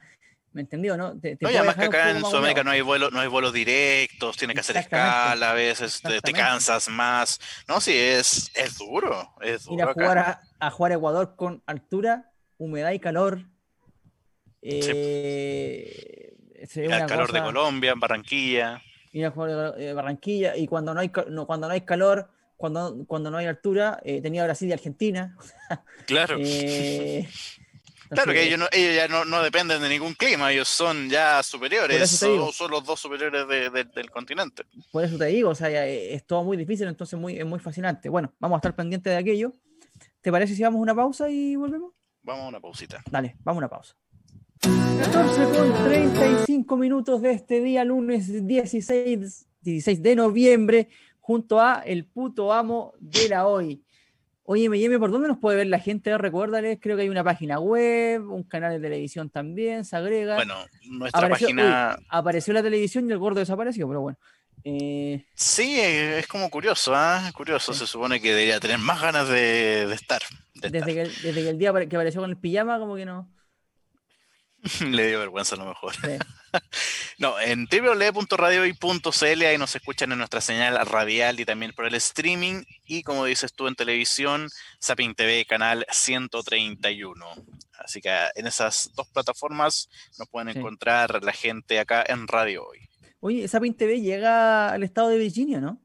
¿Me 0.55 0.61
entendió, 0.61 0.95
no? 0.95 1.19
Te, 1.19 1.37
no, 1.41 1.51
y 1.51 1.57
además 1.57 1.75
que 1.75 1.83
acá 1.83 2.11
en 2.11 2.21
Sudamérica 2.21 2.63
no 2.63 2.71
hay, 2.71 2.79
vuelo, 2.79 3.11
no 3.11 3.19
hay 3.19 3.27
vuelos 3.27 3.51
directos, 3.51 4.37
tienes 4.37 4.53
que 4.53 4.61
hacer 4.61 4.77
escala, 4.77 5.51
a 5.51 5.53
veces 5.53 6.01
te, 6.01 6.31
cansas 6.31 6.87
más. 6.87 7.41
No, 7.67 7.81
sí, 7.81 7.91
es, 7.93 8.53
es 8.55 8.77
duro, 8.77 9.33
es 9.41 9.65
duro. 9.65 9.75
Ir 9.75 9.83
a 9.83 9.93
jugar 9.93 10.17
a, 10.17 10.41
a, 10.61 10.71
jugar 10.71 10.93
Ecuador 10.93 11.35
con 11.35 11.61
altura, 11.65 12.31
humedad 12.57 12.91
y 12.91 12.99
calor. 12.99 13.41
Eh, 14.61 16.33
el 16.73 17.05
calor 17.05 17.33
de 17.33 17.41
Colombia, 17.41 17.91
en 17.91 17.99
Barranquilla. 17.99 18.81
Ir 19.11 19.25
a 19.25 19.31
jugar 19.31 19.75
eh, 19.77 19.91
Barranquilla, 19.91 20.55
y 20.55 20.67
cuando 20.67 20.93
no 20.93 21.01
hay, 21.01 21.11
no, 21.31 21.45
cuando 21.45 21.67
no 21.67 21.73
hay 21.73 21.81
calor, 21.81 22.29
cuando, 22.55 23.05
cuando 23.07 23.29
no 23.29 23.35
hay 23.35 23.47
altura, 23.47 23.99
eh, 24.05 24.21
tenía 24.21 24.45
Brasil 24.45 24.69
y 24.69 24.71
Argentina. 24.71 25.35
Claro. 26.05 26.37
eh, 26.39 27.27
Claro 28.09 28.33
que 28.33 28.43
ellos, 28.43 28.69
ya 28.71 29.07
no, 29.07 29.43
dependen 29.43 29.81
de 29.81 29.89
ningún 29.89 30.13
clima, 30.13 30.51
ellos 30.51 30.67
son 30.67 31.09
ya 31.09 31.41
superiores, 31.43 32.09
son, 32.09 32.51
son, 32.53 32.71
los 32.71 32.85
dos 32.85 32.99
superiores 32.99 33.47
del 33.93 34.11
continente. 34.11 34.63
Por 34.91 35.03
eso 35.03 35.17
te 35.17 35.25
digo, 35.25 35.49
o 35.49 35.55
sea, 35.55 35.85
es 35.85 36.25
todo 36.25 36.43
muy 36.43 36.57
difícil, 36.57 36.87
entonces 36.87 37.19
muy, 37.19 37.37
es 37.37 37.45
muy 37.45 37.59
fascinante. 37.59 38.09
Bueno, 38.09 38.33
vamos 38.39 38.57
a 38.57 38.59
estar 38.59 38.75
pendientes 38.75 39.11
de 39.11 39.17
aquello. 39.17 39.53
¿Te 40.21 40.31
parece 40.31 40.55
si 40.55 40.63
vamos 40.63 40.79
a 40.79 40.81
una 40.81 40.95
pausa 40.95 41.29
y 41.29 41.55
volvemos? 41.55 41.93
Vamos 42.23 42.45
a 42.45 42.47
una 42.47 42.59
pausita. 42.59 43.03
Dale, 43.11 43.35
vamos 43.43 43.57
a 43.57 43.65
una 43.65 43.69
pausa. 43.69 43.95
14 44.59 45.43
con 45.55 45.83
35 45.85 46.77
minutos 46.77 47.21
de 47.21 47.33
este 47.33 47.61
día, 47.61 47.83
lunes 47.83 48.47
16, 48.47 49.47
16 49.61 50.01
de 50.01 50.15
noviembre, 50.15 50.89
junto 51.19 51.61
a 51.61 51.81
el 51.85 52.05
puto 52.05 52.51
amo 52.51 52.93
de 52.99 53.29
la 53.29 53.45
hoy. 53.45 53.84
Oye, 54.47 54.65
M&M, 54.65 54.99
¿por 54.99 55.11
dónde 55.11 55.27
nos 55.27 55.39
puede 55.39 55.57
ver 55.57 55.67
la 55.67 55.79
gente? 55.79 56.15
Recuérdales, 56.19 56.77
creo 56.79 56.95
que 56.95 57.01
hay 57.01 57.09
una 57.09 57.23
página 57.23 57.59
web, 57.59 58.29
un 58.29 58.43
canal 58.43 58.73
de 58.73 58.79
televisión 58.79 59.31
también, 59.31 59.83
se 59.85 59.95
agrega. 59.95 60.35
Bueno, 60.35 60.53
nuestra 60.87 61.27
página... 61.27 61.97
apareció 62.09 62.53
la 62.53 62.61
televisión 62.61 63.09
y 63.09 63.11
el 63.11 63.17
gordo 63.17 63.39
desapareció, 63.39 63.87
pero 63.87 64.01
bueno. 64.01 64.19
Eh, 64.63 65.25
sí, 65.33 65.79
es 65.79 66.27
como 66.27 66.51
curioso, 66.51 66.93
¿ah? 66.95 67.31
Curioso, 67.33 67.73
se 67.73 67.87
supone 67.87 68.21
que 68.21 68.29
debería 68.29 68.59
tener 68.59 68.77
más 68.77 69.01
ganas 69.01 69.27
de, 69.29 69.91
estar. 69.91 70.21
desde, 70.53 70.79
Que, 70.93 71.03
desde, 71.03 71.33
Que, 71.33 71.49
el 71.49 71.57
día 71.57 71.73
que 71.87 71.95
apareció 71.95 72.21
con 72.21 72.29
el 72.29 72.37
pijama, 72.37 72.77
como 72.77 72.95
que 72.95 73.05
no. 73.05 73.27
Le 74.89 75.07
dio 75.07 75.19
vergüenza 75.19 75.55
a 75.55 75.57
lo 75.59 75.65
mejor. 75.65 75.93
no, 77.19 77.39
en 77.39 77.67
www.radioy.cl 77.67 79.41
ahí 79.45 79.57
nos 79.57 79.75
escuchan 79.75 80.11
en 80.11 80.17
nuestra 80.17 80.41
señal 80.41 80.83
radial 80.85 81.39
y 81.39 81.45
también 81.45 81.73
por 81.73 81.85
el 81.85 81.95
streaming. 81.95 82.63
Y 82.85 83.03
como 83.03 83.25
dices 83.25 83.53
tú 83.53 83.67
en 83.67 83.75
televisión, 83.75 84.49
Sapin 84.79 85.13
TV, 85.13 85.45
canal 85.45 85.85
131. 85.91 87.25
Así 87.77 88.01
que 88.01 88.09
en 88.35 88.47
esas 88.47 88.91
dos 88.95 89.07
plataformas 89.09 89.89
nos 90.17 90.27
pueden 90.29 90.49
encontrar 90.49 91.23
la 91.23 91.33
gente 91.33 91.79
acá 91.79 92.03
en 92.07 92.27
Radio 92.27 92.65
Hoy. 92.65 92.89
Oye, 93.19 93.47
Sapin 93.47 93.75
TV 93.75 94.01
llega 94.01 94.69
al 94.69 94.83
estado 94.83 95.09
de 95.09 95.17
Virginia, 95.17 95.59
¿no? 95.59 95.79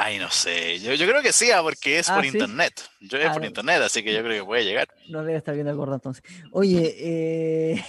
Ay, 0.00 0.16
no 0.20 0.30
sé. 0.30 0.78
Yo, 0.78 0.94
creo 0.94 1.20
que 1.22 1.32
sí, 1.32 1.50
ah, 1.50 1.60
porque 1.60 1.98
es 1.98 2.08
ah, 2.08 2.14
por 2.14 2.24
internet. 2.24 2.88
Yo 3.00 3.18
es 3.18 3.26
ah, 3.26 3.32
por 3.32 3.44
internet, 3.44 3.82
así 3.82 4.04
que 4.04 4.14
yo 4.14 4.22
creo 4.22 4.42
que 4.42 4.46
puede 4.46 4.64
llegar. 4.64 4.86
No 5.08 5.24
debe 5.24 5.38
estar 5.38 5.54
viendo 5.54 5.72
el 5.72 5.76
gordo 5.76 5.96
entonces. 5.96 6.22
Oye, 6.52 6.94
eh... 6.96 7.84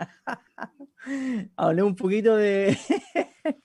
hablé 1.56 1.84
un 1.84 1.94
poquito 1.94 2.34
de. 2.36 2.76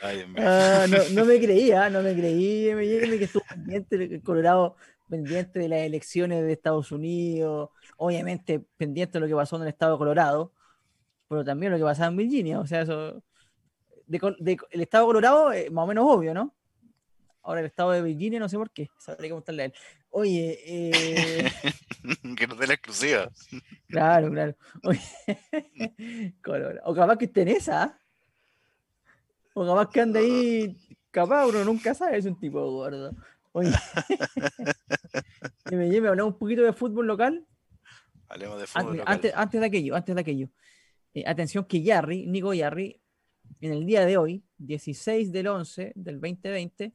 Ay, 0.00 0.24
no, 0.28 0.98
no, 1.10 1.24
me 1.24 1.40
creía, 1.40 1.90
no 1.90 2.02
me 2.02 2.14
creí, 2.14 2.72
me 2.72 3.18
que 3.18 3.24
estuvo 3.24 3.42
pendiente, 3.46 4.22
Colorado 4.22 4.76
pendiente 5.08 5.58
de 5.58 5.68
las 5.68 5.80
elecciones 5.80 6.44
de 6.44 6.52
Estados 6.52 6.92
Unidos, 6.92 7.70
obviamente 7.96 8.64
pendiente 8.76 9.14
de 9.14 9.20
lo 9.20 9.26
que 9.26 9.34
pasó 9.34 9.56
en 9.56 9.62
el 9.62 9.68
estado 9.68 9.94
de 9.94 9.98
Colorado, 9.98 10.54
pero 11.26 11.44
también 11.44 11.72
lo 11.72 11.78
que 11.78 11.84
pasaba 11.84 12.10
en 12.10 12.16
Virginia, 12.16 12.60
o 12.60 12.66
sea, 12.68 12.82
eso. 12.82 13.24
De, 14.06 14.56
el 14.70 14.80
estado 14.80 15.04
de 15.04 15.08
Colorado, 15.08 15.50
es 15.50 15.70
más 15.72 15.82
o 15.82 15.88
menos 15.88 16.04
obvio, 16.06 16.32
¿no? 16.32 16.54
Ahora 17.42 17.60
el 17.60 17.66
estado 17.66 17.92
de 17.92 18.02
Virginia, 18.02 18.38
no 18.38 18.48
sé 18.48 18.56
por 18.56 18.70
qué. 18.70 18.90
Sabría 18.98 19.28
que 19.28 19.34
contarle 19.34 19.62
a 19.62 19.66
él. 19.66 19.74
Oye, 20.10 20.58
eh... 20.64 21.50
que 22.36 22.46
nos 22.46 22.58
dé 22.58 22.66
la 22.66 22.74
exclusiva. 22.74 23.30
Claro, 23.88 24.30
claro. 24.30 24.54
Oye, 24.84 25.00
o 26.84 26.94
capaz 26.94 27.16
que 27.16 27.24
esté 27.26 27.42
en 27.42 27.48
esa. 27.48 27.82
¿ah? 27.82 27.98
O 29.54 29.66
capaz 29.66 29.90
que 29.90 30.00
ande 30.00 30.18
ahí. 30.18 30.76
Capaz 31.10 31.46
uno 31.46 31.64
nunca 31.64 31.94
sabe, 31.94 32.18
es 32.18 32.26
un 32.26 32.38
tipo 32.38 32.60
gordo. 32.70 33.14
Oye, 33.52 33.72
que 35.64 35.76
me 35.76 35.88
lleve 35.88 36.06
a 36.06 36.10
hablar 36.10 36.26
un 36.26 36.38
poquito 36.38 36.62
de 36.62 36.72
fútbol 36.72 37.06
local. 37.06 37.46
Hablemos 38.28 38.60
de 38.60 38.66
fútbol 38.66 38.86
antes, 38.86 38.98
local. 38.98 39.14
Antes, 39.14 39.34
antes, 39.34 39.60
de 39.60 39.66
aquello, 39.66 39.96
antes 39.96 40.14
de 40.14 40.20
aquello. 40.20 40.48
Eh, 41.14 41.24
atención 41.26 41.64
que 41.64 41.82
Yarry, 41.82 42.26
Nico 42.26 42.54
Yarry, 42.54 43.00
en 43.60 43.72
el 43.72 43.84
día 43.86 44.06
de 44.06 44.16
hoy, 44.16 44.44
16 44.58 45.32
del 45.32 45.48
11 45.48 45.92
del 45.96 46.20
2020, 46.20 46.94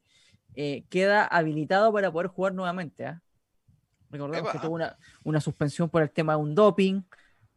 eh, 0.55 0.85
queda 0.89 1.25
habilitado 1.25 1.91
para 1.91 2.11
poder 2.11 2.27
jugar 2.27 2.53
nuevamente. 2.53 3.05
¿ah? 3.05 3.21
Recordemos 4.09 4.51
que 4.51 4.59
tuvo 4.59 4.79
una, 5.23 5.41
suspensión 5.41 5.89
por 5.89 6.01
el 6.01 6.11
tema 6.11 6.33
de 6.33 6.39
un 6.39 6.55
doping, 6.55 7.01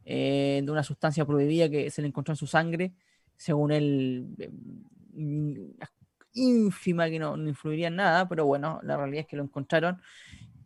eh, 0.03 0.61
de 0.63 0.71
una 0.71 0.83
sustancia 0.83 1.25
prohibida 1.25 1.69
que 1.69 1.89
se 1.89 2.01
le 2.01 2.07
encontró 2.07 2.33
en 2.33 2.37
su 2.37 2.47
sangre, 2.47 2.93
según 3.37 3.71
él, 3.71 4.27
eh, 4.37 4.51
ínfima 6.33 7.09
que 7.09 7.19
no, 7.19 7.37
influiría 7.37 7.87
en 7.87 7.95
nada, 7.95 8.27
pero 8.27 8.45
bueno, 8.45 8.79
la 8.83 8.97
realidad 8.97 9.21
es 9.21 9.27
que 9.27 9.37
lo 9.37 9.43
encontraron, 9.43 10.01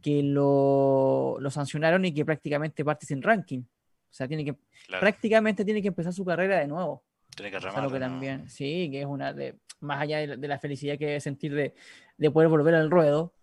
que 0.01 0.23
lo, 0.23 1.37
sancionaron 1.49 2.03
y 2.05 2.13
que 2.13 2.25
prácticamente 2.25 2.83
parte 2.83 3.05
sin 3.05 3.21
ranking. 3.21 3.59
O 3.59 4.15
sea, 4.15 4.27
tiene 4.27 4.43
que, 4.43 4.55
prácticamente 4.99 5.63
tiene 5.63 5.81
que 5.81 5.87
empezar 5.89 6.13
su 6.13 6.25
carrera 6.25 6.59
de 6.59 6.67
nuevo. 6.67 7.03
Tiene 7.35 7.51
que 7.51 7.59
remar. 7.59 7.91
que 7.91 7.99
también, 7.99 8.49
sí, 8.49 8.89
que 8.91 9.01
es 9.01 9.05
una 9.05 9.33
de, 9.33 9.55
más 9.79 10.01
allá 10.01 10.19
de, 10.19 10.47
la 10.47 10.59
felicidad 10.59 10.97
que 10.97 11.05
debe 11.05 11.19
sentir 11.19 11.53
de, 11.53 11.73
de, 12.17 12.31
poder 12.31 12.49
volver 12.49 12.75
al 12.75 12.91
ruedo, 12.91 13.33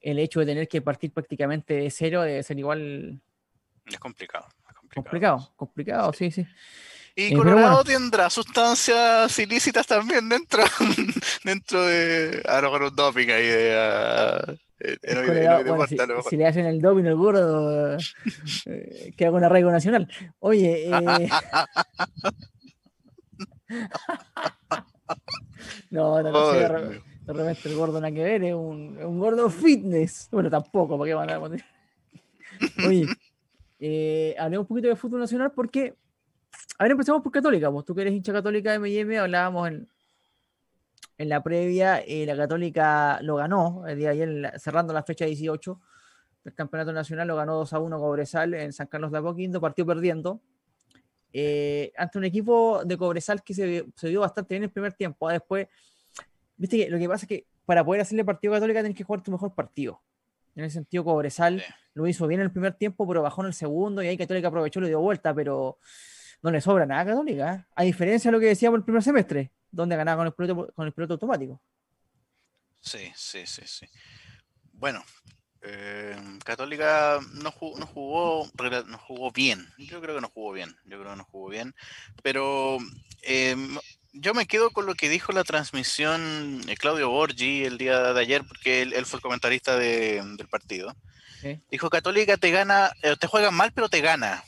el 0.00 0.18
hecho 0.18 0.40
de 0.40 0.46
tener 0.46 0.68
que 0.68 0.80
partir 0.80 1.12
prácticamente 1.12 1.74
de 1.74 1.90
cero 1.90 2.22
debe 2.22 2.42
ser 2.42 2.58
igual. 2.58 3.20
Es 3.86 3.98
complicado. 3.98 4.46
complicado, 4.94 5.52
complicado, 5.56 6.12
sí, 6.12 6.30
sí. 6.30 6.46
Y 7.14 7.32
eh, 7.32 7.36
Colorado 7.36 7.84
tendrá 7.84 8.30
sustancias 8.30 9.38
ilícitas 9.38 9.86
también 9.86 10.28
dentro, 10.28 10.62
dentro 11.44 11.84
de. 11.84 12.42
Ahora 12.48 12.70
con 12.70 12.82
un 12.84 12.96
doping 12.96 13.28
ahí 13.28 13.46
de. 13.46 14.58
Uh, 14.80 15.86
si, 16.26 16.36
le 16.38 16.46
hacen 16.46 16.64
el 16.64 16.80
doping 16.80 17.04
el 17.04 17.14
gordo, 17.14 17.98
eh, 18.64 19.12
queda 19.14 19.30
con 19.30 19.44
arraigo 19.44 19.70
nacional. 19.70 20.10
Oye, 20.38 20.88
eh, 20.88 21.28
no, 25.90 26.22
no, 26.22 26.30
no 26.30 26.52
sé, 26.52 26.58
de, 26.58 27.32
repente 27.32 27.68
el 27.68 27.76
gordo 27.76 28.00
nada 28.00 28.12
que 28.12 28.22
ver, 28.22 28.44
es 28.44 28.54
un, 28.54 28.98
un 28.98 29.18
gordo 29.18 29.48
fitness. 29.50 30.28
Bueno, 30.30 30.50
tampoco, 30.50 30.96
porque 30.96 31.14
van 31.14 31.30
a 31.30 31.38
poner. 31.38 31.64
Oye, 32.86 33.06
eh, 33.78 34.34
hablemos 34.38 34.64
un 34.64 34.68
poquito 34.68 34.88
de 34.88 34.96
fútbol 34.96 35.20
nacional 35.20 35.52
porque. 35.52 35.94
A 36.78 36.84
ver, 36.84 36.92
empezamos 36.92 37.22
por 37.22 37.32
Católica. 37.32 37.68
Vos, 37.68 37.84
tú 37.84 37.94
que 37.94 38.02
eres 38.02 38.14
hincha 38.14 38.32
católica 38.32 38.72
de 38.72 38.78
MM, 38.78 39.18
hablábamos 39.18 39.68
en, 39.68 39.88
en 41.18 41.28
la 41.28 41.42
previa. 41.42 41.98
Eh, 41.98 42.24
la 42.26 42.36
Católica 42.36 43.20
lo 43.22 43.36
ganó 43.36 43.86
el 43.86 43.98
día 43.98 44.12
de 44.12 44.22
ayer, 44.22 44.52
cerrando 44.58 44.92
la 44.92 45.02
fecha 45.02 45.26
18 45.26 45.80
del 46.44 46.54
Campeonato 46.54 46.92
Nacional, 46.92 47.28
lo 47.28 47.36
ganó 47.36 47.54
2 47.56 47.72
a 47.74 47.78
1 47.78 47.98
Cobresal 47.98 48.54
en 48.54 48.72
San 48.72 48.86
Carlos 48.86 49.12
de 49.12 49.18
Apoquindo, 49.18 49.60
partió 49.60 49.84
perdiendo 49.84 50.40
eh, 51.32 51.92
ante 51.96 52.18
un 52.18 52.24
equipo 52.24 52.84
de 52.84 52.96
Cobresal 52.96 53.42
que 53.42 53.54
se, 53.54 53.86
se, 53.94 54.08
vio 54.08 54.20
bastante 54.20 54.54
bien 54.54 54.62
en 54.62 54.68
el 54.68 54.72
primer 54.72 54.92
tiempo. 54.92 55.28
Ah, 55.28 55.32
después, 55.32 55.68
viste 56.56 56.76
que 56.76 56.90
lo 56.90 56.98
que 56.98 57.08
pasa 57.08 57.24
es 57.24 57.28
que 57.28 57.46
para 57.64 57.84
poder 57.84 58.02
hacerle 58.02 58.24
partido 58.24 58.52
a 58.52 58.56
Católica 58.56 58.80
tienes 58.80 58.96
que 58.96 59.04
jugar 59.04 59.22
tu 59.22 59.30
mejor 59.30 59.54
partido. 59.54 60.02
En 60.56 60.64
ese 60.64 60.74
sentido, 60.74 61.04
Cobresal 61.04 61.62
lo 61.94 62.06
hizo 62.06 62.26
bien 62.26 62.40
en 62.40 62.46
el 62.46 62.52
primer 62.52 62.74
tiempo, 62.74 63.06
pero 63.06 63.22
bajó 63.22 63.42
en 63.42 63.48
el 63.48 63.54
segundo 63.54 64.02
y 64.02 64.08
ahí 64.08 64.16
Católica 64.16 64.48
aprovechó 64.48 64.80
y 64.80 64.82
le 64.82 64.88
dio 64.88 65.00
vuelta, 65.00 65.34
pero 65.34 65.78
no 66.42 66.50
le 66.50 66.60
sobra 66.60 66.86
nada 66.86 67.02
a 67.02 67.06
Católica. 67.06 67.54
¿eh? 67.54 67.64
A 67.74 67.82
diferencia 67.84 68.30
de 68.30 68.32
lo 68.32 68.40
que 68.40 68.46
decíamos 68.46 68.78
el 68.78 68.84
primer 68.84 69.02
semestre, 69.02 69.52
donde 69.70 69.96
ganaba 69.96 70.18
con 70.18 70.26
el 70.26 70.32
piloto, 70.32 70.72
con 70.74 70.86
el 70.86 70.92
piloto 70.92 71.14
automático. 71.14 71.60
Sí, 72.80 73.12
sí, 73.14 73.46
sí, 73.46 73.62
sí. 73.66 73.86
Bueno, 74.72 75.04
eh, 75.62 76.16
Católica 76.44 77.20
no 77.34 77.50
jugó, 77.50 77.78
no 77.78 77.86
jugó, 77.86 78.50
no 78.86 78.98
jugó 78.98 79.30
bien. 79.30 79.68
Yo 79.78 80.00
creo 80.00 80.14
que 80.14 80.20
no 80.20 80.28
jugó 80.28 80.52
bien. 80.52 80.76
Yo 80.84 80.98
creo 80.98 81.12
que 81.12 81.18
no 81.18 81.24
jugó 81.24 81.48
bien. 81.48 81.74
Pero 82.22 82.78
eh, 83.22 83.56
yo 84.12 84.34
me 84.34 84.46
quedo 84.46 84.70
con 84.70 84.86
lo 84.86 84.94
que 84.94 85.08
dijo 85.08 85.32
la 85.32 85.44
transmisión 85.44 86.62
de 86.62 86.76
Claudio 86.76 87.10
Borgi 87.10 87.64
el 87.64 87.78
día 87.78 88.12
de 88.12 88.20
ayer, 88.20 88.44
porque 88.46 88.82
él, 88.82 89.06
fue 89.06 89.18
el 89.18 89.22
comentarista 89.22 89.76
del 89.76 90.48
partido. 90.48 90.94
Dijo 91.70 91.88
Católica 91.88 92.36
te 92.36 92.50
gana, 92.50 92.92
eh, 93.02 93.16
te 93.18 93.26
juega 93.26 93.50
mal, 93.50 93.72
pero 93.72 93.88
te 93.88 94.02
gana. 94.02 94.44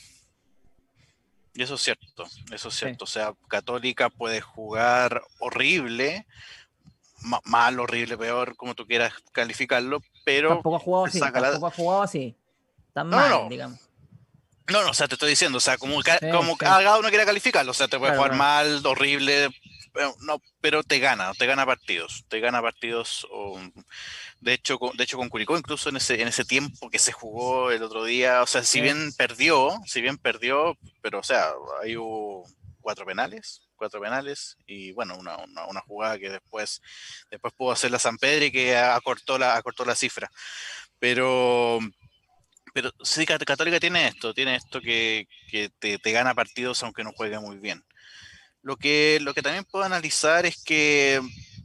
Y 1.54 1.62
eso 1.62 1.74
es 1.74 1.82
cierto, 1.82 2.26
eso 2.50 2.68
es 2.68 2.74
cierto. 2.74 3.04
O 3.04 3.06
sea, 3.06 3.32
Católica 3.48 4.10
puede 4.10 4.40
jugar 4.40 5.22
horrible, 5.38 6.26
mal, 7.44 7.78
horrible, 7.78 8.18
peor, 8.18 8.56
como 8.56 8.74
tú 8.74 8.86
quieras 8.86 9.12
calificarlo, 9.32 10.02
pero. 10.24 10.48
Tampoco 10.48 10.76
ha 10.76 10.80
jugado 10.80 11.04
así. 11.06 11.20
Tampoco 11.20 11.66
ha 11.66 11.70
jugado 11.70 12.02
así. 12.02 12.36
Tan 12.92 13.08
mal, 13.08 13.30
no. 13.30 13.48
digamos. 13.48 13.80
No, 14.70 14.82
no, 14.82 14.90
o 14.90 14.94
sea, 14.94 15.08
te 15.08 15.14
estoy 15.14 15.30
diciendo, 15.30 15.58
o 15.58 15.60
sea, 15.60 15.76
como, 15.76 16.00
como 16.30 16.56
cada 16.56 16.98
uno 16.98 17.08
quiere 17.08 17.24
calificarlo, 17.24 17.72
o 17.72 17.74
sea, 17.74 17.88
te 17.88 17.98
puede 17.98 18.14
jugar 18.14 18.36
mal, 18.36 18.80
horrible, 18.86 19.48
pero, 19.92 20.14
no, 20.20 20.40
pero 20.60 20.82
te 20.82 20.98
gana, 21.00 21.32
te 21.34 21.46
gana 21.46 21.66
partidos, 21.66 22.24
te 22.28 22.40
gana 22.40 22.62
partidos. 22.62 23.26
de 24.40 24.54
hecho, 24.54 24.78
de 24.94 25.04
hecho 25.04 25.18
con 25.18 25.28
Curicó, 25.28 25.58
incluso 25.58 25.88
en 25.88 25.96
ese, 25.96 26.22
en 26.22 26.28
ese 26.28 26.44
tiempo 26.44 26.90
que 26.90 26.98
se 26.98 27.12
jugó 27.12 27.70
el 27.70 27.82
otro 27.82 28.04
día, 28.04 28.40
o 28.40 28.46
sea, 28.46 28.62
si 28.62 28.80
bien 28.80 29.12
perdió, 29.12 29.78
si 29.84 30.00
bien 30.00 30.16
perdió, 30.16 30.78
pero 31.02 31.18
o 31.18 31.24
sea, 31.24 31.50
hay 31.82 31.96
hubo 31.96 32.46
cuatro 32.82 33.06
penales, 33.06 33.62
cuatro 33.76 34.00
penales 34.00 34.56
y 34.66 34.92
bueno, 34.92 35.16
una, 35.16 35.36
una, 35.38 35.80
jugada 35.80 36.18
que 36.18 36.28
después, 36.28 36.82
después 37.30 37.54
pudo 37.54 37.72
hacer 37.72 37.90
la 37.90 37.98
San 37.98 38.18
Pedro 38.18 38.46
y 38.46 38.52
que 38.52 38.76
acortó 38.76 39.38
la, 39.38 39.56
acortó 39.56 39.84
la 39.84 39.94
cifra. 39.94 40.30
Pero, 40.98 41.78
pero 42.74 42.92
sí, 43.02 43.24
Católica 43.24 43.80
tiene 43.80 44.08
esto, 44.08 44.34
tiene 44.34 44.56
esto 44.56 44.80
que, 44.80 45.26
que 45.48 45.70
te, 45.78 45.98
te, 45.98 46.12
gana 46.12 46.34
partidos 46.34 46.82
aunque 46.82 47.04
no 47.04 47.12
juegue 47.12 47.38
muy 47.38 47.58
bien. 47.58 47.84
Lo 48.62 48.76
que, 48.76 49.18
lo 49.22 49.34
que 49.34 49.42
también 49.42 49.64
puedo 49.64 49.84
analizar 49.84 50.44
es 50.46 50.62
que 50.62 51.20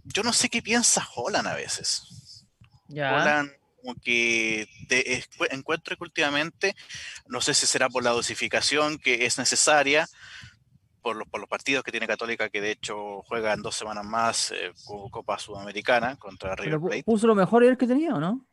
yo 0.05 0.23
no 0.23 0.33
sé 0.33 0.49
qué 0.49 0.61
piensa 0.61 1.07
Holland 1.15 1.47
a 1.47 1.55
veces. 1.55 2.45
Ya. 2.87 3.13
Holland 3.13 3.51
como 3.87 3.95
que 4.01 4.67
te 4.87 5.23
encuentro 5.51 5.95
que 5.95 6.03
últimamente, 6.03 6.75
no 7.27 7.41
sé 7.41 7.53
si 7.53 7.65
será 7.65 7.89
por 7.89 8.03
la 8.03 8.11
dosificación 8.11 8.97
que 8.97 9.25
es 9.25 9.37
necesaria, 9.37 10.09
por 11.07 11.15
los, 11.15 11.27
por 11.29 11.39
los 11.39 11.49
partidos 11.49 11.85
que 11.85 11.91
tiene 11.91 12.05
Católica, 12.05 12.49
que 12.49 12.59
de 12.59 12.71
hecho 12.71 13.21
juega 13.27 13.53
en 13.53 13.61
dos 13.61 13.75
semanas 13.75 14.03
más 14.03 14.51
eh, 14.51 14.73
Copa 15.09 15.39
Sudamericana 15.39 16.17
contra 16.17 16.53
River 16.53 16.81
Plate. 16.81 17.03
¿Puso 17.03 17.27
lo 17.27 17.33
mejor 17.33 17.77
que 17.77 17.87
tenía 17.87 18.13
o 18.13 18.19
no? 18.19 18.45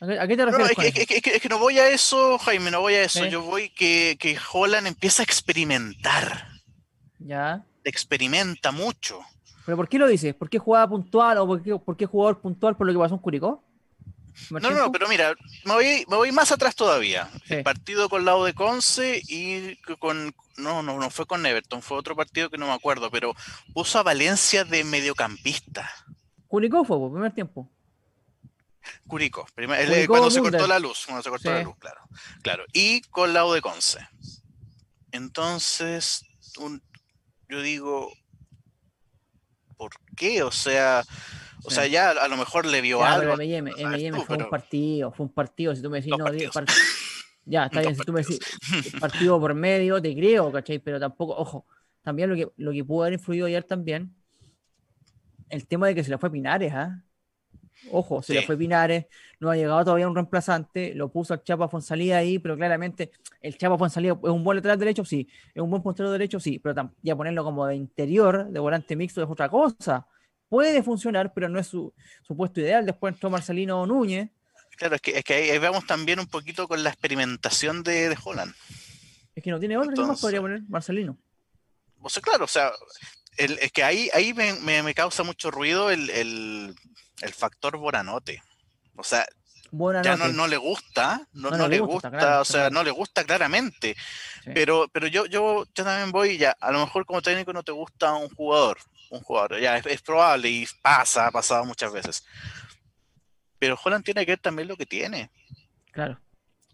¿A 0.00 0.26
qué, 0.26 0.34
te 0.34 0.46
refieres? 0.46 0.78
No, 0.78 0.82
es, 0.82 0.94
que, 0.94 1.30
es, 1.34 1.42
que, 1.42 1.48
no 1.50 1.58
voy 1.58 1.78
a 1.78 1.90
eso, 1.90 2.38
Jaime, 2.38 2.70
no 2.70 2.80
voy 2.80 2.94
a 2.94 3.02
eso. 3.02 3.26
Yo 3.26 3.42
voy 3.42 3.68
que, 3.68 4.16
que 4.18 4.38
Holland 4.50 4.86
empieza 4.86 5.22
a 5.22 5.24
experimentar. 5.24 6.48
Ya. 7.18 7.66
Experimenta 7.84 8.72
mucho. 8.72 9.20
¿Pero 9.66 9.76
por 9.76 9.90
qué 9.90 9.98
lo 9.98 10.06
dices? 10.06 10.34
¿Por 10.34 10.48
qué 10.48 10.58
jugaba 10.58 10.88
puntual 10.88 11.36
o 11.36 11.46
por 11.46 11.62
qué, 11.62 11.76
por 11.76 11.98
qué 11.98 12.06
jugador 12.06 12.40
puntual 12.40 12.78
por 12.78 12.86
lo 12.86 12.94
que 12.94 12.98
pasó 12.98 13.16
en 13.16 13.20
Curicó? 13.20 13.62
No, 14.50 14.70
no, 14.70 14.92
pero 14.92 15.08
mira, 15.08 15.34
me 15.64 15.74
voy, 15.74 16.04
me 16.08 16.16
voy 16.16 16.32
más 16.32 16.52
atrás 16.52 16.74
todavía. 16.74 17.28
El 17.48 17.62
partido 17.62 18.08
con 18.08 18.24
lado 18.24 18.44
de 18.44 18.54
Conce 18.54 19.20
y 19.28 19.76
con. 19.98 20.34
No, 20.56 20.82
no, 20.82 20.98
no 20.98 21.10
fue 21.10 21.26
con 21.26 21.44
Everton, 21.44 21.82
fue 21.82 21.98
otro 21.98 22.16
partido 22.16 22.50
que 22.50 22.58
no 22.58 22.66
me 22.66 22.72
acuerdo, 22.72 23.10
pero 23.10 23.34
puso 23.72 23.98
a 23.98 24.02
Valencia 24.02 24.64
de 24.64 24.84
mediocampista. 24.84 25.88
Curicó 26.48 26.84
fue, 26.84 26.98
por 26.98 27.12
primer 27.12 27.32
tiempo. 27.32 27.70
Curicó, 29.06 29.46
cuando 30.06 30.30
se 30.30 30.40
cortó 30.40 30.66
la 30.66 30.78
luz, 30.78 31.04
cuando 31.06 31.22
se 31.22 31.30
cortó 31.30 31.50
la 31.50 31.62
luz, 31.62 31.76
claro. 31.78 32.00
Claro. 32.42 32.64
Y 32.72 33.02
con 33.02 33.32
lado 33.32 33.52
de 33.52 33.60
Conce. 33.60 34.06
Entonces, 35.12 36.24
yo 37.48 37.62
digo, 37.62 38.12
¿por 39.76 39.92
qué? 40.16 40.42
O 40.42 40.50
sea, 40.50 41.04
o 41.64 41.70
sea, 41.70 41.86
ya 41.86 42.10
a 42.10 42.28
lo 42.28 42.36
mejor 42.36 42.66
le 42.66 42.80
vio 42.80 43.02
algo. 43.04 43.34
M&M, 43.34 43.72
M&M 43.76 44.20
fue 44.20 44.36
un 44.36 44.48
partido, 44.48 45.12
fue 45.12 45.26
un 45.26 45.32
partido. 45.32 45.74
Si 45.74 45.82
tú 45.82 45.90
me 45.90 46.00
decís, 46.00 46.14
no, 46.16 46.26
ya, 47.44 47.64
está 47.66 47.80
bien. 47.80 47.96
Si 47.96 48.02
tú 48.02 48.12
me 48.12 48.22
decís 48.22 48.38
partido 49.00 49.40
por 49.40 49.54
medio, 49.54 50.00
te 50.00 50.14
creo, 50.14 50.52
¿cachai? 50.52 50.78
Pero 50.78 51.00
tampoco, 51.00 51.34
ojo, 51.36 51.66
también 52.02 52.30
lo 52.30 52.36
que, 52.36 52.48
lo 52.56 52.72
que 52.72 52.84
pudo 52.84 53.02
haber 53.02 53.14
influido 53.14 53.46
ayer 53.46 53.64
también, 53.64 54.14
el 55.48 55.66
tema 55.66 55.88
de 55.88 55.94
que 55.94 56.04
se 56.04 56.10
le 56.10 56.18
fue 56.18 56.30
Pinares, 56.30 56.72
¿ah? 56.72 57.02
Ojo, 57.92 58.22
se 58.22 58.34
le 58.34 58.42
fue 58.42 58.56
Pinares, 58.56 59.06
no 59.38 59.50
ha 59.50 59.56
llegado 59.56 59.84
todavía 59.84 60.08
un 60.08 60.14
reemplazante, 60.14 60.94
lo 60.94 61.10
puso 61.12 61.32
al 61.32 61.44
Chapa 61.44 61.68
Fonsalía 61.68 62.18
ahí, 62.18 62.40
pero 62.40 62.56
claramente 62.56 63.12
el 63.40 63.56
Chapa 63.56 63.78
Fonsalía 63.78 64.12
es 64.12 64.30
un 64.30 64.42
buen 64.42 64.56
lateral 64.56 64.78
derecho, 64.80 65.04
sí, 65.04 65.28
es 65.54 65.62
un 65.62 65.70
buen 65.70 65.80
puntero 65.80 66.10
derecho, 66.10 66.40
sí, 66.40 66.58
pero 66.58 66.92
ya 67.02 67.14
ponerlo 67.14 67.44
como 67.44 67.66
de 67.66 67.76
interior, 67.76 68.48
de 68.50 68.58
volante 68.58 68.96
mixto, 68.96 69.22
es 69.22 69.30
otra 69.30 69.48
cosa. 69.48 70.06
Puede 70.48 70.82
funcionar, 70.82 71.32
pero 71.34 71.48
no 71.48 71.58
es 71.58 71.66
su, 71.66 71.92
puesto 72.36 72.60
ideal. 72.60 72.86
Después 72.86 73.14
entró 73.14 73.30
Marcelino 73.30 73.86
Núñez. 73.86 74.30
Claro, 74.76 74.94
es 74.94 75.02
que, 75.02 75.18
es 75.18 75.24
que 75.24 75.34
ahí, 75.34 75.58
vamos 75.58 75.86
también 75.86 76.20
un 76.20 76.26
poquito 76.26 76.68
con 76.68 76.82
la 76.82 76.90
experimentación 76.90 77.82
de, 77.82 78.08
de 78.08 78.18
Holland. 78.22 78.54
Es 79.34 79.42
que 79.42 79.50
no 79.50 79.58
tiene 79.58 79.76
otro, 79.76 79.92
¿qué 79.92 80.02
más 80.02 80.20
podría 80.20 80.40
poner 80.40 80.62
Marcelino? 80.68 81.18
O 82.00 82.08
sea, 82.08 82.22
claro, 82.22 82.44
o 82.44 82.48
sea, 82.48 82.70
es 83.36 83.72
que 83.72 83.82
ahí, 83.82 84.08
ahí 84.14 84.32
me, 84.34 84.94
causa 84.94 85.22
mucho 85.22 85.50
ruido 85.50 85.90
el, 85.90 86.10
el 86.10 87.32
factor 87.34 87.76
Boranote. 87.76 88.42
O 88.96 89.04
sea, 89.04 89.26
ya 90.02 90.16
no, 90.16 90.28
no, 90.28 90.46
le 90.46 90.56
gusta, 90.56 91.26
no, 91.32 91.50
no, 91.50 91.68
le 91.68 91.80
gusta, 91.80 92.40
o 92.40 92.44
sea, 92.44 92.70
no 92.70 92.82
le 92.82 92.90
gusta 92.90 93.24
claramente. 93.24 93.96
Pero, 94.54 94.88
pero 94.90 95.06
yo, 95.06 95.26
yo, 95.26 95.64
yo 95.74 95.84
también 95.84 96.10
voy 96.10 96.38
ya, 96.38 96.56
a 96.58 96.72
lo 96.72 96.80
mejor 96.80 97.04
como 97.04 97.20
técnico 97.20 97.52
no 97.52 97.62
te 97.62 97.72
gusta 97.72 98.14
un 98.14 98.30
jugador, 98.30 98.78
un 99.10 99.20
jugador, 99.20 99.60
ya 99.60 99.78
es, 99.78 100.02
probable 100.02 100.48
y 100.48 100.66
pasa, 100.82 101.26
ha 101.26 101.30
pasado 101.30 101.64
muchas 101.64 101.92
veces. 101.92 102.24
Pero 103.58 103.78
Holland 103.82 104.04
tiene 104.04 104.24
que 104.24 104.32
ver 104.32 104.40
también 104.40 104.68
lo 104.68 104.76
que 104.76 104.86
tiene. 104.86 105.30
Claro. 105.92 106.20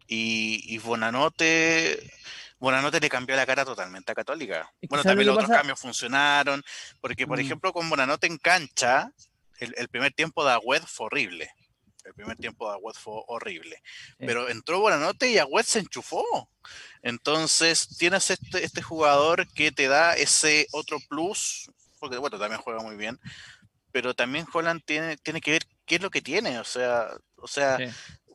Y, 0.06 0.62
y 0.74 0.78
Bonanote, 0.78 1.98
Bonanote 2.58 3.00
le 3.00 3.08
cambió 3.08 3.36
la 3.36 3.46
cara 3.46 3.64
totalmente 3.64 4.12
a 4.12 4.14
Católica. 4.14 4.70
Bueno, 4.88 5.02
también 5.02 5.28
los 5.28 5.36
otros 5.36 5.50
cambios 5.50 5.80
funcionaron, 5.80 6.62
porque 7.00 7.26
por 7.26 7.38
mm. 7.38 7.40
ejemplo 7.40 7.72
con 7.72 7.88
Bonanote 7.88 8.26
en 8.26 8.38
cancha, 8.38 9.10
el, 9.58 9.88
primer 9.88 10.12
tiempo 10.12 10.44
de 10.44 10.52
Agüed 10.52 10.82
fue 10.82 11.06
horrible. 11.06 11.50
El 12.04 12.14
primer 12.14 12.36
tiempo 12.36 12.68
de 12.68 12.76
Agüed 12.76 12.94
fue 12.94 13.14
horrible. 13.28 13.82
Pero 14.18 14.48
entró 14.48 14.80
Buenanote 14.80 15.30
y 15.30 15.38
Agüed 15.38 15.64
se 15.64 15.78
enchufó. 15.78 16.50
Entonces 17.02 17.96
tienes 17.98 18.30
este, 18.30 18.64
este 18.64 18.82
jugador 18.82 19.46
que 19.52 19.72
te 19.72 19.88
da 19.88 20.14
ese 20.14 20.66
otro 20.72 20.98
plus, 21.08 21.70
porque 22.04 22.18
bueno, 22.18 22.38
también 22.38 22.60
juega 22.60 22.82
muy 22.82 22.96
bien, 22.96 23.18
pero 23.90 24.12
también 24.12 24.44
Holland 24.52 24.82
tiene, 24.84 25.16
tiene 25.16 25.40
que 25.40 25.52
ver 25.52 25.62
qué 25.86 25.94
es 25.94 26.02
lo 26.02 26.10
que 26.10 26.20
tiene. 26.20 26.58
O 26.58 26.64
sea, 26.64 27.08
o 27.36 27.46
sea, 27.46 27.78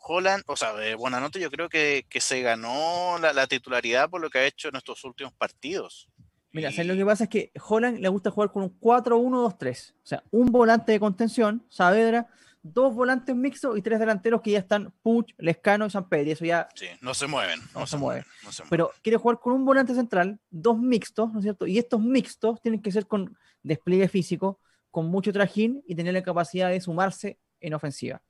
Holland, 0.01 0.43
o 0.47 0.55
sea, 0.55 0.73
de 0.73 0.95
Buenanote 0.95 1.39
yo 1.39 1.51
creo 1.51 1.69
que, 1.69 2.05
se 2.19 2.41
ganó 2.41 3.19
la, 3.21 3.31
la, 3.31 3.45
titularidad 3.45 4.09
por 4.09 4.21
lo 4.21 4.31
que 4.31 4.39
ha 4.39 4.45
hecho 4.45 4.69
en 4.69 4.77
estos 4.77 5.03
últimos 5.03 5.33
partidos. 5.33 6.09
Mira, 6.51 6.71
lo 6.83 6.95
que 6.95 7.05
pasa 7.05 7.25
es 7.25 7.29
que 7.29 7.51
Holland 7.63 7.99
le 7.99 8.09
gusta 8.09 8.31
jugar 8.31 8.51
con 8.51 8.63
un 8.63 8.79
4-1-2-3. 8.79 9.91
O 9.91 10.07
sea, 10.07 10.23
un 10.31 10.47
volante 10.47 10.91
de 10.91 10.99
contención, 10.99 11.63
Saavedra, 11.69 12.27
dos 12.61 12.93
volantes 12.93 13.35
mixtos 13.35 13.77
y 13.77 13.81
tres 13.81 13.99
delanteros 13.99 14.41
que 14.41 14.51
ya 14.51 14.59
están 14.59 14.93
Puch, 15.01 15.33
Lescano 15.37 15.85
y 15.85 15.89
San 15.89 16.07
Pedro. 16.09 16.31
eso 16.31 16.45
ya. 16.45 16.67
Sí, 16.75 16.87
no 17.01 17.13
se 17.13 17.27
mueven. 17.27 17.59
No, 17.73 17.87
se, 17.87 17.97
mueven. 17.97 18.25
Pero 18.69 18.91
quiere 19.01 19.17
jugar 19.17 19.39
con 19.39 19.53
un 19.53 19.65
volante 19.65 19.93
central, 19.93 20.39
dos 20.49 20.77
mixtos, 20.77 21.31
¿no 21.31 21.39
es 21.39 21.43
cierto? 21.43 21.67
Y 21.67 21.77
estos 21.77 22.01
mixtos 22.01 22.61
tienen 22.61 22.81
que 22.81 22.91
ser 22.91 23.07
con 23.07 23.37
despliegue 23.63 24.07
físico, 24.07 24.59
con 24.91 25.07
mucho 25.07 25.31
trajín 25.31 25.83
y 25.87 25.95
tener 25.95 26.13
la 26.13 26.23
capacidad 26.23 26.69
de 26.69 26.81
sumarse 26.81 27.39
en 27.59 27.73
ofensiva. 27.73 28.21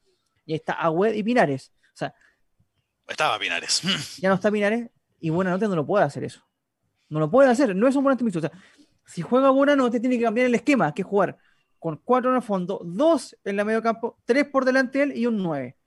Y 0.45 0.53
ahí 0.53 0.57
está 0.57 0.73
Agüed 0.73 1.13
y 1.13 1.23
Pinares. 1.23 1.71
O 1.93 1.97
sea. 1.97 2.13
Estaba 3.07 3.39
Pinares. 3.39 3.81
Ya 4.17 4.29
no 4.29 4.35
está 4.35 4.51
Pinares 4.51 4.89
y 5.19 5.29
buena 5.29 5.51
nota 5.51 5.67
no 5.67 5.75
lo 5.75 5.85
puede 5.85 6.05
hacer 6.05 6.23
eso. 6.23 6.45
No 7.09 7.19
lo 7.19 7.29
puede 7.29 7.49
hacer, 7.49 7.75
no 7.75 7.87
es 7.87 7.95
un 7.95 8.03
volante 8.03 8.23
mixto. 8.23 8.39
O 8.39 8.41
sea, 8.41 8.51
si 9.05 9.23
juega 9.23 9.51
no 9.75 9.89
te 9.89 9.99
tiene 9.99 10.17
que 10.17 10.23
cambiar 10.23 10.45
el 10.45 10.53
esquema, 10.53 10.93
que 10.93 11.01
es 11.01 11.07
jugar 11.07 11.35
con 11.79 11.97
cuatro 12.03 12.29
en 12.29 12.37
el 12.37 12.43
fondo, 12.43 12.81
dos 12.83 13.35
en 13.43 13.55
la 13.55 13.63
medio 13.63 13.81
campo, 13.81 14.17
tres 14.25 14.45
por 14.45 14.65
delante 14.65 14.99
de 14.99 15.03
él 15.05 15.17
y 15.17 15.25
un 15.25 15.41
nueve. 15.41 15.77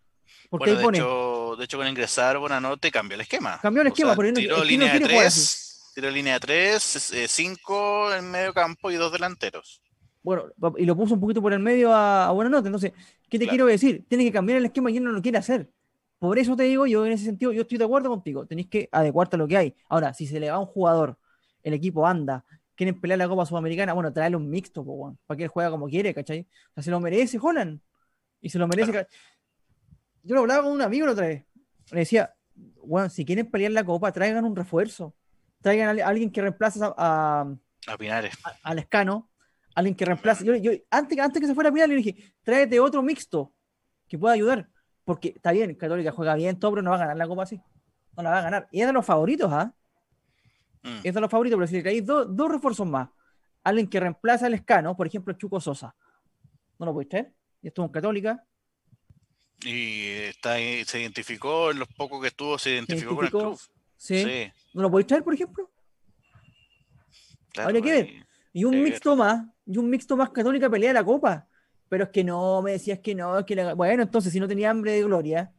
Porque 0.49 0.75
de, 0.75 0.83
hecho, 0.83 1.57
de 1.59 1.65
hecho, 1.65 1.77
con 1.77 1.87
ingresar 1.87 2.39
Buenanote 2.39 2.91
cambió 2.91 3.15
el 3.15 3.21
esquema. 3.21 3.59
Cambió 3.61 3.83
el 3.83 3.89
esquema, 3.89 4.15
por 4.15 4.31
tiró 4.33 4.65
línea 4.65 4.93
de 4.93 5.01
tres, 5.01 5.93
tiró 5.95 6.11
línea 6.11 6.35
de 6.35 6.41
tres, 6.41 7.13
eh, 7.13 7.29
cinco 7.29 8.13
en 8.13 8.31
medio 8.31 8.53
campo 8.55 8.91
y 8.91 8.97
dos 8.97 9.13
delanteros. 9.13 9.83
Bueno, 10.23 10.45
y 10.79 10.85
lo 10.85 10.97
puso 10.97 11.15
un 11.15 11.21
poquito 11.21 11.43
por 11.43 11.53
el 11.53 11.59
medio 11.59 11.93
a, 11.93 12.29
a 12.29 12.31
Buenanote. 12.33 12.69
Entonces, 12.69 12.93
¿qué 13.29 13.39
te 13.39 13.47
quiero 13.49 13.67
decir? 13.67 14.05
Tiene 14.09 14.25
que 14.25 14.33
cambiar 14.33 14.59
el 14.59 14.65
esquema 14.67 14.91
y 14.91 14.97
él 14.97 15.05
no 15.05 15.11
lo 15.11 15.21
quiere 15.21 15.39
hacer. 15.39 15.69
Por 16.19 16.39
eso 16.39 16.55
te 16.55 16.63
digo, 16.63 16.87
yo 16.87 17.05
en 17.05 17.13
ese 17.13 17.25
sentido, 17.25 17.51
yo 17.51 17.63
estoy 17.63 17.79
de 17.79 17.85
acuerdo 17.85 18.09
contigo. 18.09 18.47
Tenéis 18.47 18.69
que 18.69 18.89
adecuarte 18.93 19.35
a 19.35 19.39
lo 19.41 19.49
que 19.49 19.57
hay. 19.57 19.75
Ahora, 19.89 20.15
si 20.15 20.29
se 20.29 20.39
le 20.39 20.49
va 20.49 20.57
a 20.57 20.61
un 20.61 20.67
jugador, 20.67 21.19
el 21.65 21.75
equipo 21.75 22.07
anda, 22.07 22.45
quieren 22.85 23.01
pelear 23.01 23.19
la 23.19 23.29
Copa 23.29 23.47
Sudamericana, 23.47 23.93
bueno, 23.93 24.13
traerle 24.13 24.37
un 24.37 24.51
mixto, 24.51 24.85
para 25.27 25.37
que 25.37 25.45
él 25.45 25.49
juegue 25.49 25.71
como 25.71 25.87
quiere, 25.87 26.13
¿cachai? 26.13 26.49
O 26.71 26.75
sea, 26.75 26.83
se 26.83 26.91
lo 26.91 27.01
merece, 27.01 27.39
Holland. 27.41 27.81
Y 28.41 28.51
se 28.51 28.59
lo 28.59 28.67
merece. 28.67 29.07
Yo 30.25 30.35
lo 30.35 30.41
hablaba 30.41 30.65
con 30.65 30.73
un 30.73 30.83
amigo 30.83 31.07
la 31.07 31.13
otra 31.13 31.27
vez. 31.29 31.45
Le 31.93 32.01
decía, 32.01 32.35
bueno, 32.85 33.09
si 33.09 33.25
quieren 33.25 33.51
pelear 33.51 33.73
la 33.73 33.85
Copa, 33.85 34.11
traigan 34.11 34.45
un 34.45 34.57
refuerzo. 34.57 35.15
Traigan 35.61 36.01
a 36.01 36.07
alguien 36.07 36.31
que 36.31 36.43
reemplace 36.43 36.81
a, 36.83 36.93
a, 36.97 37.55
a 37.87 37.99
Pinares. 37.99 38.35
al 38.65 38.79
Escano. 38.81 39.31
Alguien 39.75 39.95
que 39.95 40.05
reemplace. 40.05 40.45
Yo, 40.45 40.73
antes, 40.91 41.19
antes 41.19 41.41
que 41.41 41.47
se 41.47 41.55
fuera 41.55 41.71
a 41.71 41.73
Pinares, 41.73 41.97
le 41.97 42.03
dije, 42.03 42.35
tráete 42.43 42.81
otro 42.81 43.01
mixto 43.03 43.55
que 44.09 44.19
pueda 44.19 44.35
ayudar. 44.35 44.69
Porque 45.05 45.35
está 45.37 45.53
bien, 45.53 45.75
Católica 45.77 46.11
juega 46.11 46.35
bien, 46.35 46.59
todo, 46.59 46.73
pero 46.73 46.83
no 46.83 46.91
va 46.91 46.97
a 46.97 47.01
ganar 47.01 47.17
la 47.17 47.29
copa 47.29 47.45
así. 47.45 47.61
No 48.17 48.23
la 48.25 48.31
va 48.31 48.39
a 48.39 48.43
ganar. 48.43 48.69
Y 48.73 48.81
es 48.81 48.87
de 48.87 48.93
los 48.93 49.07
favoritos, 49.07 49.53
¿ah? 49.53 49.73
Mm. 50.83 51.01
Es 51.05 51.15
de 51.15 51.21
los 51.21 51.31
favoritos, 51.31 51.57
pero 51.57 51.67
si 51.67 51.77
le 51.77 51.83
traéis 51.83 52.05
dos 52.05 52.51
refuerzos 52.51 52.87
más, 52.87 53.09
alguien 53.63 53.89
que 53.89 54.01
reemplaza 54.01 54.47
al 54.47 54.55
escano, 54.55 54.97
por 54.97 55.07
ejemplo, 55.07 55.35
Chuco 55.35 55.61
Sosa, 55.61 55.95
¿no 56.79 56.87
lo 56.87 56.93
puedes 56.93 57.09
traer? 57.09 57.33
Y 57.61 57.69
estuvo 57.69 57.87
en 57.87 57.93
Católica. 57.93 58.45
Y 59.65 60.09
está, 60.09 60.57
se 60.57 61.01
identificó, 61.01 61.71
en 61.71 61.79
los 61.79 61.89
pocos 61.89 62.21
que 62.21 62.29
estuvo, 62.29 62.59
se 62.59 62.71
identificó, 62.71 63.15
con 63.15 63.25
el 63.25 63.31
club. 63.31 63.61
Sí. 63.97 64.51
¿No 64.75 64.83
lo 64.83 64.91
podéis 64.91 65.07
traer, 65.07 65.23
por 65.23 65.35
ejemplo? 65.35 65.71
Habría 67.57 67.81
que 67.81 67.93
ver. 67.93 68.09
Y 68.53 68.65
un 68.65 68.83
mixto 68.83 69.15
más, 69.15 69.47
y 69.65 69.79
un 69.79 69.89
mixto 69.89 70.17
más 70.17 70.31
Católica 70.31 70.69
pelea 70.69 70.93
la 70.93 71.05
copa 71.05 71.47
pero 71.93 72.05
es 72.05 72.11
que 72.11 72.25
no, 72.25 72.63
me 72.63 72.71
decías 72.71 73.01
que 73.01 73.15
no, 73.15 73.39
es 73.39 73.45
que 73.45 73.75
bueno, 73.75 74.05
entonces 74.05 74.33
si 74.33 74.41
no 74.41 74.49
tenía 74.49 74.71
hambre 74.71 74.93
de 74.93 75.03
gloria, 75.03 75.53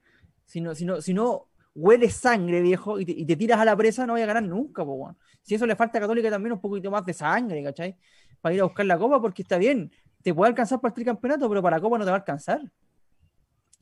si 0.47 0.61
no, 0.61 0.73
si 0.73 0.83
no, 0.83 0.99
si 0.99 1.13
no 1.13 1.47
huele 1.75 2.09
sangre, 2.09 2.61
viejo, 2.61 2.99
y 2.99 3.25
te, 3.25 3.35
tiras 3.35 3.59
a 3.59 3.65
la 3.65 3.75
presa, 3.75 4.05
no 4.05 4.13
voy 4.13 4.21
a 4.21 4.25
ganar 4.25 4.43
nunca, 4.43 4.85
pues, 4.85 5.15
Si 5.41 5.55
eso 5.55 5.65
le 5.65 5.75
falta 5.75 5.97
a 5.97 6.01
Católica 6.01 6.29
también 6.29 6.53
un 6.53 6.61
poquito 6.61 6.91
más 6.91 7.05
de 7.05 7.13
sangre, 7.13 7.63
¿cachai? 7.63 7.95
Para 8.41 8.55
ir 8.55 8.61
a 8.61 8.65
buscar 8.65 8.85
la 8.85 8.97
copa, 8.97 9.21
porque 9.21 9.41
está 9.41 9.57
bien, 9.57 9.91
te 10.21 10.33
puede 10.33 10.49
alcanzar 10.49 10.79
para 10.79 10.91
el 10.91 10.95
tricampeonato, 10.95 11.49
pero 11.49 11.61
para 11.61 11.77
la 11.77 11.81
copa 11.81 11.97
no 11.97 12.05
te 12.05 12.11
va 12.11 12.17
a 12.17 12.19
alcanzar. 12.19 12.61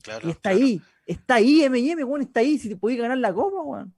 Claro, 0.02 0.26
y 0.26 0.30
está 0.30 0.50
ahí, 0.50 0.80
está 1.06 1.34
ahí, 1.36 1.68
MM, 1.68 2.04
bueno, 2.04 2.24
está 2.24 2.40
ahí, 2.40 2.58
si 2.58 2.68
te 2.68 2.76
puedes 2.76 2.98
ganar 2.98 3.18
la 3.18 3.32
copa, 3.32 3.60
weón. 3.62 3.94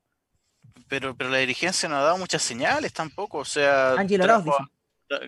Pero, 0.88 1.16
pero 1.16 1.30
la 1.30 1.38
dirigencia 1.38 1.88
no 1.88 1.96
ha 1.96 2.02
dado 2.02 2.18
muchas 2.18 2.42
señales 2.42 2.92
tampoco, 2.92 3.38
o 3.38 3.44
sea. 3.44 3.92
Ángel 3.92 4.22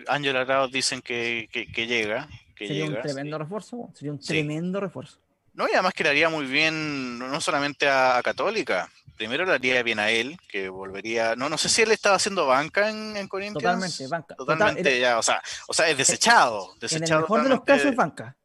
Ángel 0.07 0.71
dicen 0.71 1.01
que, 1.01 1.49
que 1.51 1.87
llega, 1.87 2.27
sería 2.57 2.85
un 2.85 3.01
tremendo 3.01 3.37
refuerzo, 3.37 3.89
sería 3.93 4.11
un 4.11 4.19
tremendo 4.19 4.79
refuerzo. 4.79 5.19
No, 5.57 5.67
y 5.67 5.73
además 5.73 5.95
que 5.95 6.03
le 6.03 6.11
haría 6.11 6.29
muy 6.29 6.45
bien, 6.45 7.17
no 7.17 7.41
solamente 7.41 7.89
a, 7.89 8.21
Católica, 8.23 8.91
primero 9.17 9.43
le 9.43 9.53
haría 9.53 9.81
bien 9.81 9.97
a 9.97 10.11
él, 10.11 10.37
que 10.47 10.69
volvería, 10.69 11.35
no, 11.35 11.49
no 11.49 11.57
sé 11.57 11.67
si 11.67 11.81
él 11.81 11.89
estaba 11.89 12.17
haciendo 12.17 12.45
banca 12.45 12.91
en, 12.91 13.17
en 13.17 13.27
Corinthians. 13.27 13.63
Totalmente, 13.63 14.07
banca. 14.07 14.35
Totalmente, 14.35 14.99
ya, 14.99 15.17
o 15.17 15.23
sea, 15.23 15.41
o 15.67 15.73
sea, 15.73 15.89
es 15.89 15.97
desechado. 15.97 16.75
en 16.79 17.03
el 17.03 17.09
mejor 17.09 17.41
de 17.41 17.49
los 17.49 17.63
casos 17.63 17.87
es 17.87 17.95
banca. 17.95 18.37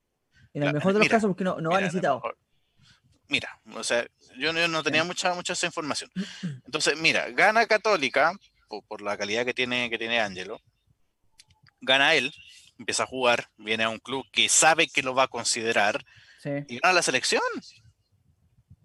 En 0.55 0.63
el 0.63 0.73
mejor 0.73 0.95
de 0.95 1.01
los 1.01 1.09
casos 1.11 1.29
porque 1.29 1.45
no, 1.45 1.61
no 1.61 1.77
ha 1.77 1.83
necesitado. 1.83 2.23
Mira, 3.29 3.61
o 3.75 3.85
sea, 3.85 4.07
yo, 4.39 4.55
no 4.55 4.83
tenía 4.83 5.05
mucha, 5.05 5.35
mucha 5.35 5.53
esa 5.53 5.67
información. 5.67 6.11
Entonces, 6.65 6.99
mira, 6.99 7.29
gana 7.29 7.67
Católica, 7.67 8.33
por, 8.69 8.85
por 8.85 9.03
la 9.03 9.19
calidad 9.19 9.45
que 9.45 9.53
tiene, 9.53 9.91
que 9.91 9.99
tiene 9.99 10.19
Ángelo, 10.19 10.63
gana 11.83 12.15
él, 12.15 12.33
empieza 12.79 13.03
a 13.03 13.07
jugar, 13.07 13.51
viene 13.59 13.85
a 13.85 13.91
un 13.91 13.99
club 13.99 14.25
que 14.33 14.49
sabe 14.49 14.89
que 14.89 15.03
lo 15.03 15.15
va 15.15 15.25
a 15.25 15.29
considerar 15.29 16.03
y 16.45 16.79
gana 16.79 16.95
la 16.95 17.03
selección. 17.03 17.43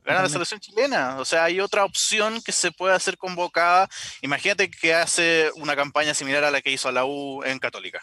Gana 0.04 0.24
la 0.24 0.30
selección 0.30 0.60
chilena. 0.60 1.20
O 1.20 1.26
sea, 1.26 1.44
hay 1.44 1.60
otra 1.60 1.84
opción 1.84 2.42
que 2.42 2.52
se 2.52 2.72
puede 2.72 2.96
hacer 2.96 3.18
convocada. 3.18 3.90
Imagínate 4.22 4.70
que 4.70 4.94
hace 4.94 5.52
una 5.56 5.76
campaña 5.76 6.14
similar 6.14 6.44
a 6.46 6.52
la 6.52 6.62
que 6.62 6.72
hizo 6.72 6.92
la 6.92 7.06
U 7.06 7.44
en 7.44 7.60
Católica. 7.60 8.02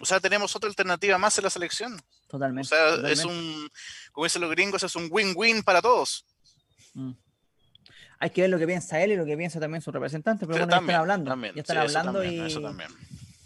O 0.00 0.06
sea, 0.06 0.20
tenemos 0.20 0.54
otra 0.56 0.68
alternativa 0.68 1.18
más 1.18 1.38
en 1.38 1.44
la 1.44 1.50
selección. 1.50 2.00
Totalmente. 2.28 2.66
O 2.74 3.00
sea, 3.00 3.10
es 3.10 3.24
un, 3.24 3.70
como 4.12 4.24
dicen 4.24 4.42
los 4.42 4.50
gringos, 4.50 4.82
es 4.82 4.96
un 4.96 5.08
win-win 5.10 5.62
para 5.62 5.80
todos. 5.80 6.26
Mm. 6.94 7.12
Hay 8.20 8.30
que 8.30 8.40
ver 8.42 8.50
lo 8.50 8.58
que 8.58 8.66
piensa 8.66 9.00
él 9.00 9.12
y 9.12 9.16
lo 9.16 9.24
que 9.24 9.36
piensa 9.36 9.60
también 9.60 9.80
su 9.80 9.92
representante, 9.92 10.46
pero 10.46 10.58
bueno, 10.58 10.72
ya 10.72 10.80
están 10.80 10.96
hablando. 10.96 11.36
Ya 11.54 11.60
están 11.60 11.78
hablando 11.78 12.24
y 12.24 12.40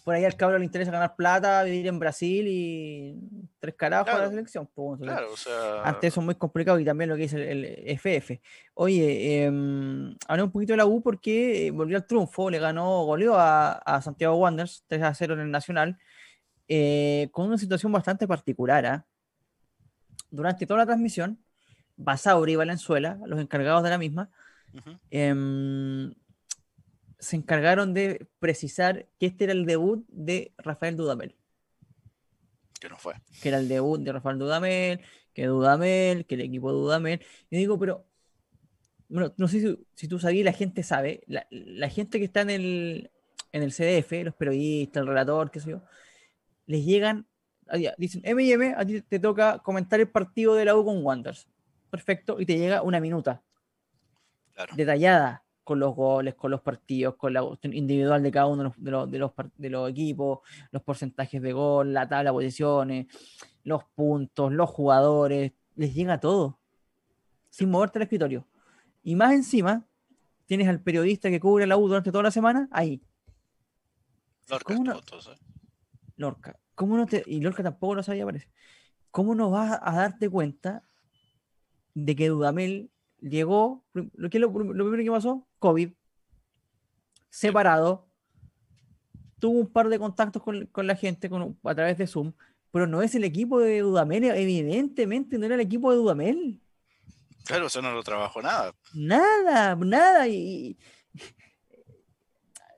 por 0.05 0.15
ahí 0.15 0.25
al 0.25 0.37
cabrón 0.37 0.61
le 0.61 0.67
interesa 0.67 0.91
ganar 0.91 1.15
plata, 1.15 1.63
vivir 1.63 1.87
en 1.87 1.99
Brasil 1.99 2.47
y 2.49 3.15
tres 3.61 3.75
carajos 3.75 4.13
a 4.13 4.19
la 4.19 4.29
selección. 4.29 4.69
Pues, 4.75 5.01
claro, 5.01 5.33
o 5.33 5.37
sea... 5.37 5.83
Antes 5.85 6.13
eso 6.13 6.21
es 6.21 6.25
muy 6.25 6.35
complicado 6.35 6.79
y 6.81 6.85
también 6.85 7.09
lo 7.09 7.17
que 7.17 7.23
dice 7.23 7.51
el, 7.51 7.65
FF. 7.99 8.41
Oye, 8.75 9.45
eh, 9.45 10.17
hablé 10.27 10.43
un 10.43 10.51
poquito 10.51 10.73
de 10.73 10.79
la 10.79 10.87
U 10.87 11.03
porque 11.03 11.71
volvió 11.73 11.97
al 11.97 12.07
triunfo, 12.07 12.51
le 12.51 12.59
ganó, 12.59 13.05
goleó 13.05 13.35
a, 13.37 14.01
Santiago 14.03 14.37
Wanderers 14.37 14.85
3 14.89 15.03
a 15.03 15.15
0 15.15 15.35
en 15.35 15.41
el 15.41 15.51
Nacional, 15.51 15.99
eh, 16.67 17.29
con 17.31 17.47
una 17.47 17.59
situación 17.59 17.93
bastante 17.93 18.27
particular. 18.27 18.85
¿ah? 18.87 19.07
Durante 20.31 20.67
toda 20.67 20.79
la 20.79 20.87
transmisión, 20.87 21.39
Basauri 21.97 22.53
y 22.53 22.57
Valenzuela, 22.57 23.19
los 23.25 23.39
encargados 23.39 23.85
de 23.85 23.91
la 23.91 23.99
misma, 23.99 24.31
se 27.23 27.37
encargaron 27.37 27.95
de 27.95 28.27
precisar 28.41 29.07
que 29.20 29.27
este 29.27 29.45
era 29.45 29.53
el 29.53 29.64
debut 29.64 30.05
de 30.09 30.53
Rafael 30.59 30.97
Dudamel. 30.97 31.37
Que 32.81 32.89
no 32.89 32.99
fue. 32.99 33.14
Que 33.41 33.49
era 33.49 33.59
el 33.59 33.68
debut 33.68 34.01
de 34.01 34.12
Rafael 34.12 34.41
Dudamel, 34.41 35.01
que 35.33 35.47
Dudamel, 35.47 36.27
que 36.27 36.35
el 36.35 36.41
equipo 36.41 36.73
de 36.73 36.79
Dudamel. 36.81 37.25
Y 37.49 37.57
digo, 37.59 37.79
pero, 37.79 38.05
bueno, 39.09 39.33
no 39.37 39.47
sé 39.47 39.79
si, 39.95 40.09
tú 40.09 40.18
sabías, 40.18 40.45
la 40.45 40.53
gente 40.53 40.83
sabe, 40.83 41.23
la, 41.29 41.89
gente 41.91 42.18
que 42.18 42.25
está 42.25 42.41
en 42.41 42.51
el, 42.51 43.11
en 43.53 43.62
el 43.62 43.70
CDF, 43.70 44.25
los 44.25 44.35
periodistas, 44.35 45.03
el 45.03 45.07
relator, 45.07 45.53
qué 45.53 45.61
sé 45.61 45.70
yo, 45.70 45.83
les 46.66 46.85
llegan, 46.85 47.29
dicen, 47.99 48.23
M&M, 48.25 48.75
a 48.77 48.85
ti 48.85 49.01
te 49.01 49.20
toca 49.20 49.61
comentar 49.61 50.01
el 50.01 50.09
partido 50.09 50.57
de 50.57 50.64
la 50.64 50.75
U 50.75 50.85
con 50.85 51.05
Wanderers. 51.05 51.47
Perfecto, 51.89 52.41
y 52.41 52.47
te 52.47 52.59
llega 52.59 52.83
una 52.83 52.99
minuta. 52.99 53.45
Detallada, 54.75 55.41
con 55.65 55.79
los 55.79 55.95
goles, 55.95 56.35
con 56.35 56.51
los 56.51 56.61
partidos, 56.61 57.17
con 57.17 57.33
la 57.33 57.43
individual 57.63 58.23
de 58.23 58.31
cada 58.31 58.47
uno 58.47 58.63
de 58.63 58.91
los, 58.91 59.11
de 59.11 59.19
los, 59.19 59.33
de 59.57 59.71
los, 59.71 59.91
equipos, 59.91 60.41
los 60.71 60.83
porcentajes 60.83 61.41
de 61.41 61.53
gol, 61.53 61.93
la 61.93 62.09
tabla 62.09 62.31
de 62.31 62.35
posiciones, 62.35 63.07
los 63.65 63.85
puntos, 63.95 64.53
los 64.53 64.69
jugadores, 64.71 65.53
les 65.77 65.95
llega 65.95 66.19
todo, 66.19 66.59
sin 67.51 67.71
moverte 67.71 67.99
al 67.99 68.05
escritorio. 68.05 68.47
Y 69.03 69.17
más 69.17 69.33
encima, 69.33 69.87
tienes 70.47 70.69
al 70.69 70.81
periodista 70.81 71.31
que 71.31 71.41
cubre 71.41 71.67
la 71.67 71.77
U 71.77 71.89
durante 71.89 72.11
toda 72.11 72.25
la 72.25 72.31
semana 72.31 72.69
ahí. 72.71 73.03
Lorca, 74.49 74.75
¿Cómo 74.75 74.85
no, 74.85 74.99
¿eh? 74.99 75.39
Lorca, 76.17 76.59
¿cómo 76.75 76.97
no 76.97 77.07
te, 77.07 77.23
y 77.27 77.41
Lorca 77.41 77.63
tampoco 77.63 77.95
lo 77.97 78.03
sabía, 78.03 78.25
parece. 78.25 78.49
¿Cómo 79.11 79.35
no 79.35 79.51
vas 79.51 79.79
a 79.83 79.93
darte 79.93 80.29
cuenta 80.29 80.85
de 81.95 82.17
que 82.17 82.29
Dudamel 82.29 82.91
llegó, 83.21 83.85
lo, 83.93 84.31
que 84.31 84.39
lo, 84.39 84.53
primero 84.53 85.03
que 85.03 85.11
pasó, 85.11 85.47
COVID, 85.63 85.93
separado, 87.31 88.09
tuvo 89.39 89.61
un 89.61 89.73
par 89.73 89.89
de 89.89 89.99
contactos 89.99 90.43
con, 90.43 90.69
la 90.75 90.97
gente 90.97 91.31
a 91.65 91.75
través 91.75 91.97
de 91.97 92.07
Zoom, 92.07 92.33
pero 92.73 92.87
no 92.89 93.01
es 93.01 93.15
el 93.15 93.23
equipo 93.23 93.61
de 93.61 93.81
Dudamel, 93.81 94.25
evidentemente 94.25 95.39
no 95.39 95.47
era 95.47 95.55
el 95.55 95.61
equipo 95.61 95.91
de 95.93 95.99
Dudamel. 95.99 96.61
Claro, 97.45 97.67
eso 97.67 97.81
no 97.81 97.93
lo 97.93 98.03
trabajó 98.03 98.43
nada. 98.43 98.75
Nada, 98.93 99.77
nada. 99.77 100.27
Y, 100.27 100.77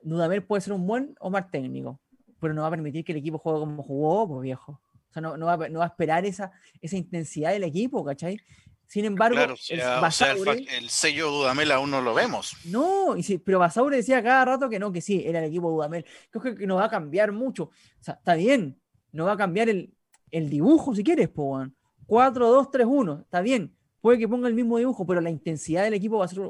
Dudamel 0.03 0.43
puede 0.43 0.61
ser 0.61 0.73
un 0.73 0.85
buen 0.85 1.15
o 1.19 1.31
mal 1.31 1.49
técnico, 1.49 1.99
pero 2.39 2.53
no 2.53 2.61
va 2.61 2.67
a 2.67 2.71
permitir 2.71 3.03
que 3.03 3.13
el 3.13 3.17
equipo 3.17 3.39
juegue 3.39 3.59
como 3.59 3.81
jugó, 3.81 4.27
pues 4.27 4.41
viejo. 4.43 4.79
O 5.09 5.13
sea, 5.13 5.21
no, 5.21 5.45
va, 5.45 5.69
no 5.69 5.79
va 5.79 5.85
a 5.85 5.87
esperar 5.87 6.25
esa, 6.25 6.51
esa 6.81 6.97
intensidad 6.97 7.51
del 7.51 7.63
equipo, 7.63 8.05
¿cachai? 8.05 8.39
Sin 8.87 9.05
embargo, 9.05 9.39
el, 9.39 10.89
sello 10.89 11.31
Dudamel 11.31 11.71
aún 11.71 11.91
no 11.91 12.01
lo 12.01 12.13
vemos. 12.13 12.55
No, 12.65 13.17
y 13.17 13.37
pero 13.39 13.59
Basaure 13.59 13.97
decía 13.97 14.21
cada 14.23 14.45
rato 14.45 14.69
que 14.69 14.79
no, 14.79 14.91
que 14.91 15.01
sí, 15.01 15.23
era 15.25 15.39
el 15.39 15.45
equipo 15.45 15.71
Dudamel. 15.71 16.05
Creo 16.29 16.55
que 16.55 16.67
no 16.67 16.75
va 16.75 16.85
a 16.85 16.89
cambiar 16.89 17.31
mucho. 17.31 17.63
O 17.65 18.03
sea, 18.03 18.15
está 18.15 18.35
bien, 18.35 18.79
no 19.11 19.25
va 19.25 19.33
a 19.33 19.37
cambiar 19.37 19.69
el, 19.69 19.91
dibujo 20.31 20.93
si 20.93 21.03
quieres, 21.03 21.29
4, 21.29 21.71
2, 22.07 22.71
3, 22.71 22.87
1, 22.87 23.19
está 23.21 23.41
bien. 23.41 23.75
Puede 24.01 24.19
que 24.19 24.27
ponga 24.27 24.47
el 24.47 24.53
mismo 24.53 24.77
dibujo, 24.77 25.05
pero 25.05 25.19
la 25.19 25.31
intensidad 25.31 25.83
del 25.83 25.95
equipo 25.95 26.19
va 26.19 26.25
a 26.25 26.27
ser 26.27 26.43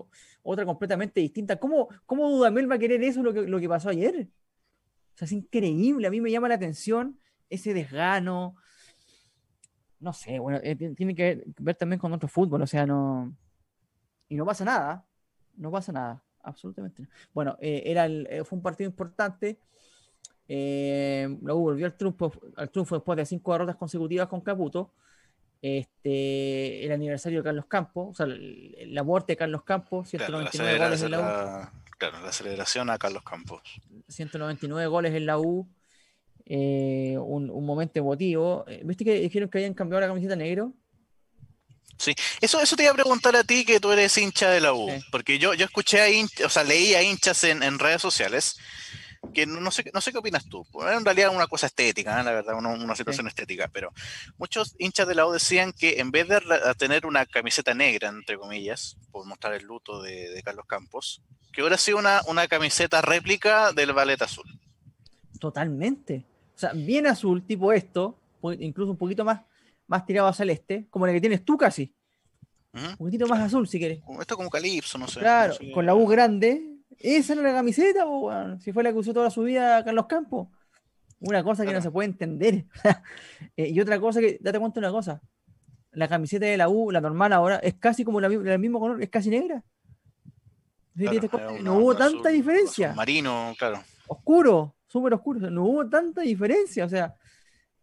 otra 0.44 0.66
completamente 0.66 1.22
distinta. 1.22 1.56
¿Cómo, 1.58 1.88
cómo 2.06 2.30
Dudamel 2.30 2.70
va 2.70 2.76
a 2.76 2.80
querer 2.80 3.02
eso 3.04 3.24
lo 3.24 3.34
que, 3.34 3.44
lo 3.44 3.60
que 3.60 3.70
pasó 3.70 3.90
ayer? 3.90 4.28
O 5.14 5.18
sea, 5.18 5.26
es 5.26 5.32
increíble. 5.32 6.08
A 6.08 6.12
mí 6.12 6.20
me 6.20 6.32
llama 6.32 6.50
la 6.50 6.56
atención 6.56 7.18
ese 7.50 7.74
desgano, 7.74 8.58
no 10.06 10.14
sé, 10.14 10.38
bueno, 10.38 10.60
eh, 10.62 10.76
tiene 10.76 11.16
que 11.16 11.44
ver, 11.58 11.76
también 11.76 12.00
con 12.00 12.14
otro 12.14 12.30
fútbol, 12.30 12.62
o 12.62 12.68
sea, 12.68 12.86
no. 12.86 13.36
Y 14.30 14.36
no 14.36 14.46
pasa 14.46 14.64
nada, 14.64 15.04
no 15.58 15.72
pasa 15.72 15.92
nada, 15.92 16.24
absolutamente. 16.44 17.08
Bueno, 17.34 17.58
eh, 17.60 17.82
era 17.88 18.06
eh, 18.06 18.44
fue 18.46 18.58
un 18.58 18.62
partido 18.62 18.88
importante. 18.88 19.58
luego 20.48 21.60
volvió 21.60 21.88
al 21.88 21.98
triunfo, 21.98 22.32
al 22.56 22.70
triunfo 22.70 22.96
después 22.96 23.18
de 23.18 23.26
cinco 23.26 23.52
derrotas 23.54 23.78
consecutivas 23.78 24.28
con 24.28 24.42
Caputo. 24.42 24.94
Este, 25.60 26.86
el 26.86 26.92
aniversario 26.92 27.40
de 27.40 27.44
Carlos 27.46 27.66
Campos, 27.66 28.10
o 28.12 28.14
sea, 28.14 28.28
la 28.28 29.02
muerte 29.02 29.34
de 29.34 29.38
Carlos 29.38 29.64
Campos, 29.64 30.08
199 30.08 30.78
goles 30.78 31.02
en 31.02 31.12
la 31.12 31.20
U. 31.20 31.82
claro, 31.98 32.20
la 32.22 32.32
celebración 32.32 32.92
a 32.92 33.00
Carlos 33.00 33.24
Campos. 33.24 33.82
199 34.08 34.86
goles 34.86 35.16
en 35.16 35.26
la 35.26 35.40
U. 35.40 35.68
Eh, 36.46 37.18
un, 37.18 37.48
momento 37.66 38.00
emotivo. 38.00 38.66
Eh, 38.68 38.82
¿Viste 38.84 39.04
que 39.04 39.20
dijeron 39.20 39.50
que 39.50 39.58
habían 39.58 39.74
cambiado 39.74 40.02
la 40.02 40.08
camiseta 40.08 40.36
negro? 40.36 40.74
Sí, 41.98 42.14
eso, 42.42 42.60
eso 42.60 42.76
te 42.76 42.84
iba 42.84 42.92
a 42.92 42.96
preguntar 42.96 43.36
a 43.36 43.44
ti 43.44 43.66
que 43.66 43.80
tú 43.80 43.92
eres 43.92 44.18
hincha 44.18 44.50
de 44.52 44.60
la 44.60 44.74
U, 44.74 44.90
porque 45.12 45.40
yo, 45.40 45.54
yo 45.54 45.66
escuché 45.66 46.02
a 46.02 46.10
hinchas, 46.10 46.46
o 46.46 46.50
sea, 46.50 46.64
leí 46.64 46.94
a 46.94 47.02
hinchas 47.02 47.46
en, 47.46 47.80
redes 47.80 48.02
sociales 48.02 48.58
que 49.34 49.46
no, 49.46 49.72
sé, 49.72 49.90
no 49.94 50.02
sé 50.02 50.12
qué 50.12 50.18
opinas 50.18 50.46
tú. 50.48 50.68
En 50.92 51.06
realidad 51.06 51.34
una 51.34 51.48
cosa 51.48 51.68
estética, 51.68 52.22
la 52.22 52.32
verdad, 52.32 52.56
una, 52.58 52.96
situación 52.96 53.28
estética, 53.28 53.70
pero 53.72 53.92
muchos 54.38 54.76
hinchas 54.78 55.08
de 55.08 55.16
la 55.16 55.26
U 55.26 55.32
decían 55.32 55.72
que 55.72 56.00
en 56.00 56.12
vez 56.12 56.28
de 56.28 56.42
tener 56.78 57.06
una 57.06 57.26
camiseta 57.26 57.74
negra, 57.74 58.10
entre 58.10 58.38
comillas, 58.38 58.98
por 59.12 59.26
mostrar 59.26 59.54
el 59.54 59.64
luto 59.64 60.02
de, 60.02 60.42
Carlos 60.44 60.66
Campos, 60.68 61.24
que 61.54 61.62
hubiera 61.62 61.78
sido 61.78 61.98
una, 61.98 62.22
una 62.28 62.48
camiseta 62.48 63.02
réplica 63.02 63.72
del 63.72 63.94
ballet 63.94 64.22
azul. 64.22 64.46
Totalmente. 65.40 66.26
O 66.56 66.58
sea, 66.58 66.72
bien 66.74 67.06
azul, 67.06 67.46
tipo 67.46 67.74
esto, 67.74 68.18
incluso 68.60 68.92
un 68.92 68.98
poquito 68.98 69.26
más, 69.26 69.42
más 69.88 70.06
tirado 70.06 70.28
a 70.28 70.34
celeste, 70.34 70.88
como 70.90 71.06
la 71.06 71.12
que 71.12 71.20
tienes 71.20 71.44
tú 71.44 71.58
casi. 71.58 71.94
Un 72.74 72.98
poquito 72.98 73.28
más 73.28 73.40
azul, 73.40 73.68
si 73.68 73.78
quieres. 73.78 74.00
Esto 74.20 74.36
como 74.36 74.50
calipso, 74.50 74.98
no 74.98 75.08
sé. 75.08 75.20
Claro, 75.20 75.56
con 75.74 75.86
la 75.86 75.96
U 75.96 76.06
grande. 76.08 76.72
Esa 76.98 77.34
era 77.34 77.42
la 77.42 77.54
camiseta, 77.54 78.06
si 78.60 78.72
fue 78.72 78.84
la 78.84 78.92
que 78.92 79.00
usó 79.00 79.14
toda 79.14 79.30
su 79.30 79.44
vida 79.44 79.84
Carlos 79.84 80.06
Campos. 80.08 80.48
Una 81.20 81.44
cosa 81.44 81.66
que 81.66 81.74
no 81.74 81.82
se 81.82 81.92
puede 81.92 82.10
entender. 82.10 82.66
Eh, 83.58 83.70
y 83.70 83.80
otra 83.80 84.00
cosa 84.02 84.20
que, 84.20 84.38
date 84.42 84.60
cuenta 84.60 84.80
una 84.80 84.92
cosa. 84.92 85.22
La 85.92 86.10
camiseta 86.10 86.46
de 86.46 86.58
la 86.58 86.68
U, 86.68 86.92
la 86.92 87.00
normal 87.00 87.32
ahora, 87.32 87.58
es 87.58 87.76
casi 87.76 88.04
como 88.04 88.20
la, 88.20 88.28
el 88.28 88.60
mismo 88.60 88.82
color, 88.82 89.02
es 89.02 89.10
casi 89.10 89.30
negra. 89.30 89.64
no 91.62 91.78
hubo 91.78 91.96
tanta 91.96 92.30
diferencia. 92.30 92.94
Marino, 92.94 93.54
claro. 93.58 93.82
Oscuro 94.08 94.76
súper 94.96 95.14
oscuro, 95.14 95.52
no 95.52 95.66
hubo 95.66 95.90
tanta 95.90 96.22
diferencia, 96.22 96.86
o 96.86 96.90
sea, 96.90 97.14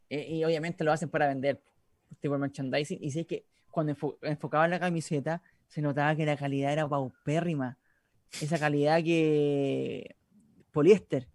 eh, 0.08 0.28
y 0.30 0.44
obviamente 0.44 0.82
lo 0.82 0.92
hacen 0.92 1.10
para 1.10 1.28
vender 1.28 1.62
tipo 2.20 2.38
merchandising, 2.38 2.98
y 3.02 3.10
sé 3.10 3.26
que 3.26 3.44
cuando 3.70 3.94
enfocaban 4.22 4.70
la 4.70 4.80
camiseta, 4.80 5.42
se 5.68 5.82
notaba 5.82 6.16
que 6.16 6.24
la 6.24 6.38
calidad 6.38 6.72
era 6.72 6.88
paupérrima, 6.88 7.76
esa 8.40 8.58
calidad 8.58 9.02
que 9.04 10.16
poliéster. 10.70 11.28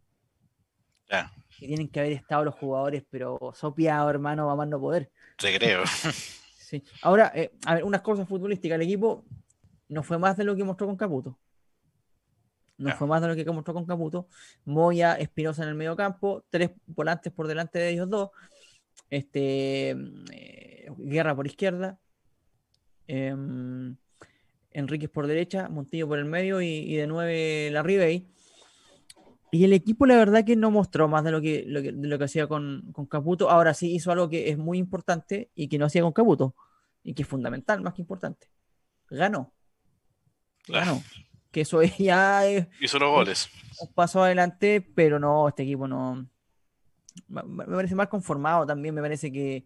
Que 1.60 1.68
tienen 1.68 1.90
que 1.90 2.00
haber 2.00 2.14
estado 2.14 2.44
los 2.44 2.56
jugadores, 2.56 3.04
pero 3.12 3.38
sopiado, 3.54 4.10
hermano, 4.10 4.48
va 4.48 4.56
más 4.56 4.68
no 4.68 4.80
poder. 4.80 5.12
Te 5.38 5.56
creo. 5.60 5.84
sí. 6.58 6.84
Ahora, 7.04 7.32
eh, 7.36 7.52
a 7.66 7.76
ver, 7.76 7.84
unas 7.84 8.02
cosas 8.02 8.28
futbolísticas. 8.28 8.76
El 8.76 8.82
equipo 8.84 9.26
no 9.90 10.02
fue 10.02 10.18
más 10.18 10.38
de 10.38 10.44
lo 10.44 10.56
que 10.56 10.64
mostró 10.64 10.88
con 10.88 10.98
Caputo. 10.98 11.38
No 12.78 12.96
fue 12.96 13.08
más 13.08 13.22
de 13.22 13.28
lo 13.28 13.36
que 13.36 13.46
mostró 13.52 13.74
con 13.74 13.86
Caputo. 13.86 14.28
Moya, 14.66 15.16
Espinosa 15.16 15.64
en 15.64 15.70
el 15.70 15.76
medio 15.76 15.96
campo, 15.96 16.44
tres 16.50 16.72
volantes 16.86 17.34
por 17.34 17.48
delante 17.48 17.80
de 17.80 17.90
ellos 17.90 18.10
dos. 18.10 18.30
Este, 19.10 19.92
eh, 20.32 20.92
Guerra 20.98 21.36
por 21.36 21.48
izquierda. 21.48 21.98
Em, 23.08 23.96
Enríquez 24.72 25.10
por 25.10 25.26
derecha, 25.26 25.70
Montillo 25.70 26.08
por 26.08 26.20
el 26.20 26.26
medio 26.26 26.62
y, 26.62 26.96
de 26.96 27.08
nueve 27.08 27.70
la 27.72 27.82
Ribey. 27.82 28.28
Y 29.52 29.64
el 29.64 29.74
equipo, 29.74 30.06
la 30.06 30.18
verdad, 30.18 30.44
que 30.46 30.56
no 30.56 30.70
mostró 30.70 31.08
más 31.08 31.24
de 31.24 31.32
lo 31.32 31.42
que, 31.42 31.64
lo 31.66 32.18
que, 32.20 32.24
hacía 32.24 32.48
con, 32.48 32.92
con, 32.92 33.06
Caputo. 33.08 33.50
Ahora 33.50 33.74
sí 33.74 33.96
hizo 33.96 34.12
algo 34.12 34.30
que 34.30 34.50
es 34.50 34.58
muy 34.58 34.78
importante 34.78 35.50
y 35.56 35.68
que 35.68 35.80
no 35.80 35.86
hacía 35.86 36.04
con 36.04 36.12
Caputo. 36.12 36.54
Y 37.02 37.14
que 37.14 37.24
es 37.24 37.28
fundamental, 37.28 37.82
más 37.82 37.94
que 37.94 38.02
importante. 38.02 38.50
ganó. 39.10 39.54
Ganó. 40.68 41.02
Que 41.58 41.62
eso 41.62 41.82
ya 41.98 42.46
es. 42.46 42.68
Hizo 42.80 43.00
los 43.00 43.10
goles. 43.10 43.50
Un 43.80 43.92
paso 43.92 44.24
adelante, 44.24 44.80
pero 44.94 45.18
no, 45.18 45.48
este 45.48 45.64
equipo 45.64 45.88
no. 45.88 46.28
Me 47.28 47.66
parece 47.66 47.96
más 47.96 48.10
conformado 48.10 48.68
también. 48.68 48.94
Me 48.94 49.02
parece 49.02 49.32
que, 49.32 49.66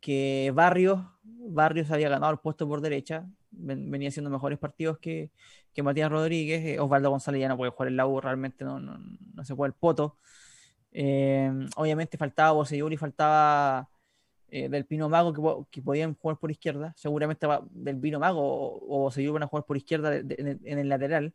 que 0.00 0.50
Barrios, 0.54 1.02
Barrios 1.22 1.90
había 1.90 2.08
ganado 2.08 2.32
el 2.32 2.38
puesto 2.38 2.66
por 2.66 2.80
derecha. 2.80 3.26
Venía 3.50 4.08
haciendo 4.08 4.30
mejores 4.30 4.58
partidos 4.58 4.96
que, 5.00 5.30
que 5.74 5.82
Matías 5.82 6.10
Rodríguez. 6.10 6.64
Eh, 6.64 6.80
Osvaldo 6.80 7.10
González 7.10 7.42
ya 7.42 7.48
no 7.48 7.58
puede 7.58 7.72
jugar 7.72 7.88
el 7.88 7.96
la 7.98 8.06
realmente 8.22 8.64
no, 8.64 8.80
no, 8.80 8.98
no 9.34 9.44
se 9.44 9.54
puede 9.54 9.68
el 9.68 9.74
poto. 9.74 10.16
Eh, 10.92 11.52
obviamente 11.76 12.16
faltaba 12.16 12.52
Boseyuri, 12.52 12.96
faltaba 12.96 13.90
eh, 14.54 14.68
del 14.68 14.84
Pino 14.84 15.08
Mago 15.08 15.66
que, 15.70 15.80
podían 15.80 16.14
jugar 16.14 16.36
por 16.36 16.50
izquierda. 16.50 16.92
Seguramente 16.94 17.46
del 17.70 17.98
Pino 17.98 18.20
Mago 18.20 18.82
o, 18.86 18.98
Boseyuri 18.98 19.32
van 19.32 19.44
a 19.44 19.46
jugar 19.46 19.64
por 19.64 19.78
izquierda 19.78 20.14
en, 20.14 20.78
el, 20.78 20.88
lateral. 20.90 21.32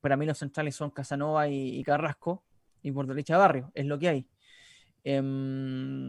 Para 0.00 0.16
mí 0.16 0.24
los 0.24 0.38
centrales 0.38 0.74
son 0.74 0.88
Casanova 0.88 1.48
y, 1.48 1.84
Carrasco 1.84 2.42
y 2.82 2.92
por 2.92 3.06
derecha 3.06 3.36
Barrio, 3.36 3.70
es 3.74 3.84
lo 3.84 3.98
que 3.98 4.08
hay. 4.08 4.26
Em, 5.04 6.08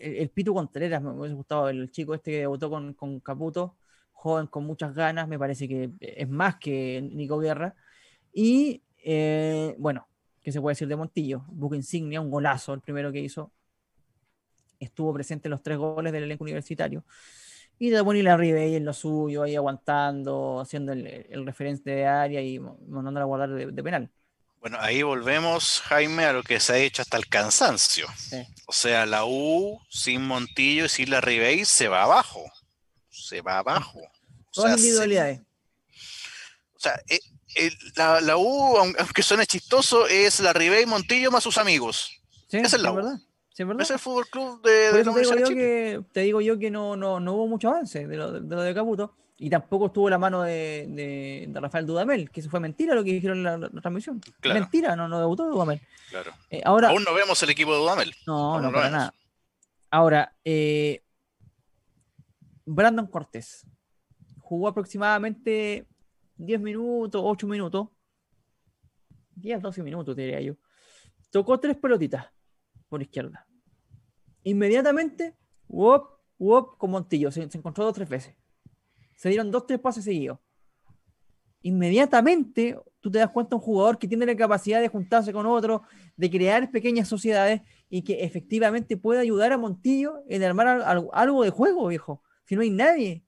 el, 0.00 0.28
Pito 0.28 0.54
Contreras, 0.54 1.02
me 1.02 1.10
hubiese 1.10 1.34
gustado 1.34 1.68
el 1.68 1.90
chico 1.90 2.14
este 2.14 2.30
que 2.30 2.38
debutó 2.38 2.70
con, 2.70 2.94
con 2.94 3.18
Caputo, 3.18 3.74
joven 4.12 4.46
con 4.46 4.64
muchas 4.64 4.94
ganas, 4.94 5.26
me 5.26 5.40
parece 5.40 5.66
que 5.66 5.90
es 5.98 6.28
más 6.28 6.54
que 6.58 7.02
Nico 7.12 7.40
Guerra. 7.40 7.74
Y 8.32 8.80
eh, 9.04 9.74
bueno, 9.76 10.06
¿qué 10.40 10.52
se 10.52 10.60
puede 10.60 10.74
decir 10.74 10.86
de 10.86 10.94
Montillo? 10.94 11.44
Buque 11.48 11.74
insignia, 11.74 12.20
un 12.20 12.30
golazo, 12.30 12.74
el 12.74 12.80
primero 12.80 13.10
que 13.10 13.18
hizo. 13.18 13.50
Estuvo 14.82 15.12
presente 15.14 15.48
en 15.48 15.50
los 15.50 15.62
tres 15.62 15.78
goles 15.78 16.12
del 16.12 16.24
elenco 16.24 16.44
universitario. 16.44 17.04
Y 17.78 17.90
de 17.90 18.00
y 18.00 18.22
la 18.22 18.34
ahí 18.34 18.76
en 18.76 18.84
lo 18.84 18.92
suyo, 18.92 19.42
ahí 19.42 19.56
aguantando, 19.56 20.60
haciendo 20.60 20.92
el, 20.92 21.46
referente 21.46 21.90
de 21.90 22.06
área 22.06 22.40
y 22.40 22.58
mandando 22.58 23.20
a 23.20 23.24
guardar 23.24 23.50
de, 23.50 23.82
penal. 23.82 24.10
Bueno, 24.60 24.78
ahí 24.80 25.02
volvemos, 25.02 25.80
Jaime, 25.86 26.24
a 26.24 26.32
lo 26.32 26.44
que 26.44 26.60
se 26.60 26.72
ha 26.72 26.78
hecho 26.78 27.02
hasta 27.02 27.16
el 27.16 27.26
cansancio. 27.26 28.06
O 28.66 28.72
sea, 28.72 29.04
la 29.06 29.24
U 29.24 29.80
sin 29.90 30.24
Montillo 30.24 30.84
y 30.84 30.88
sin 30.88 31.10
la 31.10 31.20
Ribey 31.20 31.64
se 31.64 31.88
va 31.88 32.04
abajo. 32.04 32.44
Se 33.10 33.40
va 33.40 33.58
abajo. 33.58 34.00
Todas 34.52 34.78
individualidades. 34.78 35.40
O 36.76 36.80
sea, 36.80 37.00
eh, 37.08 37.70
la, 37.96 38.36
U, 38.36 38.76
aunque 38.76 39.22
suene 39.22 39.46
chistoso, 39.46 40.06
es 40.06 40.38
la 40.40 40.52
Ribey 40.52 40.86
Montillo 40.86 41.32
más 41.32 41.42
sus 41.42 41.58
amigos. 41.58 42.12
Sí, 42.48 42.58
es 42.58 42.78
la 42.80 42.92
Verdad. 42.92 43.18
Sí, 43.52 43.64
es 43.78 43.90
el 43.90 43.98
fútbol 43.98 44.26
club 44.28 44.62
de, 44.62 44.70
de 44.70 45.04
te, 45.04 45.10
digo 45.10 45.36
yo 45.36 45.48
que, 45.48 46.04
te 46.12 46.20
digo 46.20 46.40
yo 46.40 46.58
que 46.58 46.70
no, 46.70 46.96
no, 46.96 47.20
no 47.20 47.34
hubo 47.34 47.48
mucho 47.48 47.68
avance 47.68 48.06
de 48.06 48.16
lo 48.16 48.32
de, 48.40 48.56
de 48.56 48.74
Caputo 48.74 49.14
y 49.36 49.50
tampoco 49.50 49.86
estuvo 49.86 50.08
la 50.08 50.18
mano 50.18 50.42
de, 50.42 50.86
de, 50.88 51.60
Rafael 51.60 51.84
Dudamel, 51.84 52.30
que 52.30 52.40
eso 52.40 52.48
fue 52.48 52.60
mentira 52.60 52.94
lo 52.94 53.04
que 53.04 53.12
dijeron 53.12 53.38
en 53.38 53.60
la, 53.60 53.68
transmisión. 53.82 54.20
Mentira, 54.42 54.96
no, 54.96 55.06
no 55.08 55.18
debutó 55.18 55.50
Dudamel. 55.50 55.80
Claro. 56.08 56.32
Eh, 56.48 56.62
ahora, 56.64 56.88
Aún 56.88 57.04
no 57.04 57.12
vemos 57.12 57.42
el 57.42 57.50
equipo 57.50 57.72
de 57.72 57.78
Dudamel. 57.78 58.14
No, 58.26 58.60
no, 58.60 58.72
para 58.72 58.88
nada. 58.88 59.14
Ahora, 59.90 60.34
eh, 60.44 61.02
Brandon 62.64 63.06
Cortés 63.06 63.66
jugó 64.38 64.68
aproximadamente 64.68 65.86
10 66.36 66.60
minutos, 66.60 67.20
8 67.22 67.46
minutos, 67.46 67.88
10, 69.34 69.60
12 69.60 69.82
minutos, 69.82 70.16
diría 70.16 70.40
yo. 70.40 70.54
Tocó 71.30 71.58
tres 71.58 71.76
pelotitas 71.76 72.26
por 72.92 73.00
izquierda. 73.00 73.46
Inmediatamente, 74.44 75.34
wop, 75.66 76.10
wop, 76.38 76.76
con 76.76 76.90
Montillo. 76.90 77.30
Se, 77.32 77.40
encontró 77.42 77.84
dos, 77.86 77.94
tres 77.94 78.06
veces. 78.06 78.36
Se 79.14 79.30
dieron 79.30 79.50
dos, 79.50 79.66
tres 79.66 79.80
pases 79.80 80.04
seguidos. 80.04 80.38
Inmediatamente, 81.62 82.78
tú 83.00 83.10
te 83.10 83.18
das 83.18 83.30
cuenta 83.30 83.56
un 83.56 83.62
jugador 83.62 83.98
que 83.98 84.06
tiene 84.06 84.26
la 84.26 84.36
capacidad 84.36 84.78
de 84.78 84.88
juntarse 84.88 85.32
con 85.32 85.46
otro, 85.46 85.84
de 86.18 86.30
crear 86.30 86.70
pequeñas 86.70 87.08
sociedades 87.08 87.62
y 87.88 88.02
que 88.02 88.24
efectivamente 88.24 88.98
puede 88.98 89.20
ayudar 89.20 89.52
a 89.52 89.56
Montillo 89.56 90.22
en 90.28 90.42
armar 90.42 90.82
algo 91.14 91.44
de 91.44 91.50
juego, 91.50 91.86
viejo. 91.88 92.22
Si 92.44 92.56
no 92.56 92.60
hay 92.60 92.70
nadie, 92.70 93.24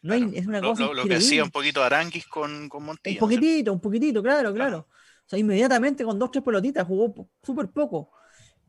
no 0.00 0.14
es 0.14 0.46
una 0.46 0.60
cosa 0.60 0.92
lo, 0.92 1.02
que 1.02 1.16
hacía 1.16 1.42
un 1.42 1.50
poquito 1.50 1.82
Aranquis 1.82 2.28
con, 2.28 2.68
con 2.68 2.84
Montillo. 2.84 3.16
Un 3.16 3.28
poquitito, 3.28 3.72
un 3.72 3.80
poquitito, 3.80 4.22
claro, 4.22 4.54
claro, 4.54 4.86
O 5.26 5.28
sea, 5.28 5.40
inmediatamente 5.40 6.04
con 6.04 6.20
dos, 6.20 6.30
tres 6.30 6.44
pelotitas 6.44 6.86
jugó 6.86 7.28
súper 7.42 7.68
poco. 7.68 8.12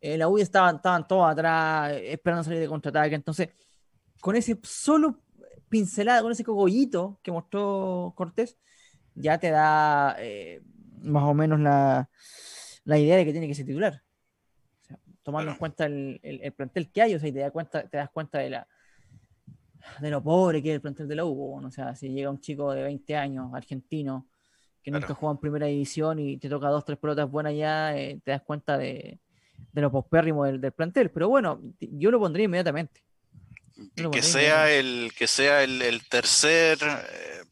Eh, 0.05 0.17
la 0.17 0.27
U 0.27 0.37
estaban, 0.37 0.75
estaban 0.75 1.07
todos 1.07 1.31
atrás, 1.31 1.93
esperando 2.03 2.43
salir 2.43 2.59
de 2.59 2.67
contraataque. 2.67 3.15
Entonces, 3.15 3.47
con 4.19 4.35
ese 4.35 4.59
solo 4.63 5.21
pincelada, 5.69 6.21
con 6.21 6.33
ese 6.33 6.43
cogollito 6.43 7.21
que 7.23 7.31
mostró 7.31 8.11
Cortés, 8.13 8.57
ya 9.15 9.37
te 9.37 9.49
da 9.49 10.17
eh, 10.19 10.61
más 11.03 11.23
o 11.23 11.33
menos 11.33 11.57
la, 11.61 12.09
la, 12.83 12.99
idea 12.99 13.15
de 13.15 13.23
que 13.23 13.31
tiene 13.31 13.47
que 13.47 13.55
ser 13.55 13.65
titular. 13.65 14.03
tomando 15.23 15.51
en 15.51 15.57
cuenta 15.57 15.85
el, 15.85 16.19
el, 16.21 16.51
plantel 16.51 16.91
que 16.91 17.01
hay, 17.01 17.15
o 17.15 17.19
sea, 17.19 17.31
te, 17.31 17.39
das 17.39 17.51
cuenta, 17.53 17.87
te 17.87 17.95
das 17.95 18.09
cuenta 18.09 18.39
de 18.39 18.49
la, 18.49 18.67
de 20.01 20.09
lo 20.09 20.21
pobre 20.21 20.61
que 20.61 20.71
es 20.71 20.75
el 20.75 20.81
plantel 20.81 21.07
de 21.07 21.15
la 21.15 21.23
U. 21.23 21.65
O 21.65 21.71
sea, 21.71 21.95
si 21.95 22.09
llega 22.09 22.29
un 22.29 22.41
chico 22.41 22.73
de 22.73 22.83
20 22.83 23.15
años, 23.15 23.53
argentino, 23.53 24.27
que 24.81 24.91
nunca 24.91 25.13
juega 25.13 25.31
en 25.31 25.39
primera 25.39 25.67
división 25.67 26.19
y 26.19 26.37
te 26.39 26.49
toca 26.49 26.67
dos, 26.67 26.83
tres 26.83 26.97
pelotas 26.97 27.31
buenas 27.31 27.55
ya, 27.55 27.95
eh, 27.97 28.19
te 28.21 28.31
das 28.31 28.41
cuenta 28.41 28.77
de, 28.77 29.21
de 29.71 29.81
lo 29.81 29.91
pospérrimo 29.91 30.45
del, 30.45 30.71
plantel. 30.71 31.11
Pero 31.11 31.29
bueno, 31.29 31.61
yo 31.79 32.11
lo 32.11 32.19
pondría 32.19 32.45
inmediatamente. 32.45 33.03
que, 34.11 34.21
sea 34.21 34.71
el, 34.71 35.11
que 35.17 35.27
sea 35.27 35.63
el, 35.63 36.01
tercer 36.07 36.77
eh, 36.81 37.43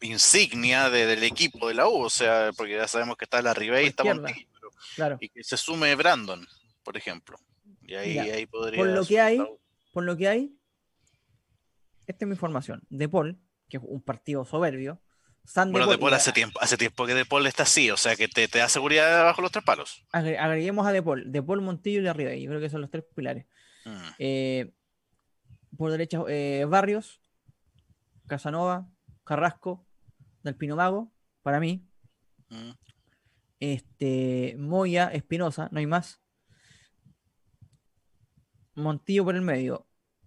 insignia 0.00 0.90
del 0.90 1.22
equipo 1.22 1.68
de 1.68 1.74
la 1.74 1.88
U, 1.88 2.02
o 2.02 2.10
sea, 2.10 2.50
porque 2.56 2.74
ya 2.74 2.88
sabemos 2.88 3.16
que 3.16 3.24
está 3.24 3.42
la 3.42 3.54
Ribey 3.54 3.86
y 3.86 3.88
está 3.88 4.04
Montillo, 4.04 4.46
claro. 4.94 5.18
y 5.20 5.28
que 5.28 5.42
se 5.42 5.56
sume 5.56 5.94
Brandon, 5.94 6.46
por 6.82 6.96
ejemplo. 6.96 7.38
Y 7.82 7.94
ahí, 7.94 8.18
ahí 8.18 8.46
podría. 8.46 8.78
Por 8.78 8.88
lo 8.88 9.04
que 9.04 9.20
hay, 9.20 9.42
por 9.92 10.04
lo 10.04 10.16
que 10.16 10.28
hay, 10.28 10.56
esta 12.06 12.24
es 12.24 12.28
mi 12.28 12.34
información. 12.34 12.82
De 12.88 13.08
Paul, 13.08 13.38
que 13.68 13.78
es 13.78 13.82
un 13.84 14.02
partido 14.02 14.44
soberbio. 14.44 15.00
Bueno, 15.54 15.86
De 15.86 15.98
Paul 15.98 16.14
hace 16.14 16.32
tiempo, 16.32 16.58
hace 16.60 16.76
tiempo 16.76 17.06
que 17.06 17.14
De 17.14 17.24
Paul 17.24 17.46
está 17.46 17.64
así, 17.64 17.90
o 17.90 17.96
sea 17.96 18.16
que 18.16 18.28
te, 18.28 18.46
da 18.46 18.68
seguridad 18.68 19.24
bajo 19.24 19.42
los 19.42 19.50
tres 19.50 19.64
palos. 19.64 20.04
Agreguemos 20.12 20.86
a 20.86 20.92
De 20.92 21.02
Paul, 21.02 21.30
De 21.30 21.42
Paul, 21.42 21.62
Montillo 21.62 22.02
y 22.02 22.06
Arriba. 22.06 22.34
Yo 22.34 22.48
creo 22.48 22.60
que 22.60 22.70
son 22.70 22.80
los 22.80 22.90
tres 22.90 23.04
pilares. 23.14 23.46
Mm. 23.84 24.08
Eh, 24.18 24.72
por 25.76 25.90
derecha, 25.90 26.20
eh, 26.28 26.66
Barrios, 26.68 27.20
Casanova, 28.26 28.88
Carrasco, 29.24 29.86
Del 30.42 30.56
Pino 30.56 30.76
Mago, 30.76 31.12
para 31.42 31.60
mí. 31.60 31.86
Mm. 32.48 32.70
Este, 33.60 34.56
Moya, 34.58 35.08
Espinosa, 35.12 35.68
no 35.70 35.78
hay 35.78 35.86
más. 35.86 36.20
Montillo 38.74 39.24
por 39.24 39.34
el 39.34 39.42
medio, 39.42 39.86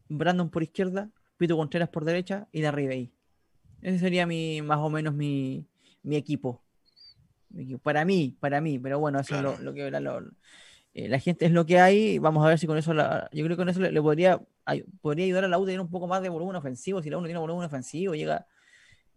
Brandon 0.09 0.49
por 0.49 0.63
izquierda, 0.63 1.09
Pito 1.37 1.57
Contreras 1.57 1.89
por 1.89 2.05
derecha 2.05 2.47
y 2.51 2.61
de 2.61 2.67
arriba 2.67 2.93
ahí. 2.93 3.13
Ese 3.83 3.99
sería 3.99 4.25
mi, 4.25 4.61
más 4.61 4.79
o 4.79 4.89
menos 4.89 5.13
mi, 5.13 5.67
equipo. 6.09 6.63
Para 7.83 8.05
mí, 8.05 8.35
para 8.39 8.61
mí, 8.61 8.79
pero 8.79 8.97
bueno, 8.97 9.19
eso 9.19 9.35
es 9.35 9.59
lo, 9.59 9.73
que 9.73 9.87
eh, 10.93 11.09
la 11.09 11.19
gente 11.19 11.45
es 11.45 11.51
lo 11.51 11.65
que 11.65 11.79
hay. 11.79 12.17
Vamos 12.17 12.45
a 12.45 12.47
ver 12.47 12.57
si 12.57 12.65
con 12.65 12.77
eso, 12.77 12.93
yo 12.93 13.29
creo 13.31 13.49
que 13.49 13.55
con 13.57 13.69
eso 13.69 13.81
le, 13.81 14.01
podría, 14.01 14.41
podría 15.01 15.25
ayudar 15.25 15.43
a 15.43 15.47
la 15.49 15.59
U 15.59 15.63
a 15.63 15.65
tener 15.65 15.81
un 15.81 15.91
poco 15.91 16.07
más 16.07 16.21
de 16.21 16.29
volumen 16.29 16.55
ofensivo. 16.55 17.03
Si 17.03 17.09
la 17.09 17.17
U 17.17 17.21
no 17.21 17.27
tiene 17.27 17.39
volumen 17.39 17.65
ofensivo, 17.65 18.15
llega, 18.15 18.47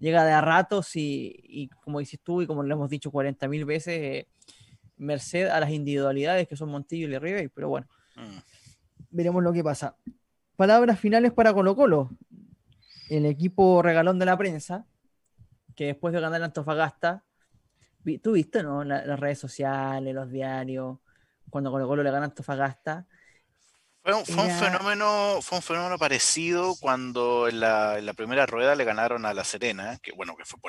llega 0.01 0.25
de 0.25 0.33
a 0.33 0.41
ratos 0.41 0.91
y, 0.97 1.71
como 1.83 2.01
dices 2.01 2.19
tú 2.23 2.43
y 2.43 2.47
como 2.47 2.65
le 2.65 2.75
hemos 2.75 2.91
dicho 2.91 3.13
40 3.13 3.47
mil 3.47 3.65
veces, 3.65 3.95
eh, 3.95 4.29
merced 4.97 5.47
a 5.47 5.61
las 5.61 5.71
individualidades 5.71 6.49
que 6.49 6.57
son 6.57 6.71
Montillo 6.71 7.09
y 7.09 7.19
Ribey. 7.19 7.49
Pero 7.49 7.69
bueno, 7.69 7.87
mm. 8.17 8.39
veremos 9.11 9.45
lo 9.45 9.53
que 9.53 9.63
pasa 9.63 9.97
palabras 10.57 10.99
finales 10.99 11.33
para 11.33 11.55
Colo 11.55 11.77
Colo. 11.77 12.11
El 13.09 13.27
equipo 13.27 13.83
regalón 13.83 14.19
de 14.19 14.27
la 14.27 14.37
prensa, 14.37 14.87
que 15.75 15.87
después 15.87 16.13
de 16.15 16.21
ganar 16.21 16.43
Antofagasta, 16.43 17.25
tú 18.23 18.33
viste, 18.33 18.63
¿no? 18.63 18.85
las 18.85 19.19
redes 19.19 19.39
sociales, 19.39 20.15
los 20.15 20.31
diarios, 20.31 20.99
cuando 21.51 21.71
Colo 21.71 21.87
Colo 21.87 22.03
le 22.03 22.11
gana 22.11 22.27
Antofagasta. 22.27 23.07
Fue 24.03 24.15
un, 24.15 24.25
fenómeno, 24.25 25.41
fue 25.43 25.59
un 25.59 25.63
fenómeno 25.63 25.99
parecido 25.99 26.77
cuando 26.79 27.49
en 27.49 27.59
la, 27.59 27.99
en 27.99 28.07
la, 28.07 28.15
primera 28.15 28.47
rueda 28.47 28.77
le 28.77 28.85
ganaron 28.85 29.27
a 29.27 29.35
La 29.35 29.43
Serena, 29.43 29.99
que 30.01 30.13
bueno, 30.13 30.37
que 30.37 30.45
fue 30.45 30.61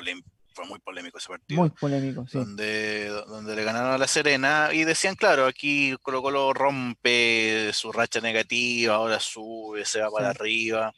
muy 0.66 0.80
polémico 0.80 1.18
ese 1.18 1.28
partido. 1.28 1.60
Muy 1.60 1.70
polémico, 1.70 2.26
sí. 2.26 2.36
Donde, 2.36 3.06
donde 3.06 3.54
le 3.54 3.62
ganaron 3.62 3.92
a 3.92 3.98
La 3.98 4.08
Serena 4.08 4.70
y 4.72 4.82
decían, 4.82 5.14
claro, 5.14 5.46
aquí 5.46 5.94
Colo 6.02 6.20
Colo 6.20 6.52
rompe 6.52 7.70
su 7.72 7.92
racha 7.92 8.20
negativa, 8.20 8.96
ahora 8.96 9.20
sube, 9.20 9.84
se 9.84 10.00
va 10.00 10.10
para 10.10 10.30
arriba. 10.30 10.92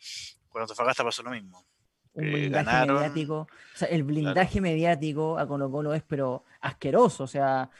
Cuando 0.50 0.64
Antofagasta 0.64 1.04
pasó 1.04 1.22
lo 1.22 1.30
mismo. 1.30 1.64
Un 2.12 2.24
eh, 2.24 2.30
blindaje 2.30 2.86
mediático. 2.86 3.34
O 3.40 3.76
sea, 3.76 3.88
el 3.88 4.02
blindaje 4.02 4.60
mediático 4.60 5.38
a 5.38 5.46
Colo 5.46 5.70
Colo 5.70 5.94
es 5.94 6.02
pero 6.02 6.44
asqueroso. 6.60 7.24
O 7.24 7.28
sea, 7.28 7.70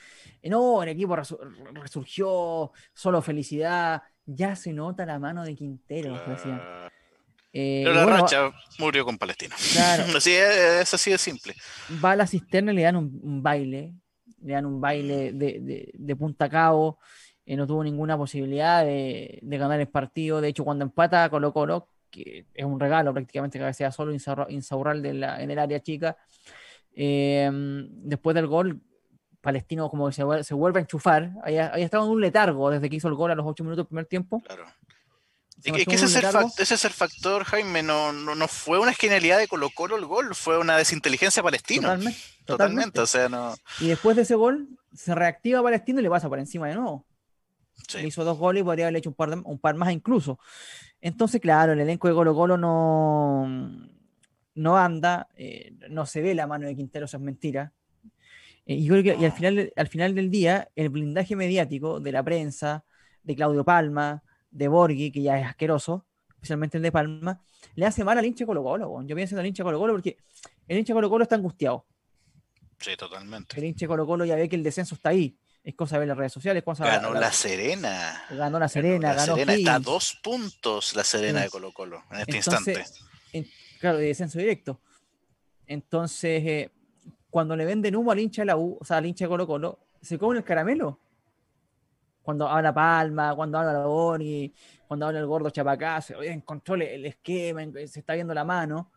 no, 0.44 0.82
el 0.82 0.90
equipo 0.90 1.16
resurgió, 1.16 2.72
solo 2.94 3.22
felicidad. 3.22 4.02
Ya 4.24 4.54
se 4.54 4.72
nota 4.72 5.04
la 5.04 5.18
mano 5.18 5.44
de 5.44 5.56
Quintero, 5.56 6.16
Eh, 7.52 7.82
Pero 7.84 7.94
la 7.94 8.06
racha 8.06 8.52
murió 8.78 9.04
con 9.04 9.18
Palestino. 9.18 9.56
Claro. 9.72 10.04
así 10.16 10.30
es, 10.30 10.94
así 10.94 11.10
de 11.10 11.18
simple. 11.18 11.54
Va 12.02 12.12
a 12.12 12.16
la 12.16 12.26
cisterna 12.26 12.72
y 12.72 12.76
le 12.76 12.82
dan 12.82 12.96
un, 12.96 13.42
baile. 13.42 13.94
Le 14.40 14.52
dan 14.52 14.66
un 14.66 14.80
baile 14.80 15.32
de, 15.32 15.90
de, 15.92 16.16
punta 16.16 16.44
a 16.44 16.48
cabo. 16.48 17.00
Eh, 17.44 17.56
no 17.56 17.66
tuvo 17.66 17.82
ninguna 17.82 18.16
posibilidad 18.16 18.84
de, 18.84 19.40
ganar 19.42 19.80
el 19.80 19.88
partido. 19.88 20.40
De 20.40 20.48
hecho, 20.48 20.64
cuando 20.64 20.84
empata 20.84 21.28
Colo 21.28 21.52
Colo, 21.52 21.88
que 22.10 22.46
es 22.54 22.64
un 22.64 22.80
regalo 22.80 23.12
prácticamente 23.12 23.58
que 23.58 23.72
sea 23.72 23.92
solo 23.92 24.12
Insaurral 24.12 25.02
de 25.02 25.14
la, 25.14 25.42
en 25.42 25.50
el 25.50 25.58
área 25.58 25.80
chica, 25.80 26.16
eh, 26.94 27.50
después 27.52 28.34
del 28.34 28.46
gol, 28.46 28.80
Palestino 29.40 29.88
como 29.88 30.08
que 30.08 30.14
se, 30.14 30.44
se 30.44 30.54
vuelve 30.54 30.80
a 30.80 30.82
enchufar. 30.82 31.32
Había, 31.42 31.68
estado 31.76 32.04
en 32.04 32.10
un 32.10 32.20
letargo 32.20 32.70
desde 32.70 32.90
que 32.90 32.96
hizo 32.96 33.08
el 33.08 33.14
gol 33.14 33.30
a 33.30 33.34
los 33.34 33.46
8 33.46 33.64
minutos 33.64 33.84
del 33.84 33.88
primer 33.88 34.06
tiempo. 34.06 34.40
Claro. 34.40 34.64
Es 35.62 35.72
que, 35.72 35.94
ese, 35.94 36.06
es 36.74 36.84
el 36.86 36.90
factor, 36.90 37.44
Jaime, 37.44 37.82
no, 37.82 38.12
no, 38.14 38.48
fue 38.48 38.78
una 38.78 38.94
genialidad 38.94 39.38
de 39.38 39.46
Colo 39.46 39.68
Colo 39.68 39.96
el 39.96 40.06
gol, 40.06 40.34
fue 40.34 40.58
una 40.58 40.78
desinteligencia 40.78 41.42
palestina. 41.42 41.88
Totalmente, 41.88 42.20
totalmente. 42.46 43.00
O 43.00 43.06
sea, 43.06 43.28
no... 43.28 43.54
Y 43.78 43.88
después 43.88 44.16
de 44.16 44.22
ese 44.22 44.36
gol, 44.36 44.68
se 44.94 45.14
reactiva 45.14 45.62
Palestino 45.62 46.00
y 46.00 46.02
le 46.02 46.08
pasa 46.08 46.30
por 46.30 46.38
encima 46.38 46.66
de 46.68 46.76
nuevo. 46.76 47.04
Le 47.94 48.06
hizo 48.06 48.24
dos 48.24 48.38
goles 48.38 48.62
y 48.62 48.64
podría 48.64 48.86
haberle 48.86 48.98
hecho 49.00 49.10
un 49.10 49.14
par, 49.14 49.30
un 49.44 49.58
par 49.58 49.74
más 49.74 49.92
incluso. 49.92 50.38
Entonces, 51.00 51.40
claro, 51.40 51.72
el 51.72 51.80
elenco 51.80 52.08
de 52.08 52.14
Colo 52.14 52.34
Colo 52.34 52.56
no, 52.56 53.46
no 54.54 54.76
anda, 54.76 55.28
eh, 55.36 55.72
no 55.88 56.06
se 56.06 56.20
ve 56.20 56.34
la 56.34 56.46
mano 56.46 56.66
de 56.66 56.76
Quintero, 56.76 57.06
eso 57.06 57.16
es 57.16 57.22
mentira. 57.22 57.72
Eh, 58.66 58.74
y, 58.74 58.88
creo 58.88 59.02
que, 59.02 59.16
y 59.20 59.24
al, 59.24 59.32
final, 59.32 59.72
al 59.74 59.88
final 59.88 60.14
del 60.14 60.30
día, 60.30 60.68
el 60.76 60.90
blindaje 60.90 61.36
mediático 61.36 62.00
de 62.00 62.12
la 62.12 62.22
prensa, 62.22 62.84
de 63.22 63.34
Claudio 63.34 63.64
Palma, 63.64 64.22
de 64.50 64.68
Borghi, 64.68 65.10
que 65.10 65.22
ya 65.22 65.38
es 65.38 65.46
asqueroso, 65.46 66.06
especialmente 66.28 66.76
el 66.76 66.82
de 66.82 66.92
Palma, 66.92 67.40
le 67.74 67.86
hace 67.86 68.04
mal 68.04 68.18
al 68.18 68.26
hincha 68.26 68.46
Colo 68.46 68.62
Colo. 68.62 69.02
Yo 69.02 69.16
pienso 69.16 69.34
en 69.34 69.40
el 69.40 69.46
hincha 69.46 69.64
Colo 69.64 69.78
Colo 69.78 69.94
porque 69.94 70.18
el 70.68 70.78
hincha 70.78 70.94
Colo 70.94 71.08
Colo 71.08 71.22
está 71.22 71.36
angustiado. 71.36 71.86
Sí, 72.78 72.96
totalmente. 72.96 73.58
El 73.58 73.64
hincha 73.64 73.86
Colo 73.86 74.06
Colo 74.06 74.24
ya 74.24 74.36
ve 74.36 74.48
que 74.48 74.56
el 74.56 74.62
descenso 74.62 74.94
está 74.94 75.10
ahí. 75.10 75.36
Es 75.62 75.74
cosa 75.74 75.96
de 75.96 76.00
ver 76.00 76.08
las 76.08 76.16
redes 76.16 76.32
sociales. 76.32 76.64
ganó 76.64 77.12
la, 77.12 77.32
Serena. 77.32 78.24
Ganó 78.30 78.58
la 78.58 78.68
Serena. 78.68 79.14
Ganó, 79.14 79.36
la 79.36 79.44
Serena. 79.44 79.54
está 79.54 79.74
a 79.74 79.78
dos 79.78 80.18
puntos 80.22 80.96
la 80.96 81.04
Serena 81.04 81.42
de 81.42 81.50
Colo 81.50 81.72
Colo 81.72 82.02
en 82.10 82.20
este 82.20 82.36
instante. 82.36 82.84
claro, 83.78 83.98
de 83.98 84.06
descenso 84.06 84.38
directo. 84.38 84.80
Entonces, 85.66 86.42
eh, 86.44 86.70
cuando 87.28 87.54
le 87.56 87.64
venden 87.64 87.94
humo 87.94 88.10
al 88.10 88.18
hincha 88.18 88.42
de 88.42 88.46
la 88.46 88.56
U, 88.56 88.78
o 88.80 88.84
sea, 88.84 88.96
al 88.96 89.06
hincha 89.06 89.26
de 89.26 89.28
Colo 89.28 89.46
Colo, 89.46 89.78
se 90.00 90.18
come 90.18 90.38
el 90.38 90.44
caramelo. 90.44 90.98
Cuando 92.22 92.48
habla 92.48 92.72
Palma, 92.72 93.34
cuando 93.34 93.58
habla 93.58 93.86
Boni, 93.86 94.52
cuando 94.86 95.06
habla 95.06 95.20
el 95.20 95.26
gordo 95.26 95.50
Chapacazo, 95.50 96.22
encontró 96.22 96.74
el 96.74 97.06
esquema, 97.06 97.62
se 97.86 98.00
está 98.00 98.14
viendo 98.14 98.34
la 98.34 98.44
mano, 98.44 98.90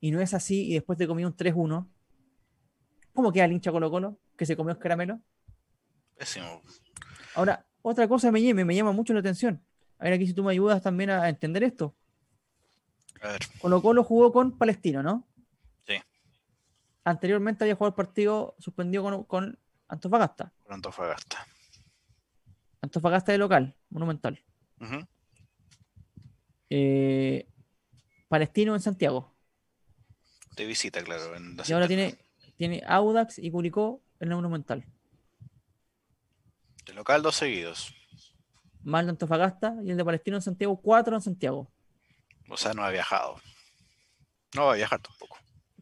y 0.00 0.10
no 0.10 0.20
es 0.20 0.32
así, 0.32 0.70
y 0.70 0.74
después 0.74 0.96
te 0.96 1.06
comió 1.06 1.26
un 1.26 1.36
3-1. 1.36 1.86
¿Cómo 3.12 3.32
queda 3.32 3.44
el 3.44 3.52
hincha 3.52 3.72
Colo 3.72 3.90
Colo 3.90 4.18
que 4.36 4.46
se 4.46 4.56
comió 4.56 4.72
el 4.72 4.78
caramelo? 4.78 5.20
Ahora, 7.34 7.66
otra 7.82 8.08
cosa 8.08 8.30
me, 8.30 8.54
me, 8.54 8.64
me 8.64 8.74
llama 8.74 8.92
mucho 8.92 9.12
la 9.12 9.20
atención. 9.20 9.62
A 9.98 10.04
ver, 10.04 10.12
aquí 10.12 10.26
si 10.26 10.34
tú 10.34 10.44
me 10.44 10.52
ayudas 10.52 10.82
también 10.82 11.10
a 11.10 11.28
entender 11.28 11.62
esto. 11.64 11.94
A 13.22 13.28
ver. 13.28 13.40
Colo 13.60 13.82
Colo 13.82 14.04
jugó 14.04 14.32
con 14.32 14.56
Palestino, 14.56 15.02
¿no? 15.02 15.26
Sí. 15.86 15.94
Anteriormente 17.04 17.64
había 17.64 17.74
jugado 17.74 17.90
el 17.90 17.96
partido 17.96 18.54
suspendido 18.58 19.26
con, 19.26 19.58
Antofagasta. 19.88 20.52
Con 20.64 20.74
Antofagasta. 20.74 21.46
Antofagasta 22.80 23.32
de 23.32 23.38
local, 23.38 23.74
monumental. 23.90 24.40
Eh, 26.70 27.48
Palestino 28.28 28.74
en 28.74 28.80
Santiago. 28.80 29.34
De 30.56 30.66
visita, 30.66 31.02
claro. 31.02 31.32
y 31.66 31.72
ahora 31.72 31.88
tiene, 31.88 32.18
tiene 32.56 32.82
Audax 32.86 33.38
y 33.38 33.50
Curicó 33.50 34.02
en 34.20 34.28
el 34.28 34.36
monumental. 34.36 34.84
De 36.88 36.94
local, 36.94 37.22
dos 37.22 37.36
seguidos. 37.36 37.94
Más 38.82 39.04
de 39.04 39.10
Antofagasta 39.10 39.76
y 39.84 39.90
el 39.90 39.98
de 39.98 40.04
Palestino 40.06 40.38
en 40.38 40.42
Santiago, 40.42 40.80
cuatro 40.80 41.14
en 41.14 41.20
Santiago. 41.20 41.70
O 42.48 42.56
sea, 42.56 42.72
no 42.72 42.82
ha 42.82 42.90
viajado. 42.90 43.36
No 44.56 44.64
va 44.64 44.72
a 44.72 44.76
viajar 44.76 44.98
tampoco. 44.98 45.36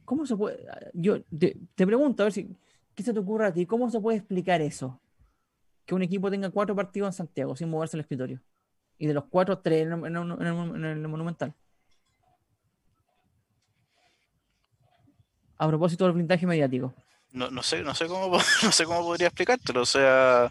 ¿Cómo 0.05 0.27
se 0.27 0.37
puede? 0.37 0.67
Yo 0.95 1.23
te, 1.23 1.87
pregunto, 1.87 2.25
a 2.25 2.27
ver 2.27 2.33
si. 2.33 2.57
¿Qué 2.97 3.05
se 3.05 3.13
te 3.13 3.21
ocurre 3.21 3.47
a 3.47 3.53
ti? 3.53 3.67
¿Cómo 3.67 3.89
se 3.89 4.01
puede 4.01 4.19
explicar 4.19 4.61
eso? 4.61 5.01
Que 5.85 5.95
un 5.95 6.03
equipo 6.03 6.29
tenga 6.29 6.51
cuatro 6.51 6.75
partidos 6.75 7.09
en 7.09 7.13
Santiago 7.13 7.55
sin 7.55 7.71
moverse 7.71 7.97
al 7.97 8.01
escritorio. 8.01 8.41
Y 8.99 9.07
de 9.07 9.15
los 9.15 9.25
cuatro, 9.27 9.59
tres 9.61 9.87
en, 9.87 9.93
el, 9.93 11.09
Monumental. 11.09 11.55
A 15.57 15.69
propósito 15.69 16.05
del 16.05 16.15
blindaje 16.15 16.47
mediático. 16.47 16.93
No, 17.31 17.49
no, 17.49 17.63
sé, 17.63 17.83
no 17.83 17.95
sé 17.95 18.09
cómo 18.09 18.39
no 18.63 18.73
sé 18.73 18.85
cómo 18.87 19.03
podría 19.03 19.29
explicártelo. 19.29 19.83
O 19.83 19.87
sea, 19.87 20.51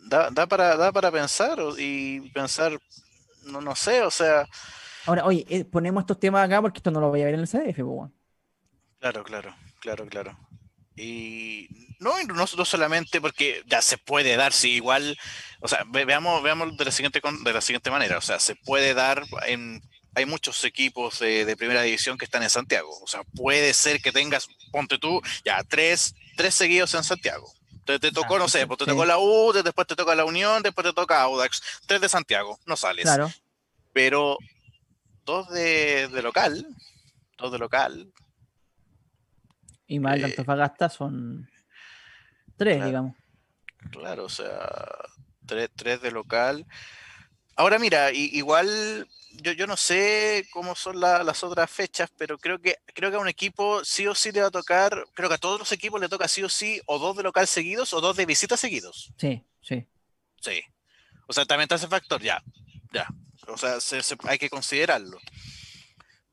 da, 0.00 0.46
para, 0.46 0.76
da 0.76 0.92
para 0.92 1.10
pensar 1.10 1.58
y 1.78 2.20
pensar, 2.30 2.78
no, 3.44 3.60
no 3.60 3.74
sé, 3.74 4.02
o 4.02 4.10
sea... 4.10 4.46
Ahora, 5.06 5.24
oye, 5.24 5.44
eh, 5.48 5.64
ponemos 5.64 6.02
estos 6.02 6.20
temas 6.20 6.46
acá 6.46 6.60
porque 6.62 6.78
esto 6.78 6.90
no 6.90 7.00
lo 7.00 7.08
voy 7.08 7.22
a 7.22 7.26
ver 7.26 7.34
en 7.34 7.40
el 7.40 7.48
CDF, 7.48 7.80
pues, 7.82 8.10
Claro, 9.00 9.24
claro, 9.24 9.54
claro, 9.80 10.06
claro. 10.06 10.38
Y 10.94 11.68
no, 11.98 12.12
no, 12.22 12.46
solamente 12.46 13.20
porque 13.20 13.62
ya 13.66 13.82
se 13.82 13.98
puede 13.98 14.36
dar, 14.36 14.52
si 14.52 14.72
igual, 14.72 15.18
o 15.60 15.66
sea, 15.66 15.84
veamos, 15.88 16.42
veamos 16.42 16.76
de 16.76 16.84
la 16.84 16.90
siguiente 16.92 17.20
de 17.20 17.52
la 17.52 17.60
siguiente 17.60 17.90
manera, 17.90 18.18
o 18.18 18.20
sea, 18.20 18.38
se 18.38 18.54
puede 18.54 18.94
dar 18.94 19.24
en 19.46 19.82
hay 20.14 20.26
muchos 20.26 20.62
equipos 20.64 21.18
de, 21.20 21.56
primera 21.56 21.82
división 21.82 22.18
que 22.18 22.24
están 22.24 22.42
en 22.42 22.50
Santiago. 22.50 22.90
O 23.02 23.06
sea, 23.06 23.22
puede 23.34 23.72
ser 23.72 24.00
que 24.00 24.12
tengas, 24.12 24.48
ponte 24.70 24.98
tú, 24.98 25.20
ya 25.44 25.62
tres, 25.64 26.14
tres 26.36 26.54
seguidos 26.54 26.94
en 26.94 27.04
Santiago. 27.04 27.50
Te, 27.84 27.98
te 27.98 28.12
tocó, 28.12 28.38
no 28.38 28.48
sé, 28.48 28.66
pues 28.66 28.78
te 28.78 28.86
tocó 28.86 29.04
la 29.04 29.18
U, 29.18 29.52
después 29.52 29.86
te 29.86 29.96
toca 29.96 30.14
la 30.14 30.24
Unión, 30.24 30.62
después 30.62 30.86
te 30.86 30.92
toca 30.92 31.22
Audax, 31.22 31.80
tres 31.86 32.00
de 32.00 32.08
Santiago, 32.08 32.58
no 32.64 32.76
sales. 32.76 33.04
Claro. 33.04 33.30
Pero 33.92 34.38
dos 35.24 35.48
de, 35.50 36.08
local, 36.22 36.66
dos 37.38 37.52
de 37.52 37.58
local. 37.58 38.12
Y 39.86 39.98
más 39.98 40.14
de 40.14 40.20
eh, 40.20 40.24
Antofagasta 40.26 40.88
son 40.88 41.50
tres, 42.56 42.84
digamos. 42.84 43.16
Claro, 43.90 44.24
o 44.24 44.28
sea, 44.28 44.68
tres, 45.46 45.70
tres 45.74 46.00
de 46.00 46.12
local. 46.12 46.64
Ahora 47.56 47.78
mira, 47.78 48.12
igual 48.12 49.08
yo, 49.34 49.52
yo 49.52 49.66
no 49.66 49.76
sé 49.76 50.46
cómo 50.50 50.74
son 50.74 51.00
las 51.00 51.44
otras 51.44 51.70
fechas, 51.70 52.10
pero 52.16 52.38
creo 52.38 52.60
que 52.60 52.78
creo 52.94 53.10
que 53.10 53.16
a 53.16 53.20
un 53.20 53.28
equipo 53.28 53.84
sí 53.84 54.06
o 54.06 54.14
sí 54.14 54.32
le 54.32 54.40
va 54.40 54.48
a 54.48 54.50
tocar, 54.50 55.04
creo 55.14 55.28
que 55.28 55.34
a 55.36 55.38
todos 55.38 55.58
los 55.58 55.72
equipos 55.72 56.00
le 56.00 56.08
toca 56.08 56.28
sí 56.28 56.42
o 56.42 56.48
sí 56.48 56.80
o 56.86 56.98
dos 56.98 57.16
de 57.16 57.22
local 57.22 57.46
seguidos 57.46 57.92
o 57.92 58.00
dos 58.00 58.16
de 58.16 58.26
visita 58.26 58.56
seguidos. 58.56 59.12
Sí, 59.18 59.42
sí. 59.62 59.86
Sí. 60.40 60.62
O 61.26 61.32
sea, 61.32 61.44
también 61.44 61.64
está 61.64 61.76
ese 61.76 61.88
factor, 61.88 62.20
ya, 62.20 62.42
ya. 62.92 63.06
O 63.46 63.56
sea, 63.56 63.78
hay 64.28 64.38
que 64.38 64.50
considerarlo. 64.50 65.18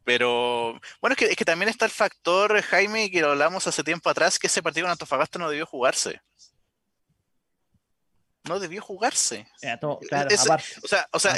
Pero 0.03 0.79
bueno, 1.01 1.13
es 1.13 1.17
que, 1.17 1.25
es 1.25 1.35
que 1.35 1.45
también 1.45 1.69
está 1.69 1.85
el 1.85 1.91
factor, 1.91 2.61
Jaime, 2.61 3.11
que 3.11 3.21
lo 3.21 3.31
hablamos 3.31 3.67
hace 3.67 3.83
tiempo 3.83 4.09
atrás, 4.09 4.39
que 4.39 4.47
ese 4.47 4.63
partido 4.63 4.87
en 4.87 4.91
Antofagasta 4.91 5.37
no 5.37 5.49
debió 5.49 5.65
jugarse 5.65 6.21
no 8.49 8.59
debió 8.59 8.81
jugarse. 8.81 9.47
o 11.11 11.19
sea, 11.19 11.35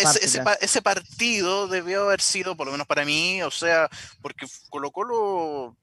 ese, 0.62 0.82
partido 0.82 1.68
debió 1.68 2.06
haber 2.06 2.22
sido, 2.22 2.56
por 2.56 2.66
lo 2.66 2.72
menos 2.72 2.88
para 2.88 3.06
mí, 3.06 3.44
o 3.44 3.52
sea, 3.52 3.90
porque 4.22 4.48
Colo 4.70 4.92
Colo 4.92 5.78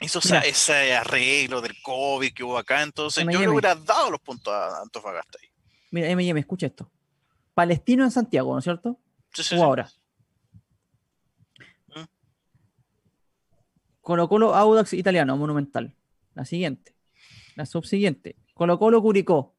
hizo 0.00 0.20
ese 0.20 0.94
arreglo 0.94 1.60
del 1.60 1.74
COVID 1.82 2.32
que 2.32 2.44
hubo 2.44 2.56
acá, 2.56 2.82
entonces 2.82 3.26
yo 3.30 3.40
le 3.40 3.48
hubiera 3.48 3.74
dado 3.74 4.10
los 4.10 4.20
puntos 4.20 4.54
a 4.54 4.82
Antofagasta 4.82 5.38
ahí. 5.42 5.48
Mira, 5.90 6.08
M&M, 6.08 6.40
escucha 6.40 6.66
esto. 6.66 6.90
Palestino 7.52 8.04
en 8.04 8.10
Santiago, 8.10 8.52
¿no 8.52 8.60
es 8.60 8.64
cierto? 8.64 8.98
Sí, 9.34 9.42
sí, 9.42 9.56
o 9.56 9.64
ahora. 9.64 9.90
¿Mm? 11.88 12.04
Colo 14.00 14.28
Colo 14.28 14.54
Audax 14.54 14.94
Italiano, 14.94 15.36
Monumental. 15.36 15.94
La 16.34 16.44
siguiente. 16.46 16.94
La 17.56 17.66
subsiguiente. 17.66 18.36
Colo 18.54 18.78
Colo 18.78 19.02
Curicó 19.02 19.51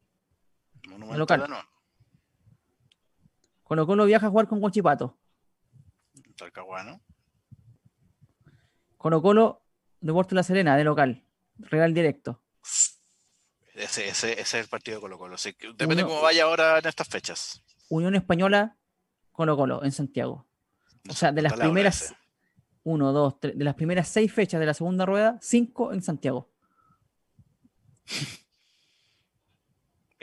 local. 0.97 1.47
Colo 3.63 3.87
Colo 3.87 4.05
viaja 4.05 4.27
a 4.27 4.29
jugar 4.29 4.47
con 4.47 4.59
Guachipato. 4.59 5.17
Talcahuano. 6.35 7.01
Colo 8.97 9.21
Colo, 9.21 9.63
Deporte 9.99 10.35
La 10.35 10.43
Serena, 10.43 10.77
de 10.77 10.83
local. 10.83 11.23
Real 11.57 11.93
directo. 11.93 12.41
Ese, 13.73 14.07
ese, 14.07 14.39
es 14.39 14.53
el 14.53 14.67
partido 14.67 14.97
de 14.97 15.01
Colo 15.01 15.17
Colo. 15.17 15.35
depende 15.77 16.03
cómo 16.03 16.21
vaya 16.21 16.43
ahora 16.43 16.77
en 16.77 16.87
estas 16.87 17.07
fechas. 17.07 17.63
Unión 17.89 18.15
Española, 18.15 18.77
Colo 19.31 19.57
Colo, 19.57 19.83
en 19.83 19.91
Santiago. 19.91 20.47
O 21.09 21.13
sea, 21.13 21.31
de 21.31 21.41
las 21.41 21.53
primeras, 21.53 22.15
uno, 22.83 23.11
dos, 23.11 23.39
tres, 23.39 23.57
de 23.57 23.63
las 23.63 23.75
primeras 23.75 24.07
seis 24.07 24.31
fechas 24.31 24.59
de 24.59 24.65
la 24.65 24.73
segunda 24.73 25.05
rueda, 25.05 25.37
cinco 25.41 25.91
en 25.91 26.01
Santiago. 26.01 26.51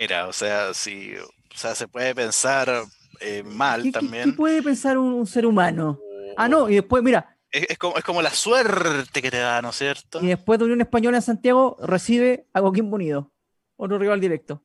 Mira, 0.00 0.26
o 0.28 0.32
sea, 0.32 0.72
si, 0.74 1.14
o 1.16 1.28
sea, 1.54 1.74
se 1.74 1.86
puede 1.86 2.14
pensar 2.14 2.84
eh, 3.20 3.42
mal 3.42 3.82
¿Qué, 3.82 3.88
qué- 3.88 3.98
también. 3.98 4.30
qué 4.30 4.36
puede 4.36 4.62
pensar 4.62 4.96
un, 4.98 5.12
un 5.12 5.26
ser 5.26 5.44
humano? 5.46 6.00
Ah, 6.36 6.48
no, 6.48 6.68
y 6.70 6.74
después, 6.76 7.02
mira, 7.02 7.36
Es, 7.52 7.66
es 7.68 7.78
como, 7.78 7.98
es 7.98 8.04
como 8.04 8.22
la 8.22 8.30
suerte 8.30 9.20
que 9.20 9.30
te 9.30 9.38
da, 9.38 9.60
¿no 9.60 9.70
es 9.70 9.76
cierto? 9.76 10.20
y 10.22 10.28
después 10.28 10.58
de 10.58 10.64
Unión 10.64 10.80
Española 10.80 11.18
en 11.18 11.22
Santiago 11.22 11.76
recibe 11.82 12.46
a 12.54 12.60
Coquimbo 12.62 12.96
Unido, 12.96 13.30
otro 13.76 13.98
rival 13.98 14.20
directo. 14.20 14.62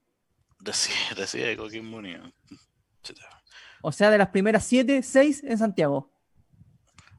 Recibe, 0.59 1.15
recibe 1.15 1.47
de 1.47 1.57
Coquimbo 1.57 1.97
Unido. 1.97 2.23
O 3.81 3.91
sea, 3.91 4.09
de 4.09 4.17
las 4.17 4.29
primeras 4.29 4.63
siete, 4.65 5.03
seis 5.03 5.43
en 5.43 5.57
Santiago. 5.57 6.09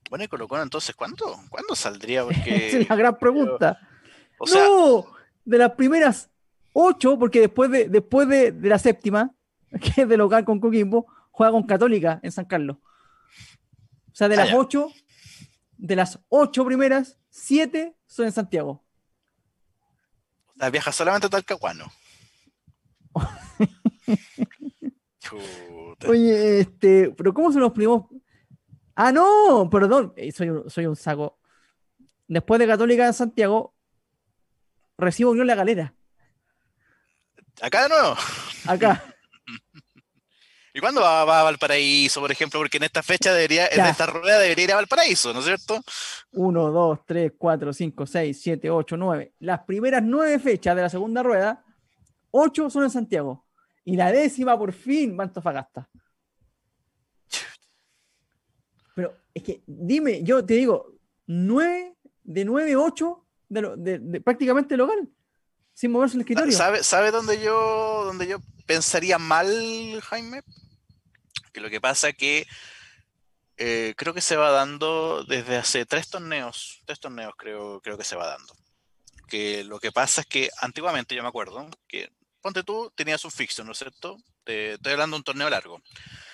Bueno, 0.09 0.25
y 0.25 0.29
Colo 0.29 0.47
entonces, 0.63 0.95
¿cuándo, 0.95 1.39
¿cuándo 1.51 1.75
saldría? 1.75 2.25
Esa 2.29 2.35
Porque, 2.41 2.81
es 2.81 2.89
la 2.89 2.97
gran 2.97 3.19
pregunta. 3.19 3.79
o 4.39 4.47
sea, 4.47 4.65
no, 4.67 5.07
de 5.45 5.59
las 5.59 5.73
primeras 5.73 6.31
ocho, 6.79 7.19
porque 7.19 7.41
después 7.41 7.71
de, 7.71 7.89
después 7.89 8.29
de, 8.29 8.53
de 8.53 8.69
la 8.69 8.79
séptima, 8.79 9.35
que 9.81 10.03
es 10.03 10.09
de 10.09 10.17
local 10.17 10.45
con 10.45 10.61
Coquimbo, 10.61 11.07
juega 11.31 11.53
con 11.53 11.65
Católica 11.65 12.21
en 12.23 12.33
San 12.33 12.45
Carlos. 12.45 12.77
O 12.79 14.15
sea, 14.15 14.29
de 14.29 14.35
Ah, 14.37 14.41
las 14.41 14.51
ya. 14.51 14.59
ocho, 14.59 14.89
de 15.79 15.97
las 15.97 16.19
ocho 16.29 16.65
primeras, 16.65 17.19
siete 17.29 17.97
son 18.07 18.27
en 18.27 18.33
Santiago. 18.33 18.85
o 20.55 20.59
sea, 20.59 20.71
viaja 20.71 20.93
solamente 20.93 21.27
a 21.27 21.31
Talcahuano. 21.31 21.91
Oye, 26.09 26.61
este, 26.61 27.11
pero 27.17 27.35
¿cómo 27.35 27.53
son 27.53 27.63
los 27.63 27.73
primos? 27.73 28.05
Ah, 28.95 29.13
no, 29.13 29.69
perdón, 29.71 30.13
eh, 30.17 30.33
soy 30.33 30.51
un, 30.51 30.71
soy 30.71 30.87
un 30.87 30.97
saco. 30.97 31.39
Después 32.29 32.59
de 32.59 32.67
Católica 32.67 33.07
en 33.07 33.13
Santiago, 33.15 33.75
recibo 34.97 35.31
Unión 35.33 35.47
La 35.47 35.55
Galera, 35.55 35.95
Acá 37.61 37.83
de 37.85 37.89
nuevo. 37.89 38.17
acá. 38.67 39.05
¿Y 40.75 40.81
cuándo 40.81 41.01
va, 41.01 41.25
va 41.25 41.41
a 41.41 41.45
Valparaíso, 41.45 42.21
por 42.21 42.31
ejemplo? 42.31 42.61
Porque 42.61 42.77
en 42.77 42.83
esta 42.83 43.03
fecha 43.03 43.33
debería, 43.33 43.67
en 43.69 43.87
esta 43.87 44.05
rueda 44.05 44.39
debería 44.39 44.65
ir 44.65 44.73
a 44.73 44.77
Valparaíso, 44.77 45.33
¿no 45.33 45.39
es 45.41 45.47
cierto? 45.47 45.83
1, 46.33 46.71
2, 46.71 46.99
3, 47.07 47.33
4, 47.39 47.73
5, 47.73 48.07
6, 48.07 48.41
7, 48.43 48.71
8, 48.71 48.97
9. 48.99 49.33
Las 49.39 49.61
primeras 49.61 50.03
nueve 50.03 50.39
fechas 50.39 50.77
de 50.77 50.83
la 50.83 50.91
segunda 50.91 51.23
rueda, 51.23 51.65
ocho 52.31 52.69
son 52.69 52.83
en 52.85 52.91
Santiago. 52.91 53.47
Y 53.87 53.97
la 53.97 54.13
décima, 54.13 54.59
por 54.59 54.73
fin, 54.75 55.17
va 55.19 55.23
a 55.25 55.27
Antofagasta. 55.29 55.89
Pero 58.95 59.15
es 59.33 59.43
que, 59.43 59.63
dime, 59.67 60.23
yo 60.23 60.45
te 60.45 60.55
digo, 60.55 60.93
9 61.27 61.97
de 62.23 62.45
9, 62.45 62.77
8 62.77 63.27
de, 63.49 63.61
lo- 63.63 63.77
de- 63.77 63.99
de 63.99 64.21
prácticamente 64.21 64.77
local, 64.77 65.09
sin 65.77 65.93
moverse 65.93 66.17
el 66.17 66.23
escritorio. 66.23 66.57
¿Sabe, 66.57 66.83
sabe 66.83 67.11
dónde 67.11 67.39
yo 67.41 68.03
dónde 68.07 68.27
yo 68.27 68.39
pensaría 68.67 69.19
mal, 69.19 70.01
Jaime? 70.03 70.43
Que 71.53 71.61
lo 71.61 71.69
que 71.69 71.81
pasa 71.81 72.13
que 72.15 72.47
eh, 73.59 73.95
creo 73.97 74.15
que 74.15 74.21
se 74.23 74.37
va 74.37 74.51
dando 74.51 75.23
desde 75.25 75.57
hace 75.57 75.85
tres 75.87 76.09
torneos, 76.09 76.83
tres 76.87 76.99
torneos 76.99 77.35
creo, 77.37 77.81
creo 77.83 77.97
que 77.99 78.05
se 78.05 78.17
va 78.17 78.27
dando. 78.27 78.55
Que 79.29 79.65
lo 79.65 79.79
que 79.79 79.93
pasa 79.93 80.23
es 80.23 80.27
que 80.27 80.49
antiguamente 80.61 81.15
yo 81.15 81.23
me 81.23 81.29
acuerdo 81.29 81.69
que, 81.89 82.11
ponte 82.41 82.63
tú, 82.63 82.91
tenías 82.95 83.25
un 83.25 83.31
fixture, 83.31 83.67
¿no 83.67 83.73
es 83.73 83.79
cierto? 83.79 84.17
Te- 84.45 84.75
estoy 84.75 84.93
hablando 84.93 85.17
de 85.17 85.19
un 85.21 85.25
torneo 85.25 85.51
largo. 85.51 85.83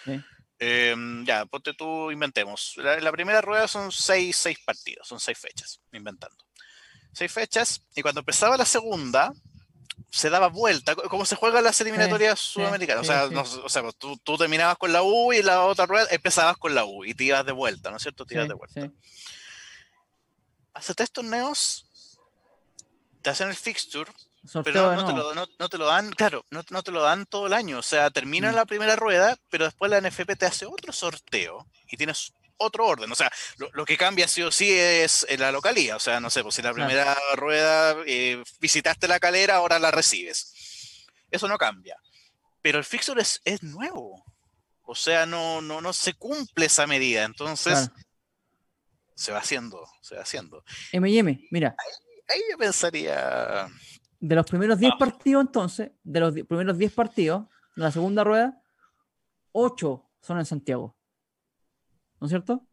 Sí. 0.04 0.20
Eh, 0.58 0.94
ya, 1.24 1.46
ponte 1.46 1.74
tú, 1.74 2.10
inventemos. 2.12 2.74
La, 2.76 3.00
la 3.00 3.10
primera 3.10 3.40
rueda 3.40 3.66
son 3.66 3.90
seis, 3.90 4.36
seis 4.36 4.58
partidos, 4.64 5.08
son 5.08 5.18
seis 5.18 5.38
fechas, 5.38 5.80
inventando. 5.92 6.36
Seis 7.12 7.30
fechas, 7.32 7.82
y 7.94 8.02
cuando 8.02 8.20
empezaba 8.20 8.56
la 8.56 8.64
segunda, 8.64 9.32
se 10.10 10.30
daba 10.30 10.48
vuelta, 10.48 10.94
co- 10.94 11.08
como 11.08 11.24
se 11.26 11.36
juega 11.36 11.58
en 11.58 11.64
las 11.64 11.80
eliminatorias 11.80 12.38
sí, 12.40 12.52
sudamericanas. 12.54 13.06
sí, 13.06 13.12
o 13.12 13.14
sea, 13.14 13.28
sí. 13.28 13.34
no- 13.34 13.64
o 13.64 13.68
sea, 13.68 13.82
pues, 13.82 13.96
tú, 13.96 14.16
tú 14.18 14.36
terminabas 14.38 14.76
con 14.78 14.92
la 14.92 15.02
U 15.02 15.32
y 15.32 15.42
la 15.42 15.64
otra 15.64 15.86
rueda 15.86 16.06
empezabas 16.10 16.56
con 16.56 16.74
la 16.74 16.84
U 16.84 17.04
y 17.04 17.14
te 17.14 17.24
ibas 17.24 17.44
de 17.46 17.52
vuelta, 17.52 17.90
¿no 17.90 17.96
es 17.98 18.02
cierto? 18.02 18.24
Te 18.24 18.34
ibas 18.34 18.48
de 18.48 18.54
vuelta. 18.54 18.90
Hace 20.74 20.94
tres 20.94 21.10
torneos 21.12 21.86
te 23.20 23.30
hacen 23.30 23.48
el 23.48 23.54
fixture, 23.56 24.10
Sorteo 24.44 24.72
pero 24.72 24.94
no, 24.96 25.06
te 25.06 25.12
lo, 25.12 25.34
no- 25.34 25.46
no 25.58 25.68
te 25.68 25.78
lo 25.78 25.86
dan, 25.86 26.10
claro, 26.10 26.44
no, 26.50 26.62
no 26.70 26.82
te 26.82 26.90
lo 26.90 27.02
dan 27.02 27.26
todo 27.26 27.46
el 27.46 27.52
año. 27.52 27.78
O 27.78 27.82
sea, 27.82 28.10
termina 28.10 28.50
Mm. 28.50 28.54
la 28.54 28.64
primera 28.66 28.96
rueda, 28.96 29.36
pero 29.50 29.64
después 29.66 29.90
la 29.90 29.98
NFP 29.98 30.34
te 30.36 30.46
hace 30.46 30.66
otro 30.66 30.92
sorteo 30.92 31.66
y 31.88 31.96
tienes 31.96 32.32
otro 32.62 32.86
orden. 32.86 33.10
O 33.12 33.14
sea, 33.14 33.30
lo, 33.58 33.70
lo 33.72 33.84
que 33.84 33.96
cambia 33.96 34.26
sí 34.28 34.42
o 34.42 34.50
sí 34.50 34.70
es 34.72 35.26
en 35.28 35.40
la 35.40 35.52
localía. 35.52 35.96
O 35.96 36.00
sea, 36.00 36.20
no 36.20 36.30
sé, 36.30 36.42
pues 36.42 36.54
si 36.54 36.62
la 36.62 36.72
Claro. 36.72 36.88
primera 36.88 37.16
rueda 37.36 37.96
eh, 38.06 38.42
visitaste 38.60 39.08
la 39.08 39.20
calera, 39.20 39.56
ahora 39.56 39.78
la 39.78 39.90
recibes. 39.90 41.06
Eso 41.30 41.48
no 41.48 41.58
cambia. 41.58 41.96
Pero 42.60 42.78
el 42.78 42.84
fixture 42.84 43.20
es, 43.20 43.40
es 43.44 43.62
nuevo. 43.62 44.24
O 44.82 44.94
sea, 44.94 45.26
no, 45.26 45.60
no, 45.62 45.80
no 45.80 45.92
se 45.92 46.14
cumple 46.14 46.66
esa 46.66 46.86
medida. 46.86 47.24
Entonces, 47.24 47.88
Claro. 47.88 47.94
se 49.14 49.32
va 49.32 49.38
haciendo, 49.38 49.86
se 50.00 50.16
va 50.16 50.22
haciendo. 50.22 50.64
M&M, 50.92 51.46
mira, 51.50 51.74
Ahí 52.28 52.40
yo 52.50 52.56
pensaría. 52.58 53.68
de 54.20 54.34
los 54.34 54.46
primeros 54.46 54.78
10 54.78 54.92
Ah. 54.94 54.98
partidos, 54.98 55.40
entonces, 55.44 55.90
de 56.02 56.20
los 56.20 56.34
primeros 56.46 56.78
10 56.78 56.92
partidos 56.92 57.46
de 57.76 57.82
la 57.82 57.90
segunda 57.92 58.22
rueda, 58.24 58.60
8 59.52 60.08
son 60.20 60.38
en 60.38 60.46
Santiago. 60.46 60.96
¿No 62.22 62.26
es 62.26 62.30
cierto? 62.30 62.64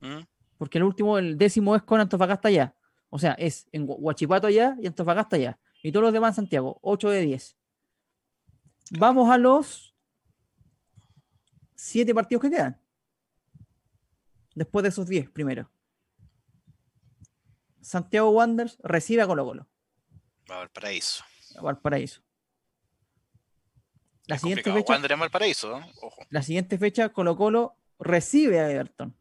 ¿Mm? 0.00 0.24
Porque 0.58 0.76
el 0.76 0.84
último, 0.84 1.16
el 1.16 1.38
décimo 1.38 1.74
es 1.74 1.82
con 1.84 2.00
Antofagasta 2.00 2.48
allá. 2.48 2.74
O 3.08 3.18
sea, 3.18 3.32
es 3.32 3.66
en 3.72 3.86
Huachipato 3.88 4.46
allá 4.46 4.76
y 4.78 4.86
Antofagasta 4.86 5.36
allá. 5.36 5.58
Y 5.82 5.90
todos 5.90 6.04
los 6.04 6.12
demás 6.12 6.32
en 6.32 6.44
Santiago, 6.44 6.78
8 6.82 7.08
de 7.08 7.22
10. 7.22 7.56
Vamos 8.98 9.30
a 9.30 9.38
los 9.38 9.94
7 11.76 12.14
partidos 12.14 12.42
que 12.42 12.50
quedan. 12.50 12.78
Después 14.54 14.82
de 14.82 14.90
esos 14.90 15.08
10 15.08 15.30
primero. 15.30 15.70
Santiago 17.80 18.28
Wanderers 18.32 18.76
recibe 18.82 19.22
a 19.22 19.26
Colo 19.26 19.46
Colo. 19.46 19.66
Va 20.50 20.56
a 20.56 20.58
Valparaíso. 20.58 21.24
a 21.56 21.62
Valparaíso. 21.62 22.20
La 24.26 24.34
Es 24.34 24.42
siguiente, 24.42 24.70
fecha, 24.70 24.92
Wander 24.92 25.12
en 25.12 25.20
Valparaíso, 25.20 25.70
¿no? 25.70 25.86
Ojo. 26.02 26.20
la 26.28 26.42
siguiente 26.42 26.76
fecha, 26.76 27.08
Colo 27.08 27.34
Colo 27.34 27.78
recibe 27.98 28.60
a 28.60 28.70
Everton. 28.70 29.14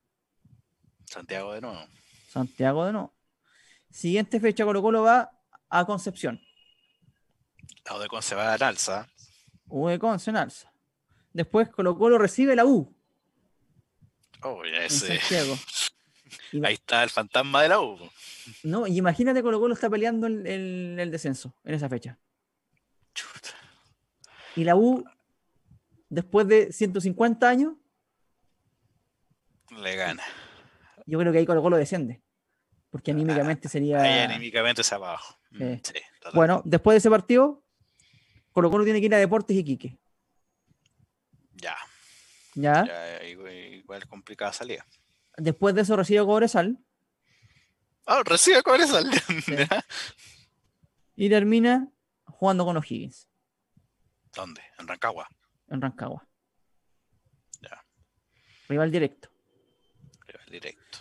Santiago 1.06 1.54
de 1.54 1.62
nuevo. 1.62 1.80
Santiago 2.30 2.86
de 2.86 2.94
no. 2.94 3.14
Siguiente 3.90 4.40
fecha, 4.40 4.66
Colo 4.66 4.82
Colo 4.82 5.04
va 5.04 5.32
a 5.70 5.86
Concepción. 5.86 6.40
La 7.86 7.98
de 8.00 8.08
Conce 8.08 8.36
va 8.36 8.54
al 8.54 8.62
alza. 8.64 9.08
U 9.70 9.88
de 9.88 9.98
Conce 10.00 10.30
en 10.30 10.38
alza. 10.38 10.72
Después 11.34 11.70
Colo 11.70 11.98
Colo 11.98 12.18
recibe 12.18 12.56
la 12.56 12.66
U 12.66 12.94
Oh, 14.44 14.64
ese. 14.64 15.20
Ahí 16.64 16.74
está 16.76 17.04
el 17.04 17.10
fantasma 17.10 17.64
de 17.64 17.70
la 17.70 17.80
U. 17.82 17.98
no, 18.64 18.86
y 18.88 18.98
imagínate 18.98 19.42
Colo 19.42 19.60
Colo 19.60 19.74
está 19.74 19.90
peleando 19.90 20.28
el, 20.28 20.46
el- 20.46 21.00
el 21.00 21.12
descenso 21.12 21.54
en 21.64 21.74
esa 21.76 21.90
fecha. 21.90 22.18
Chuta. 23.14 23.50
Y 24.56 24.64
la 24.64 24.76
U, 24.76 25.04
después 26.10 26.48
de 26.48 26.72
150 26.72 27.50
años, 27.50 27.74
Le 29.78 29.96
gana. 29.96 30.24
yo 31.06 31.20
creo 31.20 31.32
que 31.32 31.40
ahí 31.40 31.46
Colo 31.46 31.62
Colo 31.62 31.78
desciende. 31.78 32.22
Porque 32.90 33.12
anímicamente 33.12 33.68
sería... 33.70 34.02
Ahí 34.02 34.20
anímicamente 34.20 34.84
se 34.84 34.96
abajo. 34.96 35.38
Mm, 35.52 35.58
Sí. 35.58 35.66
Sí, 35.84 35.94
totalmente. 36.20 36.36
Bueno, 36.36 36.62
después 36.66 36.94
de 36.96 36.98
ese 37.00 37.10
partido, 37.10 37.64
Colo 38.54 38.70
Colo 38.72 38.84
tiene 38.86 39.00
que 39.00 39.06
ir 39.08 39.16
a 39.16 39.18
Deportes 39.20 39.56
Iquique. 39.58 39.98
Ya. 41.54 41.76
¿ya? 42.56 42.86
ya 42.86 43.24
igual, 43.26 43.54
igual 43.54 44.08
complicada 44.08 44.54
salida. 44.54 44.86
Después 45.38 45.76
de 45.76 45.82
eso 45.82 45.96
recibe 45.96 46.20
a 46.22 46.26
Cobresal 46.26 46.78
Ah, 48.06 48.22
recibe 48.26 48.64
Cobresal. 48.64 49.10
Ya. 49.48 49.86
y 51.16 51.30
termina 51.30 51.92
jugando 52.26 52.64
con 52.66 52.78
O'Higgins 52.78 53.28
¿Dónde? 54.34 54.62
En 54.80 54.88
Rancagua. 54.88 55.28
en 55.70 55.82
Rancagua. 55.82 56.28
Ya. 57.62 57.84
Rival 58.70 58.92
directo. 58.92 59.30
Directo. 60.50 61.00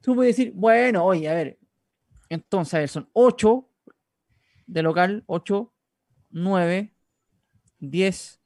Tú 0.00 0.14
puedes 0.14 0.36
decir, 0.36 0.52
bueno, 0.54 1.04
oye, 1.04 1.28
a 1.28 1.34
ver, 1.34 1.58
entonces, 2.28 2.90
son 2.90 3.08
8 3.12 3.68
de 4.66 4.82
local, 4.82 5.24
8, 5.26 5.72
9, 6.30 6.94
10, 7.78 8.40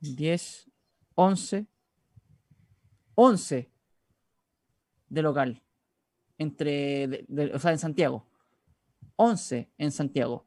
10, 0.00 0.70
11, 1.14 1.66
11 3.14 3.70
de 5.08 5.22
local, 5.22 5.62
entre, 6.38 7.26
o 7.54 7.58
sea, 7.58 7.72
en 7.72 7.78
Santiago. 7.78 8.26
11 9.16 9.70
en 9.78 9.92
Santiago. 9.92 10.46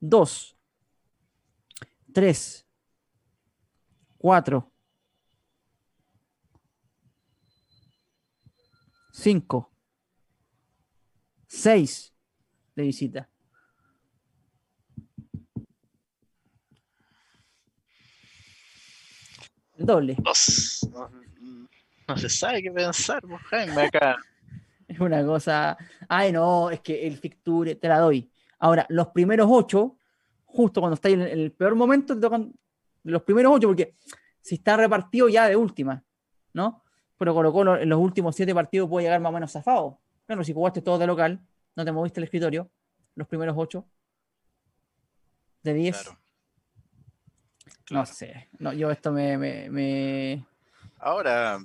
2, 0.00 0.56
3, 2.12 2.66
4, 4.18 4.73
5, 9.14 9.70
6 11.46 12.12
de 12.74 12.82
visita. 12.82 13.30
el 19.76 19.86
doble. 19.86 20.16
No, 22.06 22.16
se 22.16 22.28
sabe 22.28 22.62
qué 22.62 22.70
pensar, 22.70 23.22
pues, 23.22 23.40
Jaime, 23.42 23.82
acá. 23.82 24.16
es 24.88 25.00
una 25.00 25.24
cosa. 25.24 25.76
Ay, 26.08 26.32
no, 26.32 26.70
es 26.70 26.80
que 26.80 27.06
el 27.06 27.16
Ficture 27.16 27.74
te 27.76 27.88
la 27.88 27.98
doy. 27.98 28.30
Ahora, 28.58 28.86
los 28.88 29.08
primeros 29.08 29.48
ocho, 29.50 29.96
justo 30.44 30.80
cuando 30.80 30.94
estáis 30.94 31.14
en 31.14 31.22
el 31.22 31.52
peor 31.52 31.74
momento, 31.74 32.14
te 32.14 32.20
tocan 32.20 32.52
los 33.04 33.22
primeros 33.22 33.52
ocho, 33.54 33.68
porque 33.68 33.94
si 34.40 34.56
está 34.56 34.76
repartido 34.76 35.28
ya 35.28 35.48
de 35.48 35.56
última, 35.56 36.04
¿no? 36.52 36.83
Pero 37.18 37.34
Colo 37.34 37.78
en 37.78 37.88
los 37.88 37.98
últimos 37.98 38.34
siete 38.36 38.54
partidos 38.54 38.88
puede 38.88 39.06
llegar 39.06 39.20
más 39.20 39.30
o 39.30 39.34
menos 39.34 39.52
zafado. 39.52 39.98
Claro, 40.26 40.42
si 40.44 40.52
jugaste 40.52 40.82
todo 40.82 40.98
de 40.98 41.06
local, 41.06 41.40
no 41.76 41.84
te 41.84 41.92
moviste 41.92 42.20
el 42.20 42.24
escritorio, 42.24 42.70
los 43.14 43.28
primeros 43.28 43.54
ocho, 43.56 43.86
de 45.62 45.74
diez. 45.74 46.10
No 47.90 48.06
sé, 48.06 48.48
no, 48.58 48.72
yo 48.72 48.90
esto 48.90 49.12
me, 49.12 49.36
me, 49.36 50.44
Ahora, 50.98 51.58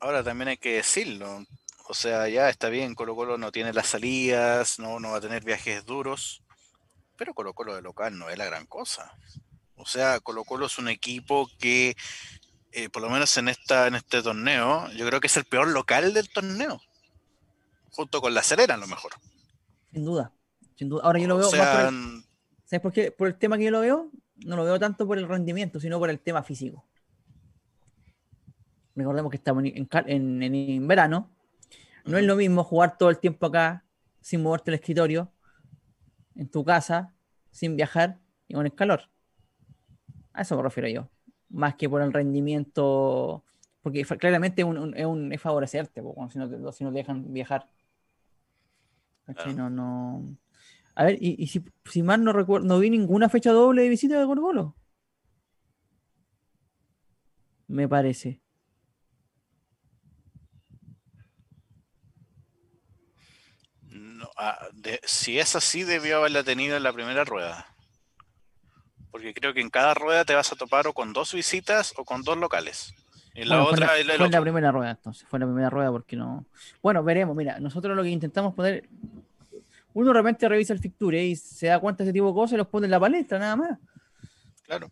ahora 0.00 0.24
también 0.24 0.48
hay 0.48 0.56
que 0.56 0.74
decirlo. 0.74 1.44
O 1.88 1.94
sea, 1.94 2.28
ya 2.28 2.48
está 2.48 2.68
bien, 2.68 2.94
Colo 2.94 3.14
Colo 3.14 3.38
no 3.38 3.52
tiene 3.52 3.72
las 3.72 3.88
salidas, 3.88 4.78
no, 4.78 4.98
no 4.98 5.12
va 5.12 5.18
a 5.18 5.20
tener 5.20 5.44
viajes 5.44 5.84
duros, 5.84 6.42
pero 7.16 7.34
Colo 7.34 7.54
Colo 7.54 7.74
de 7.74 7.82
local 7.82 8.18
no 8.18 8.28
es 8.28 8.38
la 8.38 8.46
gran 8.46 8.66
cosa. 8.66 9.16
O 9.76 9.86
sea, 9.86 10.20
Colo 10.20 10.44
Colo 10.44 10.66
es 10.66 10.78
un 10.78 10.88
equipo 10.88 11.48
que, 11.58 11.96
eh, 12.72 12.88
por 12.88 13.02
lo 13.02 13.10
menos 13.10 13.36
en, 13.36 13.48
esta, 13.48 13.86
en 13.86 13.94
este 13.94 14.22
torneo, 14.22 14.90
yo 14.92 15.06
creo 15.06 15.20
que 15.20 15.26
es 15.26 15.36
el 15.36 15.44
peor 15.44 15.68
local 15.68 16.14
del 16.14 16.28
torneo, 16.30 16.80
junto 17.90 18.20
con 18.20 18.34
la 18.34 18.42
Serena 18.42 18.74
a 18.74 18.78
lo 18.78 18.86
mejor. 18.86 19.12
Sin 19.92 20.04
duda, 20.04 20.32
sin 20.76 20.88
duda. 20.88 21.02
Ahora 21.04 21.18
yo 21.18 21.28
lo 21.28 21.36
veo 21.36 21.50
¿Sabes 21.50 22.80
por 22.80 22.92
qué? 22.92 23.12
Por 23.12 23.28
el 23.28 23.36
tema 23.36 23.58
que 23.58 23.64
yo 23.64 23.70
lo 23.70 23.80
veo, 23.80 24.10
no 24.46 24.56
lo 24.56 24.64
veo 24.64 24.78
tanto 24.78 25.06
por 25.06 25.18
el 25.18 25.28
rendimiento, 25.28 25.78
sino 25.78 25.98
por 25.98 26.08
el 26.08 26.20
tema 26.20 26.42
físico. 26.42 26.86
Recordemos 28.94 29.30
que 29.30 29.36
estamos 29.36 29.64
en, 29.64 30.42
en 30.42 30.88
verano, 30.88 31.30
no 32.04 32.16
es 32.16 32.24
lo 32.24 32.36
mismo 32.36 32.64
jugar 32.64 32.96
todo 32.96 33.10
el 33.10 33.18
tiempo 33.18 33.46
acá 33.46 33.84
sin 34.22 34.42
moverte 34.42 34.70
el 34.70 34.76
escritorio, 34.76 35.30
en 36.34 36.48
tu 36.48 36.64
casa, 36.64 37.14
sin 37.50 37.76
viajar 37.76 38.18
y 38.48 38.54
con 38.54 38.64
el 38.64 38.74
calor. 38.74 39.10
A 40.32 40.42
eso 40.42 40.56
me 40.56 40.62
refiero 40.62 40.88
yo. 40.88 41.08
Más 41.52 41.76
que 41.76 41.88
por 41.88 42.02
el 42.02 42.12
rendimiento. 42.12 43.44
Porque 43.82 44.04
claramente 44.04 44.62
es, 44.62 44.68
un, 44.68 45.32
es, 45.32 45.40
favorecerte 45.40 46.02
si, 46.30 46.38
no 46.38 46.48
te, 46.48 46.72
si 46.72 46.84
no 46.84 46.92
dejan 46.92 47.32
viajar. 47.32 47.68
No, 49.56 49.70
no. 49.70 50.36
A 50.94 51.04
ver, 51.04 51.18
y, 51.20 51.46
si, 51.46 51.64
si, 51.84 52.02
mal 52.02 52.22
no 52.22 52.32
recuerdo, 52.32 52.66
no 52.66 52.78
vi 52.78 52.90
ninguna 52.90 53.28
fecha 53.28 53.52
doble 53.52 53.82
de 53.82 53.88
visita 53.88 54.18
de 54.18 54.24
Gorgolo. 54.24 54.76
Me 57.68 57.88
parece. 57.88 58.40
Ah, 64.36 64.68
si 65.04 65.38
es 65.38 65.56
así, 65.56 65.84
debió 65.84 66.18
haberla 66.18 66.44
tenido 66.44 66.76
en 66.76 66.82
la 66.82 66.92
primera 66.92 67.24
rueda. 67.24 67.71
Porque 69.12 69.34
creo 69.34 69.52
que 69.52 69.60
en 69.60 69.68
cada 69.68 69.92
rueda 69.92 70.24
te 70.24 70.34
vas 70.34 70.50
a 70.50 70.56
topar 70.56 70.86
o 70.86 70.94
con 70.94 71.12
dos 71.12 71.34
visitas 71.34 71.92
o 71.98 72.04
con 72.04 72.22
dos 72.22 72.38
locales. 72.38 72.94
En 73.34 73.48
la 73.48 73.62
otra 73.62 73.88
fue, 73.88 74.04
la, 74.04 74.16
fue 74.16 74.28
la 74.30 74.40
primera 74.40 74.72
rueda, 74.72 74.90
entonces. 74.90 75.26
Fue 75.28 75.38
la 75.38 75.46
primera 75.46 75.70
rueda 75.70 75.90
porque 75.90 76.16
no. 76.16 76.46
Bueno, 76.82 77.04
veremos. 77.04 77.36
Mira, 77.36 77.60
nosotros 77.60 77.94
lo 77.94 78.02
que 78.02 78.08
intentamos 78.08 78.54
poner. 78.54 78.88
Uno 79.94 80.08
de 80.08 80.14
repente 80.14 80.48
revisa 80.48 80.72
el 80.72 80.78
Ficture 80.78 81.22
y 81.22 81.36
se 81.36 81.66
da 81.66 81.78
cuenta 81.78 82.02
de 82.02 82.08
ese 82.08 82.14
tipo 82.14 82.28
de 82.28 82.34
cosas 82.34 82.54
y 82.54 82.56
los 82.56 82.66
pone 82.66 82.86
en 82.86 82.90
la 82.90 83.00
palestra, 83.00 83.38
nada 83.38 83.56
más. 83.56 83.78
Claro. 84.62 84.90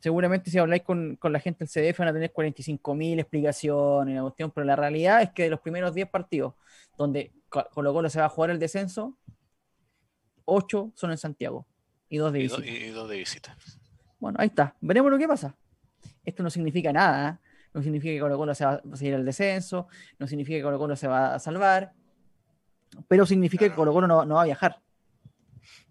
Seguramente 0.00 0.50
si 0.50 0.58
habláis 0.58 0.82
con, 0.82 1.14
con 1.16 1.32
la 1.32 1.38
gente 1.38 1.64
del 1.64 1.68
CDF 1.68 1.98
van 1.98 2.08
a 2.08 2.12
tener 2.12 2.32
45.000 2.32 3.20
explicaciones, 3.20 4.14
la 4.16 4.22
cuestión, 4.22 4.50
pero 4.50 4.64
la 4.64 4.74
realidad 4.74 5.22
es 5.22 5.30
que 5.30 5.44
de 5.44 5.50
los 5.50 5.60
primeros 5.60 5.94
10 5.94 6.08
partidos 6.08 6.54
donde 6.96 7.32
Colo 7.48 7.92
Colo 7.92 8.10
se 8.10 8.18
va 8.18 8.26
a 8.26 8.28
jugar 8.28 8.50
el 8.50 8.58
descenso, 8.58 9.16
ocho 10.44 10.90
son 10.94 11.12
en 11.12 11.18
Santiago 11.18 11.66
y 12.10 12.18
dos 12.18 12.32
de 12.32 12.38
visita. 12.40 12.66
y 12.66 12.88
dos 12.88 13.08
de 13.08 13.16
visita. 13.16 13.56
Bueno, 14.18 14.36
ahí 14.40 14.48
está. 14.48 14.74
Veremos 14.80 15.10
lo 15.10 15.16
que 15.16 15.28
pasa. 15.28 15.54
Esto 16.24 16.42
no 16.42 16.50
significa 16.50 16.92
nada. 16.92 17.30
¿eh? 17.30 17.48
No 17.72 17.82
significa 17.82 18.12
que 18.12 18.20
Colo 18.20 18.36
Colo 18.36 18.54
se 18.54 18.64
va 18.64 18.82
a 18.92 18.96
seguir 18.96 19.14
el 19.14 19.24
descenso. 19.24 19.86
No 20.18 20.26
significa 20.26 20.58
que 20.58 20.62
Colo 20.62 20.78
Colo 20.78 20.96
se 20.96 21.06
va 21.06 21.34
a 21.34 21.38
salvar. 21.38 21.92
Pero 23.08 23.24
significa 23.24 23.68
que 23.68 23.74
Colo 23.74 23.92
Colo 23.92 24.08
no, 24.08 24.34
va 24.34 24.42
a 24.42 24.44
viajar. 24.44 24.80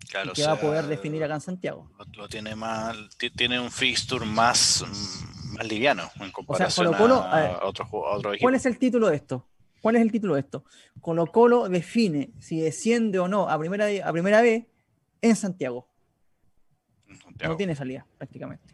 Claro, 0.09 0.33
que 0.33 0.43
va 0.43 0.53
a 0.53 0.59
poder 0.59 0.85
definir 0.85 1.23
acá 1.23 1.35
en 1.35 1.41
Santiago. 1.41 1.89
Lo, 2.17 2.27
tiene 2.27 2.55
más, 2.55 2.97
tiene 3.35 3.59
un 3.59 3.71
fixture 3.71 4.25
más, 4.25 4.83
más 5.53 5.67
liviano 5.67 6.09
en 6.19 6.31
comparación 6.31 6.87
o 6.87 6.89
sea, 6.89 6.97
Colo 6.97 7.21
-Colo, 7.21 7.23
a, 7.23 7.65
otro, 7.65 7.85
a 7.85 8.17
otro 8.17 8.33
equipo. 8.33 8.43
¿Cuál 8.43 8.55
es 8.55 8.65
el 8.65 8.77
título 8.77 9.07
de 9.07 9.15
esto? 9.15 9.47
¿Cuál 9.81 9.95
es 9.95 10.01
el 10.01 10.11
título 10.11 10.33
de 10.33 10.41
esto? 10.41 10.65
Colo 10.99 11.27
Colo 11.27 11.69
define 11.69 12.31
si 12.39 12.59
desciende 12.59 13.19
o 13.19 13.27
no 13.27 13.49
a 13.49 13.57
primera, 13.57 13.85
a 14.03 14.11
primera 14.11 14.41
vez 14.41 14.65
en 15.21 15.35
Santiago. 15.35 15.88
No 17.43 17.57
tiene 17.57 17.75
salida, 17.75 18.05
prácticamente. 18.17 18.73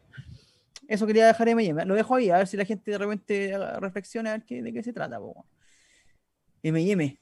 Eso 0.87 1.07
quería 1.07 1.27
dejar 1.27 1.49
M&M. 1.49 1.85
Lo 1.85 1.95
dejo 1.95 2.15
ahí, 2.15 2.29
a 2.29 2.37
ver 2.37 2.47
si 2.47 2.57
la 2.57 2.65
gente 2.65 2.91
de 2.91 2.97
repente 2.97 3.57
reflexiona 3.79 4.33
a 4.33 4.37
ver 4.37 4.63
de 4.63 4.73
qué 4.73 4.83
se 4.83 4.93
trata. 4.93 5.19
M&M, 6.63 7.19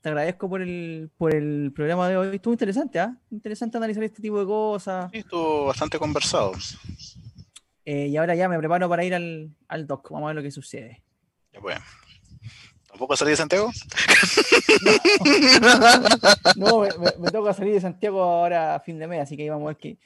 te 0.00 0.08
agradezco 0.08 0.48
por 0.48 0.62
el, 0.62 1.10
por 1.16 1.34
el 1.34 1.72
programa 1.74 2.08
de 2.08 2.16
hoy. 2.16 2.36
Estuvo 2.36 2.54
interesante, 2.54 2.98
¿ah? 2.98 3.16
Interesante 3.30 3.76
analizar 3.76 4.02
este 4.02 4.22
tipo 4.22 4.40
de 4.40 4.46
cosas. 4.46 5.10
Sí, 5.10 5.18
estuvo 5.18 5.66
bastante 5.66 5.98
conversado. 5.98 6.52
Eh, 7.84 8.06
y 8.08 8.16
ahora 8.16 8.34
ya 8.34 8.48
me 8.48 8.58
preparo 8.58 8.88
para 8.88 9.04
ir 9.04 9.14
al, 9.14 9.54
al 9.68 9.86
doc. 9.86 10.10
Vamos 10.10 10.26
a 10.26 10.28
ver 10.28 10.36
lo 10.36 10.42
que 10.42 10.50
sucede. 10.50 11.02
Ya 11.52 11.60
pues. 11.60 11.78
¿Tampoco 12.88 13.16
salir 13.16 13.32
de 13.32 13.36
Santiago? 13.36 13.70
No, 16.56 16.80
me, 17.18 17.30
toca 17.30 17.54
salir 17.54 17.74
de 17.74 17.80
Santiago 17.80 18.22
ahora 18.22 18.74
a 18.74 18.80
fin 18.80 18.98
de 18.98 19.06
mes, 19.06 19.22
así 19.22 19.36
que 19.36 19.48
vamos 19.48 19.66
a 19.66 19.68
ver 19.68 19.76
qué, 19.76 19.98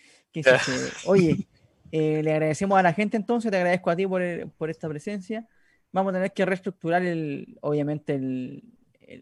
Oye, 1.06 1.46
eh, 1.92 2.22
le 2.22 2.32
agradecemos 2.32 2.78
a 2.78 2.82
la 2.82 2.92
gente 2.92 3.16
entonces, 3.16 3.50
te 3.50 3.56
agradezco 3.56 3.90
a 3.90 3.96
ti 3.96 4.06
por, 4.06 4.22
por, 4.58 4.70
esta 4.70 4.88
presencia. 4.88 5.46
Vamos 5.92 6.10
a 6.10 6.16
tener 6.16 6.32
que 6.32 6.44
reestructurar 6.44 7.02
el, 7.02 7.56
obviamente 7.60 8.14
el, 8.14 8.64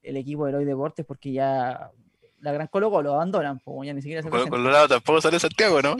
el, 0.02 0.16
equipo 0.16 0.46
de 0.46 0.54
Hoy 0.54 0.64
Deportes 0.64 1.04
porque 1.04 1.32
ya 1.32 1.90
la 2.40 2.52
gran 2.52 2.66
Colo 2.66 2.90
Colo 2.90 3.14
abandonan, 3.14 3.60
como 3.60 3.84
ya 3.84 3.94
ni 3.94 4.02
siquiera 4.02 4.22
se 4.22 4.28
Colorado 4.28 4.88
tampoco 4.88 5.20
sale 5.20 5.38
Santiago, 5.38 5.80
¿no? 5.80 5.96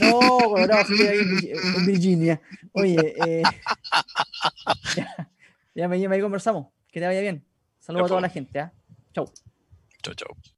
No, 0.00 0.38
Colorado 0.38 0.84
sigue 0.88 1.08
ahí 1.08 1.20
en 1.20 1.86
Virginia. 1.86 2.40
Oye, 2.72 3.14
eh, 3.26 3.42
ya, 5.74 5.88
me, 5.88 6.08
me 6.08 6.20
conversamos. 6.20 6.66
Que 6.92 7.00
te 7.00 7.06
vaya 7.06 7.20
bien. 7.20 7.44
Saludos 7.80 8.06
a 8.06 8.08
toda 8.08 8.20
la 8.20 8.28
gente. 8.28 8.58
¿eh? 8.58 8.70
Chau. 9.12 9.32
Chau, 10.02 10.14
chau. 10.14 10.53